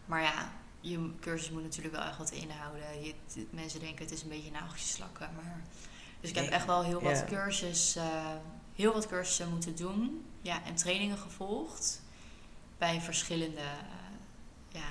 maar 0.06 0.22
ja, 0.22 0.50
je 0.90 1.10
cursus 1.20 1.50
moet 1.50 1.62
natuurlijk 1.62 1.94
wel 1.96 2.04
echt 2.04 2.18
wat 2.18 2.30
inhouden. 2.30 3.04
Je, 3.04 3.14
mensen 3.50 3.80
denken 3.80 4.04
het 4.04 4.14
is 4.14 4.22
een 4.22 4.28
beetje 4.28 4.50
nageltjes 4.50 4.92
slakken. 4.92 5.30
Maar... 5.36 5.62
Dus 6.20 6.30
ik 6.30 6.36
heb 6.36 6.50
echt 6.50 6.66
wel 6.66 6.84
heel 6.84 7.02
wat 7.02 7.24
cursus, 7.24 7.96
eh, 7.96 8.04
heel 8.74 8.92
wat 8.92 9.06
cursussen 9.06 9.50
moeten 9.50 9.76
doen. 9.76 10.24
Ja, 10.42 10.64
en 10.64 10.74
trainingen 10.74 11.18
gevolgd. 11.18 12.02
Bij 12.78 13.00
verschillende, 13.00 13.60
eh, 13.60 13.96
ja, 14.68 14.88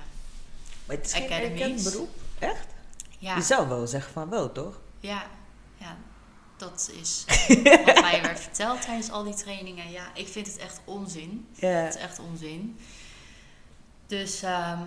Maar 0.85 0.95
het 0.95 1.05
is 1.05 1.13
Academies. 1.13 1.83
beroep? 1.83 2.09
Echt? 2.39 2.67
ja, 3.17 3.35
Je 3.35 3.41
zou 3.41 3.67
wel 3.67 3.87
zeggen 3.87 4.13
van 4.13 4.29
wel, 4.29 4.51
toch? 4.51 4.79
ja, 4.99 5.27
ja, 5.77 5.97
dat 6.57 6.91
is 6.93 7.23
wat 7.85 8.01
mij 8.01 8.21
werd 8.21 8.39
verteld 8.39 8.81
tijdens 8.81 9.11
al 9.11 9.23
die 9.23 9.33
trainingen. 9.33 9.91
Ja, 9.91 10.05
ik 10.13 10.27
vind 10.27 10.47
het 10.47 10.57
echt 10.57 10.79
onzin. 10.85 11.47
Ja. 11.53 11.67
Het 11.67 11.95
is 11.95 12.01
echt 12.01 12.19
onzin. 12.19 12.77
Dus 14.07 14.41
ehm, 14.41 14.83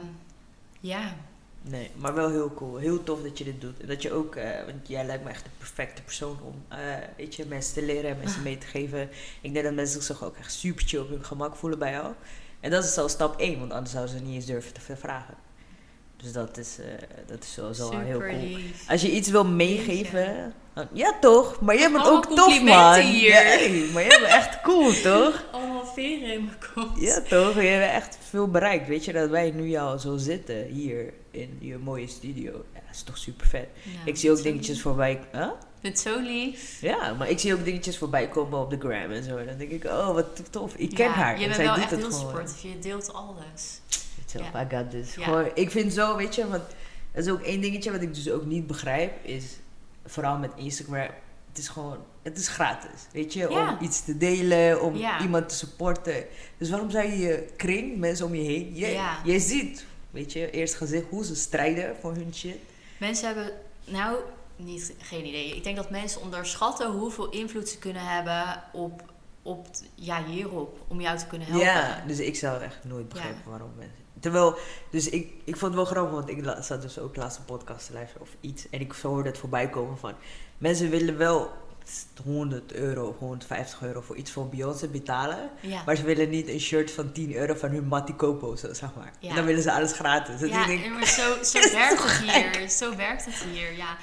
ja, 0.81 1.17
Nee, 1.63 1.91
maar 1.97 2.15
wel 2.15 2.31
heel 2.31 2.55
cool. 2.55 2.77
Heel 2.77 3.03
tof 3.03 3.23
dat 3.23 3.39
je 3.39 3.45
dit 3.45 3.61
doet. 3.61 3.81
En 3.81 3.87
dat 3.87 4.03
je 4.03 4.13
ook, 4.13 4.37
eh, 4.37 4.65
want 4.67 4.89
jij 4.89 5.07
lijkt 5.07 5.25
me 5.25 5.31
echt 5.31 5.45
de 5.45 5.51
perfecte 5.59 6.03
persoon 6.03 6.39
om, 6.43 6.65
eh, 6.69 6.79
weet 7.17 7.35
je, 7.35 7.47
mensen 7.47 7.75
te 7.75 7.83
leren 7.83 8.11
en 8.11 8.19
mensen 8.19 8.43
mee 8.43 8.59
te 8.59 8.67
geven. 8.67 9.09
Ik 9.41 9.53
denk 9.53 9.65
dat 9.65 9.75
mensen 9.75 10.03
zich 10.03 10.25
ook 10.25 10.37
echt 10.37 10.53
super 10.53 10.85
chill 10.87 11.01
op 11.01 11.09
hun 11.09 11.25
gemak 11.25 11.57
voelen 11.57 11.79
bij 11.79 11.91
jou. 11.91 12.13
En 12.61 12.71
dat 12.71 12.85
is 12.85 12.99
al 12.99 13.09
stap 13.09 13.41
1, 13.41 13.59
want 13.59 13.73
anders 13.73 13.91
zouden 13.91 14.19
ze 14.19 14.25
niet 14.25 14.35
eens 14.35 14.47
durven 14.47 14.73
te 14.73 14.97
vragen. 14.97 15.35
Dus 16.23 16.33
dat 16.33 16.57
is, 16.59 16.79
eh, 16.79 16.85
dat 17.27 17.43
is 17.43 17.53
sowieso 17.53 17.91
wel 17.91 18.01
heel 18.01 18.19
cool. 18.19 18.41
lief. 18.41 18.89
Als 18.89 19.03
je 19.03 19.11
iets 19.13 19.29
wil 19.29 19.45
meegeven, 19.45 20.55
dan- 20.75 20.89
ja 20.93 21.15
toch, 21.21 21.61
maar 21.61 21.79
jij 21.79 21.91
bent 21.93 22.07
ook 22.07 22.27
tof 22.27 22.63
man. 22.63 22.95
hier. 23.01 23.29
Ja, 23.29 23.41
hey, 23.59 23.89
maar 23.93 24.03
jij 24.05 24.19
bent 24.21 24.33
echt 24.33 24.61
cool 24.61 24.93
toch? 25.03 25.45
Allemaal 25.53 25.87
veren 25.87 26.33
in 26.33 26.45
mijn 26.45 26.57
kont. 26.75 27.01
Ja 27.01 27.21
toch, 27.29 27.55
je 27.55 27.61
hebt 27.61 27.93
echt 27.95 28.19
veel 28.31 28.49
bereikt. 28.49 28.89
Weet 28.89 29.05
je 29.05 29.13
dat 29.13 29.31
wij 29.31 29.51
nu 29.51 29.75
al 29.77 29.99
zo 29.99 30.17
zitten 30.17 30.65
hier 30.65 31.13
in 31.31 31.57
je 31.61 31.79
mooie 31.79 32.07
studio. 32.07 32.53
Ja, 32.75 32.81
dat 32.87 32.95
is 32.95 33.03
toch 33.03 33.19
super 33.19 33.47
vet. 33.47 33.69
Ja, 33.83 33.91
ik 34.05 34.17
zie 34.17 34.31
ook 34.31 34.43
dingetjes 34.43 34.75
lief. 34.75 34.83
voorbij. 34.83 35.21
Huh? 35.33 35.43
Ik 35.81 35.85
vind 35.85 35.99
het 36.05 36.15
zo 36.15 36.21
lief. 36.21 36.81
Ja, 36.81 37.15
maar 37.15 37.31
ik 37.31 37.39
zie 37.39 37.55
ook 37.55 37.65
dingetjes 37.65 37.99
voorbij 37.99 38.29
komen 38.29 38.59
op 38.59 38.71
de 38.71 38.79
gram 38.79 39.11
en 39.11 39.23
zo. 39.25 39.45
Dan 39.45 39.57
denk 39.59 39.71
ik, 39.71 39.85
oh 39.85 40.15
wat 40.15 40.27
tof. 40.51 40.75
Ik 40.75 40.95
ken 40.95 41.07
Ja, 41.07 41.13
haar. 41.13 41.33
Je 41.37 41.43
en 41.43 41.43
bent 41.45 41.55
zij 41.55 41.65
wel 41.65 41.75
doet 41.75 41.83
echt 41.83 41.97
heel 41.97 42.13
sportief. 42.13 42.63
Je 42.63 42.79
deelt 42.79 43.13
alles. 43.13 43.81
Ja. 44.33 44.63
I 44.63 44.77
got 44.77 44.91
this. 44.91 45.15
Ja. 45.15 45.25
Gewoon, 45.25 45.51
ik 45.55 45.71
vind 45.71 45.93
zo, 45.93 46.17
weet 46.17 46.35
je, 46.35 46.49
want 46.49 46.63
dat 47.13 47.25
is 47.25 47.31
ook 47.31 47.41
één 47.41 47.61
dingetje 47.61 47.91
wat 47.91 48.03
ik 48.03 48.15
dus 48.15 48.31
ook 48.31 48.45
niet 48.45 48.67
begrijp, 48.67 49.25
is 49.25 49.45
vooral 50.07 50.39
met 50.39 50.51
Instagram, 50.57 51.11
het 51.49 51.59
is 51.59 51.69
gewoon, 51.69 51.99
het 52.23 52.39
is 52.39 52.49
gratis, 52.49 53.01
weet 53.13 53.33
je, 53.33 53.51
om 53.51 53.77
iets 53.81 54.05
te 54.05 54.17
delen, 54.17 54.83
om 54.83 54.95
iemand 55.21 55.49
te 55.49 55.55
supporten. 55.55 56.25
Dus 56.59 56.71
waarom 56.71 56.91
zou 56.91 57.07
je 57.07 57.19
je 57.19 57.47
kring, 57.57 57.99
mensen 57.99 58.27
om 58.27 58.35
je 58.35 58.43
heen, 58.43 58.75
je, 58.75 59.11
je 59.25 59.41
ziet, 59.41 59.87
weet 60.11 60.33
je, 60.33 60.51
eerst 60.51 60.75
gezicht 60.75 61.05
hoe 61.11 61.25
ze 61.25 61.35
strijden 61.35 61.97
voor 62.01 62.15
hun 62.15 62.35
shit. 62.35 62.57
Mensen 62.99 63.27
hebben, 63.27 63.53
nou, 63.85 64.17
niet, 64.57 64.95
geen 64.99 65.27
idee. 65.27 65.57
Ik 65.57 65.65
denk 65.65 65.77
dat 65.77 65.91
mensen 65.91 66.21
onderschatten 66.21 66.91
hoeveel 66.91 67.31
invloed 67.31 67.69
ze 67.69 67.79
kunnen 67.79 68.03
hebben 68.03 68.63
op, 68.73 69.03
op 69.43 69.67
ja, 69.95 70.25
hierop. 70.25 70.79
Om 70.89 71.01
jou 71.01 71.19
te 71.19 71.27
kunnen 71.27 71.47
helpen. 71.47 71.67
Ja, 71.67 72.05
dus 72.07 72.19
ik 72.19 72.37
zou 72.37 72.63
echt 72.63 72.85
nooit 72.85 73.09
begrijpen 73.09 73.51
waarom 73.51 73.71
mensen. 73.77 74.05
Terwijl, 74.21 74.57
dus 74.91 75.09
ik, 75.09 75.33
ik 75.45 75.57
vond 75.57 75.75
het 75.75 75.75
wel 75.75 75.85
grappig, 75.85 76.13
want 76.15 76.29
ik 76.29 76.65
zat 76.65 76.83
dus 76.83 76.99
ook 76.99 77.17
laatst 77.17 77.39
een 77.39 77.45
podcast 77.45 77.87
te 77.87 77.93
luisteren 77.93 78.23
of 78.23 78.29
iets. 78.41 78.71
En 78.71 78.81
ik 78.81 78.93
hoorde 78.93 79.29
het 79.29 79.39
voorbij 79.39 79.69
komen 79.69 79.99
van, 79.99 80.15
mensen 80.59 80.91
willen 80.91 81.17
wel 81.17 81.53
100 82.25 82.73
euro 82.73 83.09
of 83.09 83.19
150 83.19 83.83
euro 83.83 84.01
voor 84.01 84.17
iets 84.17 84.31
van 84.31 84.51
Beyoncé 84.51 84.89
betalen. 84.89 85.51
Ja. 85.61 85.83
Maar 85.87 85.97
ze 85.97 86.03
willen 86.03 86.31
niet 86.31 86.49
een 86.49 86.61
shirt 86.61 86.91
van 86.91 87.13
10 87.13 87.35
euro 87.35 87.55
van 87.55 87.71
hun 87.71 88.17
Kopo, 88.17 88.57
zo, 88.57 88.73
zeg 88.75 88.95
maar. 88.95 89.13
Ja. 89.21 89.29
En 89.29 89.35
dan 89.35 89.45
willen 89.45 89.63
ze 89.63 89.73
alles 89.73 89.93
gratis. 89.93 90.39
Dus 90.39 90.51
Ja, 90.51 90.67
denk, 90.67 90.89
maar 90.89 91.07
zo, 91.07 91.43
zo 91.59 91.73
werkt 91.73 92.03
het 92.03 92.31
hier. 92.31 92.69
Zo 92.71 92.97
werkt 92.97 93.25
het 93.25 93.35
hier, 93.53 93.77
ja. 93.77 93.97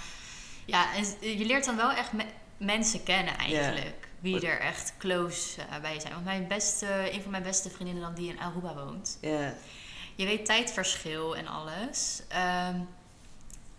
Ja, 0.65 0.95
en 0.95 1.05
je 1.37 1.45
leert 1.45 1.65
dan 1.65 1.75
wel 1.75 1.91
echt 1.91 2.13
me- 2.13 2.25
mensen 2.57 3.03
kennen 3.03 3.37
eigenlijk. 3.37 4.07
Wie 4.19 4.47
er 4.47 4.59
echt 4.59 4.93
close 4.97 5.61
eh, 5.61 5.81
bij 5.81 5.99
zijn. 5.99 6.13
Want 6.13 6.25
mijn 6.25 6.47
beste, 6.47 6.87
een 7.11 7.21
van 7.21 7.31
mijn 7.31 7.43
beste 7.43 7.69
vriendinnen 7.69 8.03
dan 8.03 8.13
die 8.15 8.29
in 8.29 8.39
Aruba 8.39 8.73
woont. 8.75 9.17
ja, 9.21 9.53
Je 10.15 10.25
weet 10.25 10.45
tijdverschil 10.45 11.35
en 11.35 11.47
alles. 11.47 12.21
Ehm, 12.27 12.79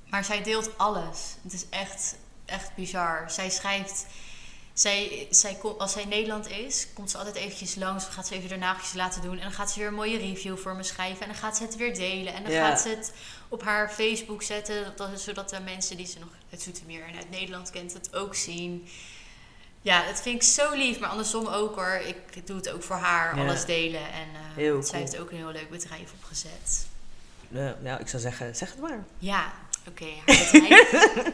Maar 0.07 0.24
zij 0.24 0.43
deelt 0.43 0.78
alles. 0.78 1.37
Het 1.43 1.53
is 1.53 1.68
echt, 1.68 2.16
echt 2.45 2.74
bizar. 2.74 3.30
Zij 3.30 3.51
schrijft... 3.51 4.07
Zij, 4.72 5.26
zij, 5.30 5.59
als 5.78 5.93
zij 5.93 6.03
in 6.03 6.09
Nederland 6.09 6.49
is, 6.49 6.87
komt 6.95 7.11
ze 7.11 7.18
altijd 7.18 7.37
eventjes 7.37 7.74
langs. 7.74 8.05
Dan 8.05 8.12
gaat 8.12 8.26
ze 8.26 8.34
even 8.34 8.49
de 8.49 8.57
nageltjes 8.57 8.95
laten 8.95 9.22
doen. 9.22 9.37
En 9.37 9.43
dan 9.43 9.53
gaat 9.53 9.70
ze 9.70 9.78
weer 9.78 9.89
een 9.89 9.95
mooie 9.95 10.18
review 10.18 10.57
voor 10.57 10.76
me 10.76 10.82
schrijven. 10.82 11.20
En 11.20 11.28
dan 11.28 11.37
gaat 11.37 11.57
ze 11.57 11.62
het 11.62 11.76
weer 11.76 11.95
delen. 11.95 12.34
En 12.34 12.43
dan 12.43 12.53
gaat 12.53 12.80
ze 12.80 12.89
het 12.89 13.12
op 13.49 13.62
haar 13.62 13.91
Facebook 13.91 14.43
zetten. 14.43 14.93
Dat, 14.97 15.12
is 15.12 15.24
zodat 15.24 15.49
de 15.49 15.61
mensen 15.61 15.97
die 15.97 16.07
ze 16.07 16.18
nog 16.18 16.28
uit 16.51 16.62
Zoetermeer 16.62 17.05
en 17.05 17.16
uit 17.16 17.30
Nederland 17.30 17.70
kent 17.70 17.93
het 17.93 18.14
ook 18.14 18.34
zien. 18.34 18.89
Ja, 19.87 20.07
dat 20.07 20.22
vind 20.22 20.37
ik 20.37 20.43
zo 20.43 20.74
lief. 20.74 20.99
Maar 20.99 21.09
andersom 21.09 21.47
ook 21.47 21.74
hoor. 21.74 22.01
Ik 22.05 22.47
doe 22.47 22.57
het 22.57 22.70
ook 22.70 22.82
voor 22.82 22.97
haar. 22.97 23.37
Ja. 23.37 23.43
alles 23.43 23.64
delen. 23.64 24.01
En 24.01 24.28
eh, 24.57 24.82
zij 24.82 24.99
heeft 24.99 25.18
ook 25.18 25.30
een 25.30 25.37
heel 25.37 25.53
leuk 25.53 25.70
bedrijf 25.70 26.12
opgezet. 26.12 26.87
Eh, 27.53 27.70
nou, 27.80 28.01
ik 28.01 28.09
zou 28.09 28.22
zeggen, 28.22 28.57
zeg 28.57 28.70
het 28.70 28.80
maar. 28.80 29.05
Ja, 29.18 29.53
oké. 29.89 30.07
bedrijf. 30.24 30.89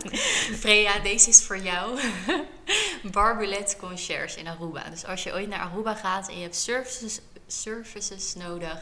Freya, 0.62 0.98
deze 0.98 1.28
is 1.28 1.42
voor 1.42 1.59
jou. 1.59 2.00
Barbulet 3.12 3.76
Concierge 3.80 4.38
in 4.38 4.46
Aruba. 4.46 4.90
Dus 4.90 5.05
als 5.05 5.22
je 5.22 5.32
ooit 5.32 5.48
naar 5.48 5.61
Aruba 5.61 5.94
gaat 5.94 6.28
en 6.28 6.36
je 6.36 6.42
hebt 6.42 6.57
services, 6.57 7.20
services 7.46 8.34
nodig... 8.34 8.78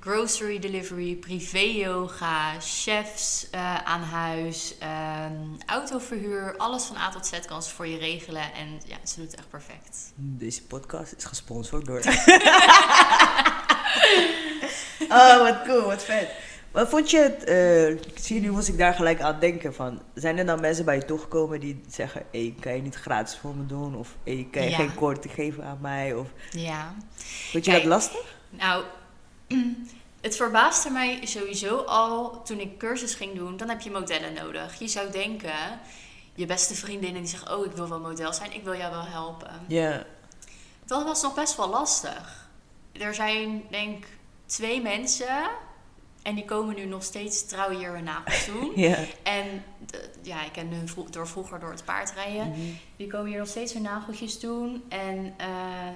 Grocery 0.00 0.58
delivery, 0.58 1.14
privé 1.14 1.58
yoga, 1.58 2.60
chefs 2.60 3.46
eh, 3.50 3.74
aan 3.84 4.02
huis, 4.02 4.74
ehm, 4.78 5.32
autoverhuur. 5.66 6.54
Alles 6.56 6.84
van 6.84 6.96
A 6.96 7.10
tot 7.10 7.26
Z 7.26 7.38
kan 7.46 7.62
ze 7.62 7.74
voor 7.74 7.86
je 7.86 7.96
regelen. 7.98 8.42
En 8.52 8.80
ja, 8.86 8.96
ze 9.04 9.16
doet 9.20 9.30
het 9.30 9.38
echt 9.40 9.48
perfect. 9.50 10.12
Deze 10.14 10.62
podcast 10.62 11.14
is 11.16 11.24
gesponsord 11.24 11.86
door. 11.86 11.98
oh, 15.08 15.38
wat 15.42 15.62
cool, 15.64 15.82
wat 15.86 16.04
vet. 16.04 16.28
Wat 16.70 16.88
vond 16.88 17.10
je 17.10 17.18
het? 17.18 17.48
ik 18.06 18.18
zie 18.18 18.40
nu 18.40 18.50
moest 18.50 18.68
ik 18.68 18.78
daar 18.78 18.94
gelijk 18.94 19.20
aan 19.20 19.40
denken 19.40 19.74
van. 19.74 20.02
Zijn 20.14 20.38
er 20.38 20.46
dan 20.46 20.60
mensen 20.60 20.84
bij 20.84 20.96
je 20.96 21.04
toegekomen 21.04 21.60
die 21.60 21.80
zeggen: 21.88 22.22
hey, 22.32 22.54
kan 22.60 22.74
je 22.74 22.82
niet 22.82 22.94
gratis 22.94 23.36
voor 23.36 23.54
me 23.56 23.66
doen? 23.66 23.96
Of 23.96 24.08
hey, 24.24 24.48
kan 24.50 24.62
je 24.62 24.70
Ja. 24.70 24.76
geen 24.76 24.94
korting 24.94 25.34
geven 25.34 25.64
aan 25.64 25.78
mij? 25.80 26.14
Of 26.14 26.26
Ja. 26.50 26.94
vond 27.50 27.64
je 27.64 27.70
Kijk. 27.70 27.82
dat 27.82 27.92
lastig? 27.92 28.34
Nou, 28.50 28.84
het 30.20 30.36
verbaasde 30.36 30.90
mij 30.90 31.26
sowieso 31.26 31.76
al 31.76 32.42
toen 32.42 32.60
ik 32.60 32.78
cursus 32.78 33.14
ging 33.14 33.34
doen. 33.34 33.56
Dan 33.56 33.68
heb 33.68 33.80
je 33.80 33.90
modellen 33.90 34.32
nodig. 34.32 34.78
Je 34.78 34.88
zou 34.88 35.10
denken, 35.10 35.80
je 36.34 36.46
beste 36.46 36.74
vriendinnen 36.74 37.22
die 37.22 37.30
zeggen... 37.30 37.56
oh, 37.56 37.66
ik 37.66 37.72
wil 37.72 37.88
wel 37.88 38.00
model 38.00 38.32
zijn, 38.32 38.52
ik 38.52 38.64
wil 38.64 38.76
jou 38.76 38.90
wel 38.90 39.06
helpen. 39.06 39.60
Ja. 39.68 40.04
Dat 40.84 41.04
was 41.04 41.22
nog 41.22 41.34
best 41.34 41.56
wel 41.56 41.68
lastig. 41.68 42.48
Er 42.92 43.14
zijn, 43.14 43.62
denk 43.70 44.04
ik, 44.04 44.08
twee 44.46 44.82
mensen... 44.82 45.50
en 46.22 46.34
die 46.34 46.44
komen 46.44 46.74
nu 46.74 46.84
nog 46.84 47.02
steeds 47.02 47.46
trouw 47.46 47.70
hier 47.70 47.92
hun 47.92 48.04
nagels 48.04 48.46
doen. 48.46 48.72
Ja. 48.76 48.96
En 49.22 49.64
ja, 50.22 50.44
ik 50.44 50.52
ken 50.52 50.68
hun 50.72 50.88
vro- 50.88 51.06
door 51.10 51.28
vroeger 51.28 51.60
door 51.60 51.70
het 51.70 51.84
paardrijden. 51.84 52.48
Mhm. 52.48 52.60
Die 52.96 53.06
komen 53.06 53.28
hier 53.28 53.38
nog 53.38 53.48
steeds 53.48 53.72
hun 53.72 53.82
nageltjes 53.82 54.40
doen. 54.40 54.84
En 54.88 55.34
eh, 55.36 55.46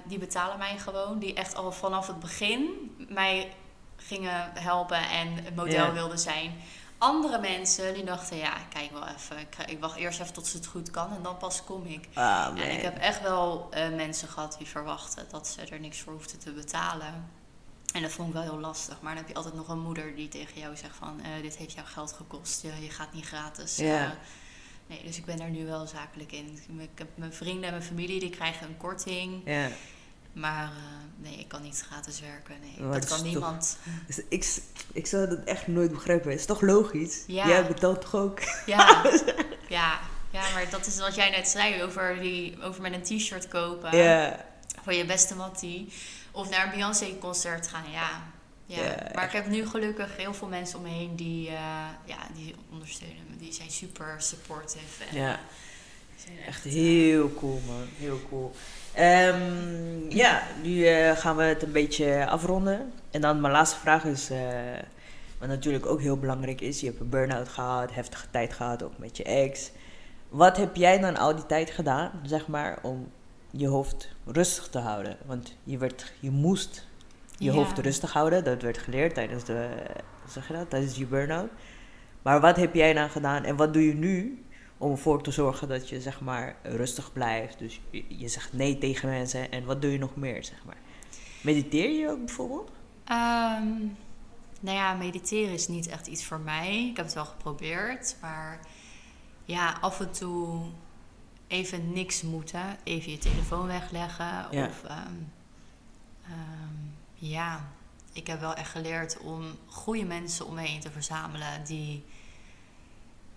die 0.05 0.19
betalen 0.19 0.59
mij 0.59 0.79
gewoon. 0.79 1.19
Die 1.19 1.35
echt 1.35 1.55
al 1.55 1.73
vanaf 1.73 2.07
het 2.07 2.21
begin 2.21 2.67
mij 3.09 3.53
gingen 3.97 4.51
helpen 4.55 5.09
en 5.09 5.29
model 5.55 5.85
Ja. 5.87 5.93
wilden 5.93 6.19
zijn. 6.19 6.55
Andere 6.99 7.39
mensen 7.41 7.95
die 7.95 8.05
dachten, 8.05 8.37
ja, 8.37 8.53
kijk 8.73 8.91
wel 8.93 9.07
even. 9.17 9.39
Ik, 9.39 9.57
ik 9.67 9.81
wacht 9.81 9.97
eerst 9.97 10.21
even 10.21 10.33
tot 10.33 10.47
ze 10.47 10.57
het 10.57 10.67
goed 10.67 10.91
kan 10.91 11.11
en 11.17 11.23
dan 11.23 11.37
pas 11.37 11.65
kom 11.65 11.85
ik. 11.87 12.09
Ah. 12.15 12.47
En 12.57 12.71
ik 12.77 12.83
heb 12.83 12.99
echt 12.99 13.23
wel 13.23 13.69
eh, 13.71 13.89
mensen 13.89 14.29
gehad 14.29 14.55
die 14.59 14.67
verwachten 14.67 15.25
dat 15.31 15.49
ze 15.49 15.61
er 15.63 15.81
niks 15.81 16.01
voor 16.01 16.13
hoefden 16.13 16.39
te 16.39 16.51
betalen. 16.53 17.31
En 17.93 18.03
dat 18.03 18.11
vond 18.13 18.29
ik 18.29 18.35
wel 18.35 18.43
heel 18.43 18.61
lastig. 18.61 18.97
Maar 19.01 19.11
dan 19.15 19.23
heb 19.23 19.29
je 19.29 19.35
altijd 19.37 19.55
nog 19.55 19.69
een 19.69 19.81
moeder 19.81 20.15
die 20.15 20.29
tegen 20.29 20.61
jou 20.61 20.77
zegt 20.77 20.97
van... 20.97 21.21
eh, 21.21 21.43
dit 21.43 21.57
heeft 21.57 21.73
jou 21.73 21.87
geld 21.87 22.13
gekost, 22.13 22.63
je, 22.63 22.73
je 22.83 22.91
gaat 22.91 23.13
niet 23.13 23.27
gratis. 23.27 23.77
Ja. 23.77 24.05
eh, 24.05 24.11
nee, 24.87 25.03
dus 25.05 25.17
ik 25.17 25.25
ben 25.25 25.41
er 25.41 25.51
nu 25.51 25.67
wel 25.67 25.87
zakelijk 25.87 26.33
in. 26.33 26.59
Ik 26.79 26.89
heb 26.95 27.09
mijn 27.15 27.33
vrienden 27.33 27.65
en 27.65 27.71
mijn 27.71 27.83
familie, 27.83 28.21
die 28.21 28.31
krijgen 28.31 28.67
een 28.67 28.77
korting. 28.77 29.43
Ja. 29.45 29.69
Maar 30.33 30.65
eh, 30.65 30.71
nee, 31.17 31.39
ik 31.39 31.49
kan 31.49 31.63
niet 31.63 31.85
gratis 31.89 32.21
werken. 32.21 32.55
Nee, 32.61 32.81
Maar 32.87 33.01
dat 33.01 33.09
kan 33.09 33.17
toch- 33.19 33.27
niemand. 33.27 33.79
Dus 34.07 34.21
ik, 34.29 34.63
ik 34.93 35.07
zou 35.07 35.29
dat 35.29 35.45
echt 35.45 35.67
nooit 35.67 35.93
begrijpen. 35.93 36.31
Het 36.31 36.41
is 36.41 36.47
toch 36.47 36.61
logisch? 36.61 37.25
Ja. 37.27 37.49
Jij 37.49 37.67
betaalt 37.67 38.01
toch 38.01 38.15
ook? 38.15 38.41
Ja, 38.67 39.03
ja, 39.69 40.01
ja, 40.31 40.51
maar 40.53 40.67
dat 40.71 40.87
is 40.87 40.99
wat 40.99 41.15
jij 41.15 41.31
net 41.31 41.49
zei 41.49 41.83
over, 41.83 42.21
die, 42.21 42.63
over 42.63 42.83
met 42.83 42.93
een 42.93 43.19
t-shirt 43.19 43.49
kopen. 43.49 43.97
Ja. 43.97 44.45
voor 44.83 44.93
je 44.93 45.05
beste 45.05 45.35
mattie. 45.35 45.93
Of 46.33 46.51
naar 46.51 46.65
een 46.65 46.71
Beyoncé-concert 46.71 47.69
gaan, 47.69 47.91
ja. 47.93 48.11
ja. 48.67 48.83
Ja, 48.85 48.95
maar 49.15 49.25
ik 49.25 49.33
heb 49.33 49.47
nu 49.47 49.67
gelukkig 49.67 50.17
heel 50.17 50.35
veel 50.35 50.49
mensen 50.49 50.79
om 50.79 50.85
me 50.85 50.91
heen 50.91 51.17
die, 51.17 51.49
eh, 51.49 51.55
ja, 52.05 52.17
die 52.35 52.55
ondersteunen 52.73 53.25
me. 53.31 53.37
Die 53.37 53.53
zijn 53.53 53.71
super 53.71 54.15
supportive. 54.19 55.05
En, 55.11 55.17
Ja. 55.17 55.33
eh, 55.33 55.39
zijn 56.17 56.39
Echt 56.47 56.65
heel 56.65 57.35
cool, 57.35 57.61
man. 57.67 57.87
Heel 57.99 58.21
cool. 58.29 58.53
Ehm, 58.95 60.11
ja, 60.11 60.43
nu 60.63 60.87
eh, 60.87 61.17
gaan 61.17 61.37
we 61.37 61.43
het 61.43 61.63
een 61.63 61.73
beetje 61.73 62.27
afronden. 62.29 62.93
En 63.11 63.21
dan 63.21 63.41
mijn 63.41 63.53
laatste 63.53 63.79
vraag 63.79 64.05
is, 64.05 64.31
eh, 64.31 64.39
wat 65.39 65.49
natuurlijk 65.49 65.87
ook 65.87 66.01
heel 66.01 66.19
belangrijk 66.19 66.61
is. 66.61 66.81
Je 66.81 66.87
hebt 66.87 67.01
een 67.01 67.09
burn-out 67.09 67.49
gehad, 67.49 67.95
heftige 67.95 68.27
tijd 68.31 68.53
gehad, 68.53 68.83
ook 68.83 68.99
met 68.99 69.17
je 69.17 69.25
ex. 69.25 69.71
Wat 70.29 70.57
heb 70.57 70.77
jij 70.77 70.99
dan 70.99 71.17
al 71.17 71.35
die 71.35 71.47
tijd 71.47 71.71
gedaan, 71.71 72.11
zeg 72.23 72.47
maar, 72.47 72.79
om 72.83 73.11
je 73.53 73.67
hoofd 73.69 74.09
rustig 74.25 74.69
te 74.69 74.79
houden? 74.79 75.17
Want 75.27 75.57
je, 75.65 75.79
werd, 75.79 76.13
je 76.21 76.31
moest 76.31 76.87
je 77.39 77.45
Ja. 77.45 77.53
hoofd 77.53 77.79
rustig 77.79 78.13
houden. 78.13 78.45
Dat 78.45 78.63
werd 78.63 78.79
geleerd 78.79 79.15
tijdens 79.15 79.45
de, 79.45 79.69
zeg 80.29 80.49
je 80.49 80.55
dat, 80.55 80.71
tijdens 80.71 80.97
je 80.97 81.07
burn-out. 81.07 81.51
Maar 82.23 82.41
wat 82.41 82.57
heb 82.57 82.75
jij 82.75 82.93
dan 82.93 83.11
gedaan 83.11 83.45
en 83.45 83.57
wat 83.57 83.73
doe 83.73 83.87
je 83.87 83.95
nu 83.95 84.45
om 84.79 84.91
ervoor 84.91 85.23
te 85.23 85.31
zorgen 85.31 85.69
dat 85.69 85.89
je 85.89 86.01
zeg 86.01 86.21
maar 86.21 86.57
rustig 86.63 87.13
blijft? 87.13 87.59
Dus 87.59 87.81
je, 87.91 88.05
je 88.09 88.29
zegt 88.29 88.53
nee 88.53 88.79
tegen 88.79 89.09
mensen 89.09 89.51
en 89.51 89.65
wat 89.65 89.83
doe 89.83 89.93
je 89.93 89.99
nog 89.99 90.17
meer, 90.17 90.45
zeg 90.45 90.65
maar? 90.65 90.77
Mediteer 91.43 91.91
je 91.91 92.11
ook 92.11 92.25
bijvoorbeeld? 92.25 92.71
Ehm, 93.05 93.69
nou 94.61 94.77
ja, 94.77 94.95
mediteren 94.95 95.53
is 95.53 95.69
niet 95.69 95.87
echt 95.89 96.07
iets 96.07 96.25
voor 96.25 96.41
mij. 96.41 96.87
Ik 96.91 96.97
heb 96.97 97.05
het 97.05 97.15
wel 97.15 97.25
geprobeerd, 97.25 98.17
maar 98.21 98.61
ja, 99.45 99.79
af 99.81 100.01
en 100.01 100.11
toe 100.13 100.61
even 101.53 101.93
niks 101.93 102.23
moeten. 102.23 102.77
Even 102.85 103.11
je 103.11 103.19
telefoon 103.19 103.67
wegleggen. 103.67 104.47
Ja. 104.51 104.67
Of 104.67 104.85
ehm, 104.85 105.15
ehm, 106.25 106.75
ja, 107.15 107.69
ik 108.13 108.27
heb 108.27 108.41
wel 108.41 108.55
echt 108.55 108.71
geleerd 108.71 109.19
om 109.19 109.59
goede 109.67 110.05
mensen 110.05 110.47
om 110.47 110.55
me 110.55 110.61
heen 110.61 110.81
te 110.81 110.91
verzamelen 110.91 111.65
die, 111.65 112.05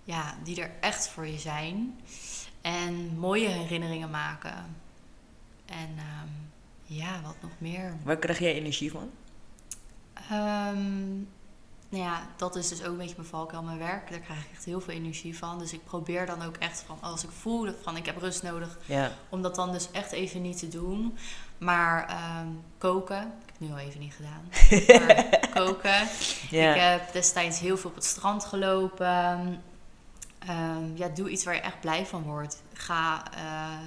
ja, 0.03 0.37
die 0.43 0.61
er 0.61 0.71
echt 0.79 1.07
voor 1.07 1.27
je 1.27 1.39
zijn. 1.39 1.99
En 2.61 3.17
mooie 3.17 3.47
herinneringen 3.47 4.09
maken. 4.09 4.75
En 5.65 5.89
ehm, 5.97 6.29
ja, 6.83 7.21
wat 7.21 7.35
nog 7.41 7.51
meer? 7.57 7.97
Waar 8.03 8.17
krijg 8.17 8.39
jij 8.39 8.53
energie 8.53 8.91
van? 8.91 9.11
Nou 11.95 12.07
ja, 12.07 12.27
dat 12.35 12.55
is 12.55 12.67
dus 12.67 12.81
ook 12.83 12.91
een 12.91 12.97
beetje 12.97 13.15
mijn 13.17 13.27
valkuil, 13.27 13.63
mijn 13.63 13.77
werk. 13.77 14.09
Daar 14.09 14.19
krijg 14.19 14.39
ik 14.39 14.51
echt 14.53 14.65
heel 14.65 14.81
veel 14.81 14.93
energie 14.93 15.37
van. 15.37 15.59
Dus 15.59 15.73
ik 15.73 15.83
probeer 15.83 16.25
dan 16.25 16.41
ook 16.41 16.55
echt 16.55 16.83
van, 16.87 16.97
als 17.01 17.23
ik 17.23 17.29
voel 17.29 17.69
van 17.81 17.97
ik 17.97 18.05
heb 18.05 18.17
rust 18.17 18.43
nodig, 18.43 18.77
Ja, 18.85 19.11
om 19.29 19.41
dat 19.41 19.55
dan 19.55 19.71
dus 19.71 19.91
echt 19.91 20.11
even 20.11 20.41
niet 20.41 20.59
te 20.59 20.67
doen. 20.67 21.17
Maar 21.57 22.07
ehm, 22.07 22.47
koken, 22.77 23.21
ik 23.21 23.43
heb 23.45 23.55
het 23.59 23.59
nu 23.59 23.71
al 23.71 23.77
even 23.77 23.99
niet 23.99 24.13
gedaan. 24.13 24.49
Maar 25.05 25.49
koken. 25.53 26.07
ja. 26.49 26.73
Ik 26.73 26.81
heb 26.81 27.13
destijds 27.13 27.59
heel 27.59 27.77
veel 27.77 27.89
op 27.89 27.95
het 27.95 28.05
strand 28.05 28.45
gelopen. 28.45 29.63
Ehm, 30.39 30.95
ja, 30.95 31.07
doe 31.07 31.29
iets 31.29 31.43
waar 31.43 31.55
je 31.55 31.61
echt 31.61 31.79
blij 31.79 32.05
van 32.05 32.23
wordt. 32.23 32.61
Ga 32.73 33.23
eh, 33.33 33.77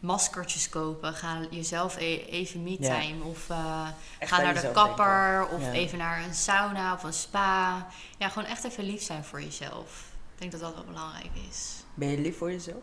maskertjes 0.00 0.68
kopen. 0.68 1.14
Ga 1.14 1.38
jezelf 1.50 1.96
e- 1.98 2.24
even 2.30 2.62
me-time. 2.62 3.24
Of 3.24 3.50
eh, 3.50 3.88
ga 4.20 4.42
naar 4.42 4.54
de 4.60 4.70
kapper. 4.72 5.48
Of 5.52 5.62
Ja. 5.62 5.72
even 5.72 5.98
naar 5.98 6.24
een 6.24 6.34
sauna 6.34 6.94
of 6.94 7.02
een 7.02 7.12
spa. 7.12 7.86
Ja, 8.18 8.28
gewoon 8.28 8.48
echt 8.48 8.64
even 8.64 8.84
lief 8.84 9.02
zijn 9.02 9.24
voor 9.24 9.42
jezelf. 9.42 10.08
Ik 10.34 10.38
denk 10.40 10.52
dat 10.52 10.60
dat 10.60 10.74
wel 10.74 10.84
belangrijk 10.84 11.30
is. 11.50 11.74
Ben 11.94 12.08
je 12.08 12.18
lief 12.18 12.38
voor 12.38 12.50
jezelf? 12.50 12.82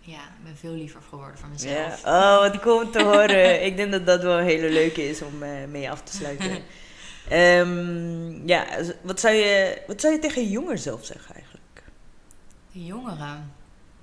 Ja, 0.00 0.20
ik 0.20 0.44
ben 0.44 0.56
veel 0.56 0.72
liever 0.72 1.00
geworden 1.08 1.38
voor 1.38 1.48
Ja. 1.48 1.52
mezelf. 1.52 2.04
Oh, 2.04 2.38
wat 2.38 2.66
om 2.84 2.90
te 2.90 3.02
horen. 3.02 3.64
Ik 3.66 3.76
denk 3.76 3.92
dat 3.92 4.06
dat 4.06 4.22
wel 4.22 4.38
een 4.38 4.44
hele 4.44 4.70
leuke 4.70 5.08
is 5.08 5.22
om 5.22 5.42
eh, 5.42 5.64
mee 5.68 5.90
af 5.90 6.02
te 6.02 6.16
sluiten. 6.16 6.62
Ehm, 7.28 8.46
ja, 8.48 8.66
wat 9.02 9.20
zou, 9.20 9.34
je, 9.34 9.82
wat 9.86 10.00
zou 10.00 10.12
je 10.12 10.18
tegen 10.18 10.42
je 10.42 10.50
jonger 10.50 10.78
zelf 10.78 11.04
zeggen 11.04 11.34
eigenlijk? 11.34 11.82
De 12.72 12.84
jongeren. 12.84 13.52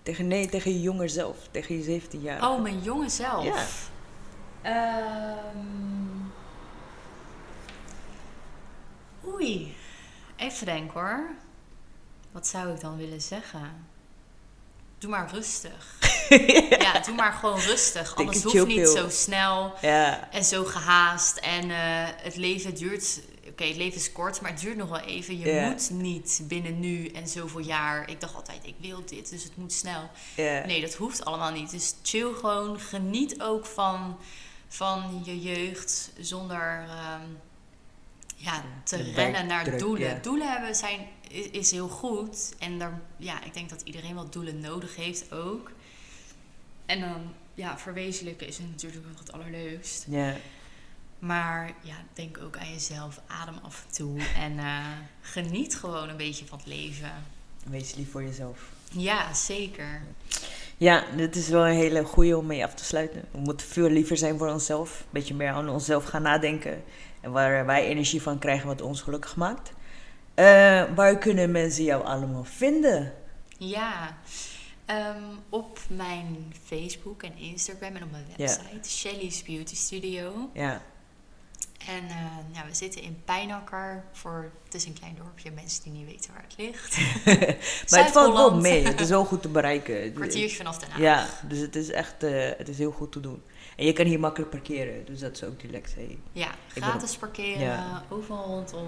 Tegen, 0.04 0.28
nee, 0.28 0.50
tegen 0.50 0.72
je 0.72 0.82
jonger 0.82 1.10
zelf. 1.10 1.38
Tegen 1.52 1.78
je 1.78 1.84
17 1.84 2.22
jaar. 2.22 2.50
Oh, 2.50 2.62
mijn 2.62 2.80
jonge 2.82 3.10
zelf. 3.10 3.44
Ja. 3.44 3.66
Ehm. 4.62 5.64
Oei. 9.26 9.76
Even 10.36 10.66
denken 10.66 11.00
hoor. 11.00 11.30
Wat 12.32 12.48
zou 12.48 12.74
ik 12.74 12.82
dan 12.82 12.98
willen 12.98 13.22
zeggen? 13.22 13.88
Doe 14.98 15.10
maar 15.10 15.30
rustig. 15.32 15.98
ja, 16.80 17.00
doe 17.00 17.16
maar 17.16 17.34
gewoon 17.34 17.60
rustig. 17.60 18.16
Alles 18.16 18.44
hoeft 18.44 18.66
niet 18.66 18.76
pill. 18.76 18.86
zo 18.86 19.10
snel 19.10 19.74
ja, 19.82 20.32
en 20.32 20.44
zo 20.44 20.64
gehaast. 20.64 21.38
En 21.38 21.72
eh, 21.72 22.08
het 22.24 22.36
leven 22.36 22.76
duurt... 22.76 23.22
Oké, 23.54 23.64
het 23.64 23.76
leven 23.76 24.00
is 24.00 24.12
kort, 24.12 24.42
maar 24.42 24.52
het 24.52 24.60
duurt 24.60 24.78
nog 24.78 24.90
wel 24.90 25.00
even. 25.00 25.40
Je 25.40 25.70
moet 25.70 25.90
niet 25.90 26.42
binnen 26.44 26.80
nu 26.80 27.08
en 27.08 27.28
zoveel 27.28 27.60
jaar. 27.60 28.10
Ik 28.10 28.22
dacht 28.22 28.36
altijd, 28.36 28.60
ik 28.66 28.76
wil 28.80 29.06
dit, 29.06 29.30
dus 29.30 29.44
het 29.44 29.58
moet 29.58 29.74
snel. 29.74 30.10
Nee, 30.36 30.82
dat 30.82 30.94
hoeft 30.94 31.26
allemaal 31.26 31.52
niet. 31.52 31.72
Dus 31.72 31.96
chill 32.04 32.34
gewoon. 32.34 32.80
Geniet 32.80 33.42
ook 33.42 33.66
van, 33.66 34.18
van 34.68 35.22
je 35.26 35.42
jeugd 35.42 36.12
zonder 36.20 36.86
ehm, 36.88 37.30
ja, 38.36 38.64
te 38.84 38.98
de 38.98 39.12
rennen 39.12 39.48
naar 39.48 39.78
doelen. 39.78 40.22
Doelen 40.22 40.52
hebben 40.52 40.76
zijn, 40.76 41.00
is, 41.30 41.48
is 41.48 41.72
heel 41.72 41.90
goed. 41.90 42.54
En 42.60 42.80
daar, 42.80 43.02
ja, 43.18 43.44
ik 43.44 43.54
denk 43.54 43.70
dat 43.70 43.82
iedereen 43.82 44.16
wel 44.16 44.30
doelen 44.30 44.60
nodig 44.60 44.96
heeft 44.96 45.32
ook. 45.32 45.72
En 46.86 47.00
dan 47.00 47.34
ja, 47.54 47.78
verwezenlijken 47.78 48.48
is 48.48 48.60
natuurlijk 48.60 49.06
nog 49.08 49.20
het 49.20 49.32
allerleukst. 49.32 50.06
ja. 50.08 50.36
Maar 51.26 51.74
ja, 51.82 51.96
denk 52.14 52.38
ook 52.44 52.58
aan 52.58 52.72
jezelf. 52.72 53.22
Adem 53.28 53.56
af 53.62 53.86
en 53.88 53.94
toe. 53.94 54.20
En 54.38 54.60
eh, 54.60 54.88
geniet 55.22 55.76
gewoon 55.76 56.10
een 56.10 56.18
beetje 56.18 56.46
van 56.46 56.58
het 56.58 56.68
leven. 56.68 57.12
Wees 57.66 57.96
lief 57.96 58.12
voor 58.12 58.24
jezelf. 58.24 58.60
Ja, 58.92 59.34
zeker. 59.34 60.02
Ja, 60.78 61.04
dit 61.16 61.36
is 61.36 61.50
wel 61.50 61.68
een 61.68 61.76
hele 61.76 62.04
goede 62.04 62.38
om 62.38 62.46
mee 62.46 62.64
af 62.64 62.74
te 62.74 62.86
sluiten. 62.86 63.26
We 63.32 63.38
moeten 63.38 63.68
veel 63.68 63.90
liever 63.90 64.18
zijn 64.18 64.38
voor 64.38 64.48
onszelf. 64.48 65.00
Een 65.00 65.06
beetje 65.10 65.34
meer 65.34 65.52
aan 65.52 65.70
onszelf 65.70 66.06
gaan 66.06 66.22
nadenken. 66.22 66.84
En 67.22 67.32
waar 67.32 67.66
wij 67.66 67.86
energie 67.86 68.22
van 68.22 68.40
krijgen 68.40 68.68
wat 68.68 68.82
ons 68.82 69.02
gelukkig 69.02 69.36
maakt. 69.36 69.74
Eh, 70.34 70.84
waar 70.96 71.18
kunnen 71.18 71.52
mensen 71.52 71.84
jou 71.84 72.06
allemaal 72.06 72.44
vinden? 72.44 73.14
Ja, 73.58 74.18
ehm, 74.86 75.24
op 75.50 75.80
mijn 75.88 76.54
Facebook 76.64 77.24
en 77.24 77.38
Instagram 77.38 77.96
en 77.96 78.04
op 78.04 78.12
mijn 78.12 78.26
website, 78.38 78.90
Shelly's 78.90 79.44
Beauty 79.44 79.76
Studio. 79.76 80.50
Ja, 80.54 80.82
En 81.88 82.08
eh, 82.10 82.16
ja, 82.52 82.66
we 82.68 82.74
zitten 82.76 83.02
in 83.02 83.22
Pijnakker. 83.26 84.04
Voor, 84.12 84.52
het 84.64 84.74
is 84.74 84.86
een 84.86 84.94
klein 84.94 85.16
dorpje, 85.16 85.52
mensen 85.52 85.84
die 85.84 85.92
niet 85.92 86.06
weten 86.06 86.32
waar 86.34 86.44
het 86.48 86.58
ligt. 86.58 86.98
maar 87.92 88.04
het 88.04 88.12
valt 88.12 88.34
wel 88.34 88.56
mee. 88.56 88.86
Het 88.86 89.00
is 89.00 89.10
wel 89.10 89.26
goed 89.26 89.42
te 89.42 89.48
bereiken. 89.50 90.14
Kwartiertje 90.14 90.58
vanaf 90.58 90.80
Den 90.80 90.90
Haag. 90.90 91.00
Ja, 91.00 91.28
dus 91.48 91.60
het 91.60 91.76
is 91.76 91.90
echt 91.92 92.24
eh, 92.24 92.50
het 92.58 92.70
is 92.70 92.78
heel 92.78 92.92
goed 92.92 93.12
te 93.12 93.20
doen. 93.20 93.44
En 93.78 93.86
je 93.86 93.94
kan 93.94 94.06
hier 94.06 94.20
makkelijk 94.20 94.52
parkeren, 94.52 95.06
dus 95.06 95.20
dat 95.20 95.32
is 95.36 95.44
ook 95.44 95.62
relaxed. 95.62 95.96
Hey. 95.96 96.18
Ja, 96.32 96.48
gratis 96.68 97.16
parkeren, 97.18 97.60
Ja. 97.64 98.04
overal 98.10 98.46
rondom. 98.46 98.88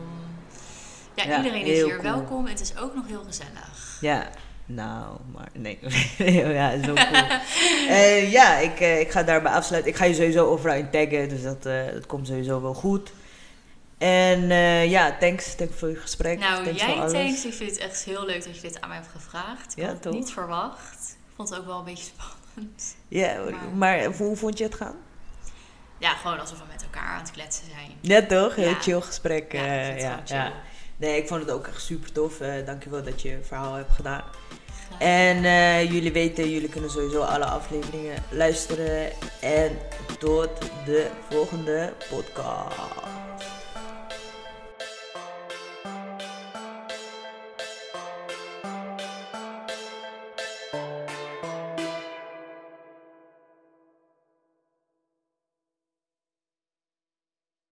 Ja, 1.16 1.24
Ja, 1.24 1.38
iedereen 1.38 1.66
is 1.66 1.74
hier 1.84 1.90
cool. 2.00 2.02
welkom. 2.02 2.46
Het 2.46 2.60
is 2.62 2.78
ook 2.78 2.96
nog 2.96 3.08
heel 3.08 3.24
gezellig. 3.24 3.98
Ja, 4.02 4.30
nou, 4.66 5.18
maar 5.34 5.50
nee. 5.54 5.80
ja, 6.54 6.80
wel 6.80 6.96
cool. 6.96 7.28
Eh, 7.88 8.32
ja, 8.32 8.58
ik, 8.58 8.80
eh, 8.80 9.00
ik 9.00 9.12
ga 9.12 9.24
daarbij 9.24 9.52
afsluiten. 9.52 9.92
Ik 9.92 9.98
ga 9.98 10.06
je 10.06 10.14
sowieso 10.14 10.46
overal 10.50 10.76
in 10.76 10.90
taggen, 10.90 11.30
dus 11.30 11.44
dat, 11.44 11.66
eh, 11.66 11.86
dat 11.94 12.06
komt 12.06 12.28
sowieso 12.28 12.62
wel 12.62 12.74
goed. 12.74 13.12
En 13.98 14.48
ja, 14.90 15.18
thanks, 15.20 15.56
thanks 15.56 15.76
voor 15.78 15.90
je 15.90 15.96
gesprek. 15.96 16.40
Nou, 16.40 16.64
thanks 16.64 16.82
jij 16.82 16.96
thanks. 16.96 17.46
Ik 17.46 17.54
vind 17.54 17.70
het 17.72 17.80
echt 17.80 18.04
heel 18.04 18.26
leuk 18.26 18.44
dat 18.44 18.56
je 18.56 18.62
dit 18.62 18.82
aan 18.82 18.90
mij 18.90 18.98
hebt 18.98 19.10
gevraagd. 19.12 19.72
Ik 19.78 19.84
Ja, 19.84 19.88
had 19.94 20.04
het 20.04 20.14
niet 20.14 20.32
verwacht. 20.32 21.16
Ik 21.30 21.36
vond 21.36 21.50
het 21.50 21.60
ook 21.60 21.66
wel 21.66 21.78
een 21.80 21.84
beetje 21.86 22.04
spannend. 22.14 22.96
Ja, 23.08 23.38
Maar- 23.44 23.70
maar 23.76 24.04
hoe 24.18 24.36
vond 24.36 24.58
je 24.58 24.64
het 24.64 24.76
gaan? 24.76 24.96
Ja, 25.98 26.14
gewoon 26.14 26.40
alsof 26.40 26.58
we 26.58 26.64
met 26.72 26.84
elkaar 26.84 27.08
aan 27.10 27.20
het 27.22 27.32
kletsen 27.32 27.66
zijn. 27.66 27.92
Ja, 28.02 28.22
toch? 28.26 28.56
Heel 28.56 28.70
Ja. 28.70 28.82
chill 28.82 29.02
gesprek. 29.02 29.52
Ja, 29.54 29.82
ik 29.82 30.00
ja, 30.00 30.22
chill. 30.26 30.52
Nee, 30.98 31.18
ik 31.22 31.28
vond 31.28 31.42
het 31.42 31.52
ook 31.52 31.68
echt 31.68 31.82
super 31.82 32.12
tof. 32.12 32.40
Eh 32.40 32.66
dankjewel 32.66 33.04
dat 33.04 33.22
je 33.22 33.30
je 33.30 33.40
verhaal 33.44 33.74
hebt 33.74 33.92
gedaan. 33.92 34.24
En 35.00 35.46
eh, 35.46 35.92
jullie 35.92 36.12
weten, 36.12 36.50
jullie 36.50 36.70
kunnen 36.70 36.90
sowieso 36.90 37.22
alle 37.22 37.46
afleveringen 37.46 38.24
luisteren. 38.30 39.12
En 39.42 39.72
tot 40.20 40.50
de 40.86 41.08
volgende 41.30 41.94
podcast. 42.10 43.15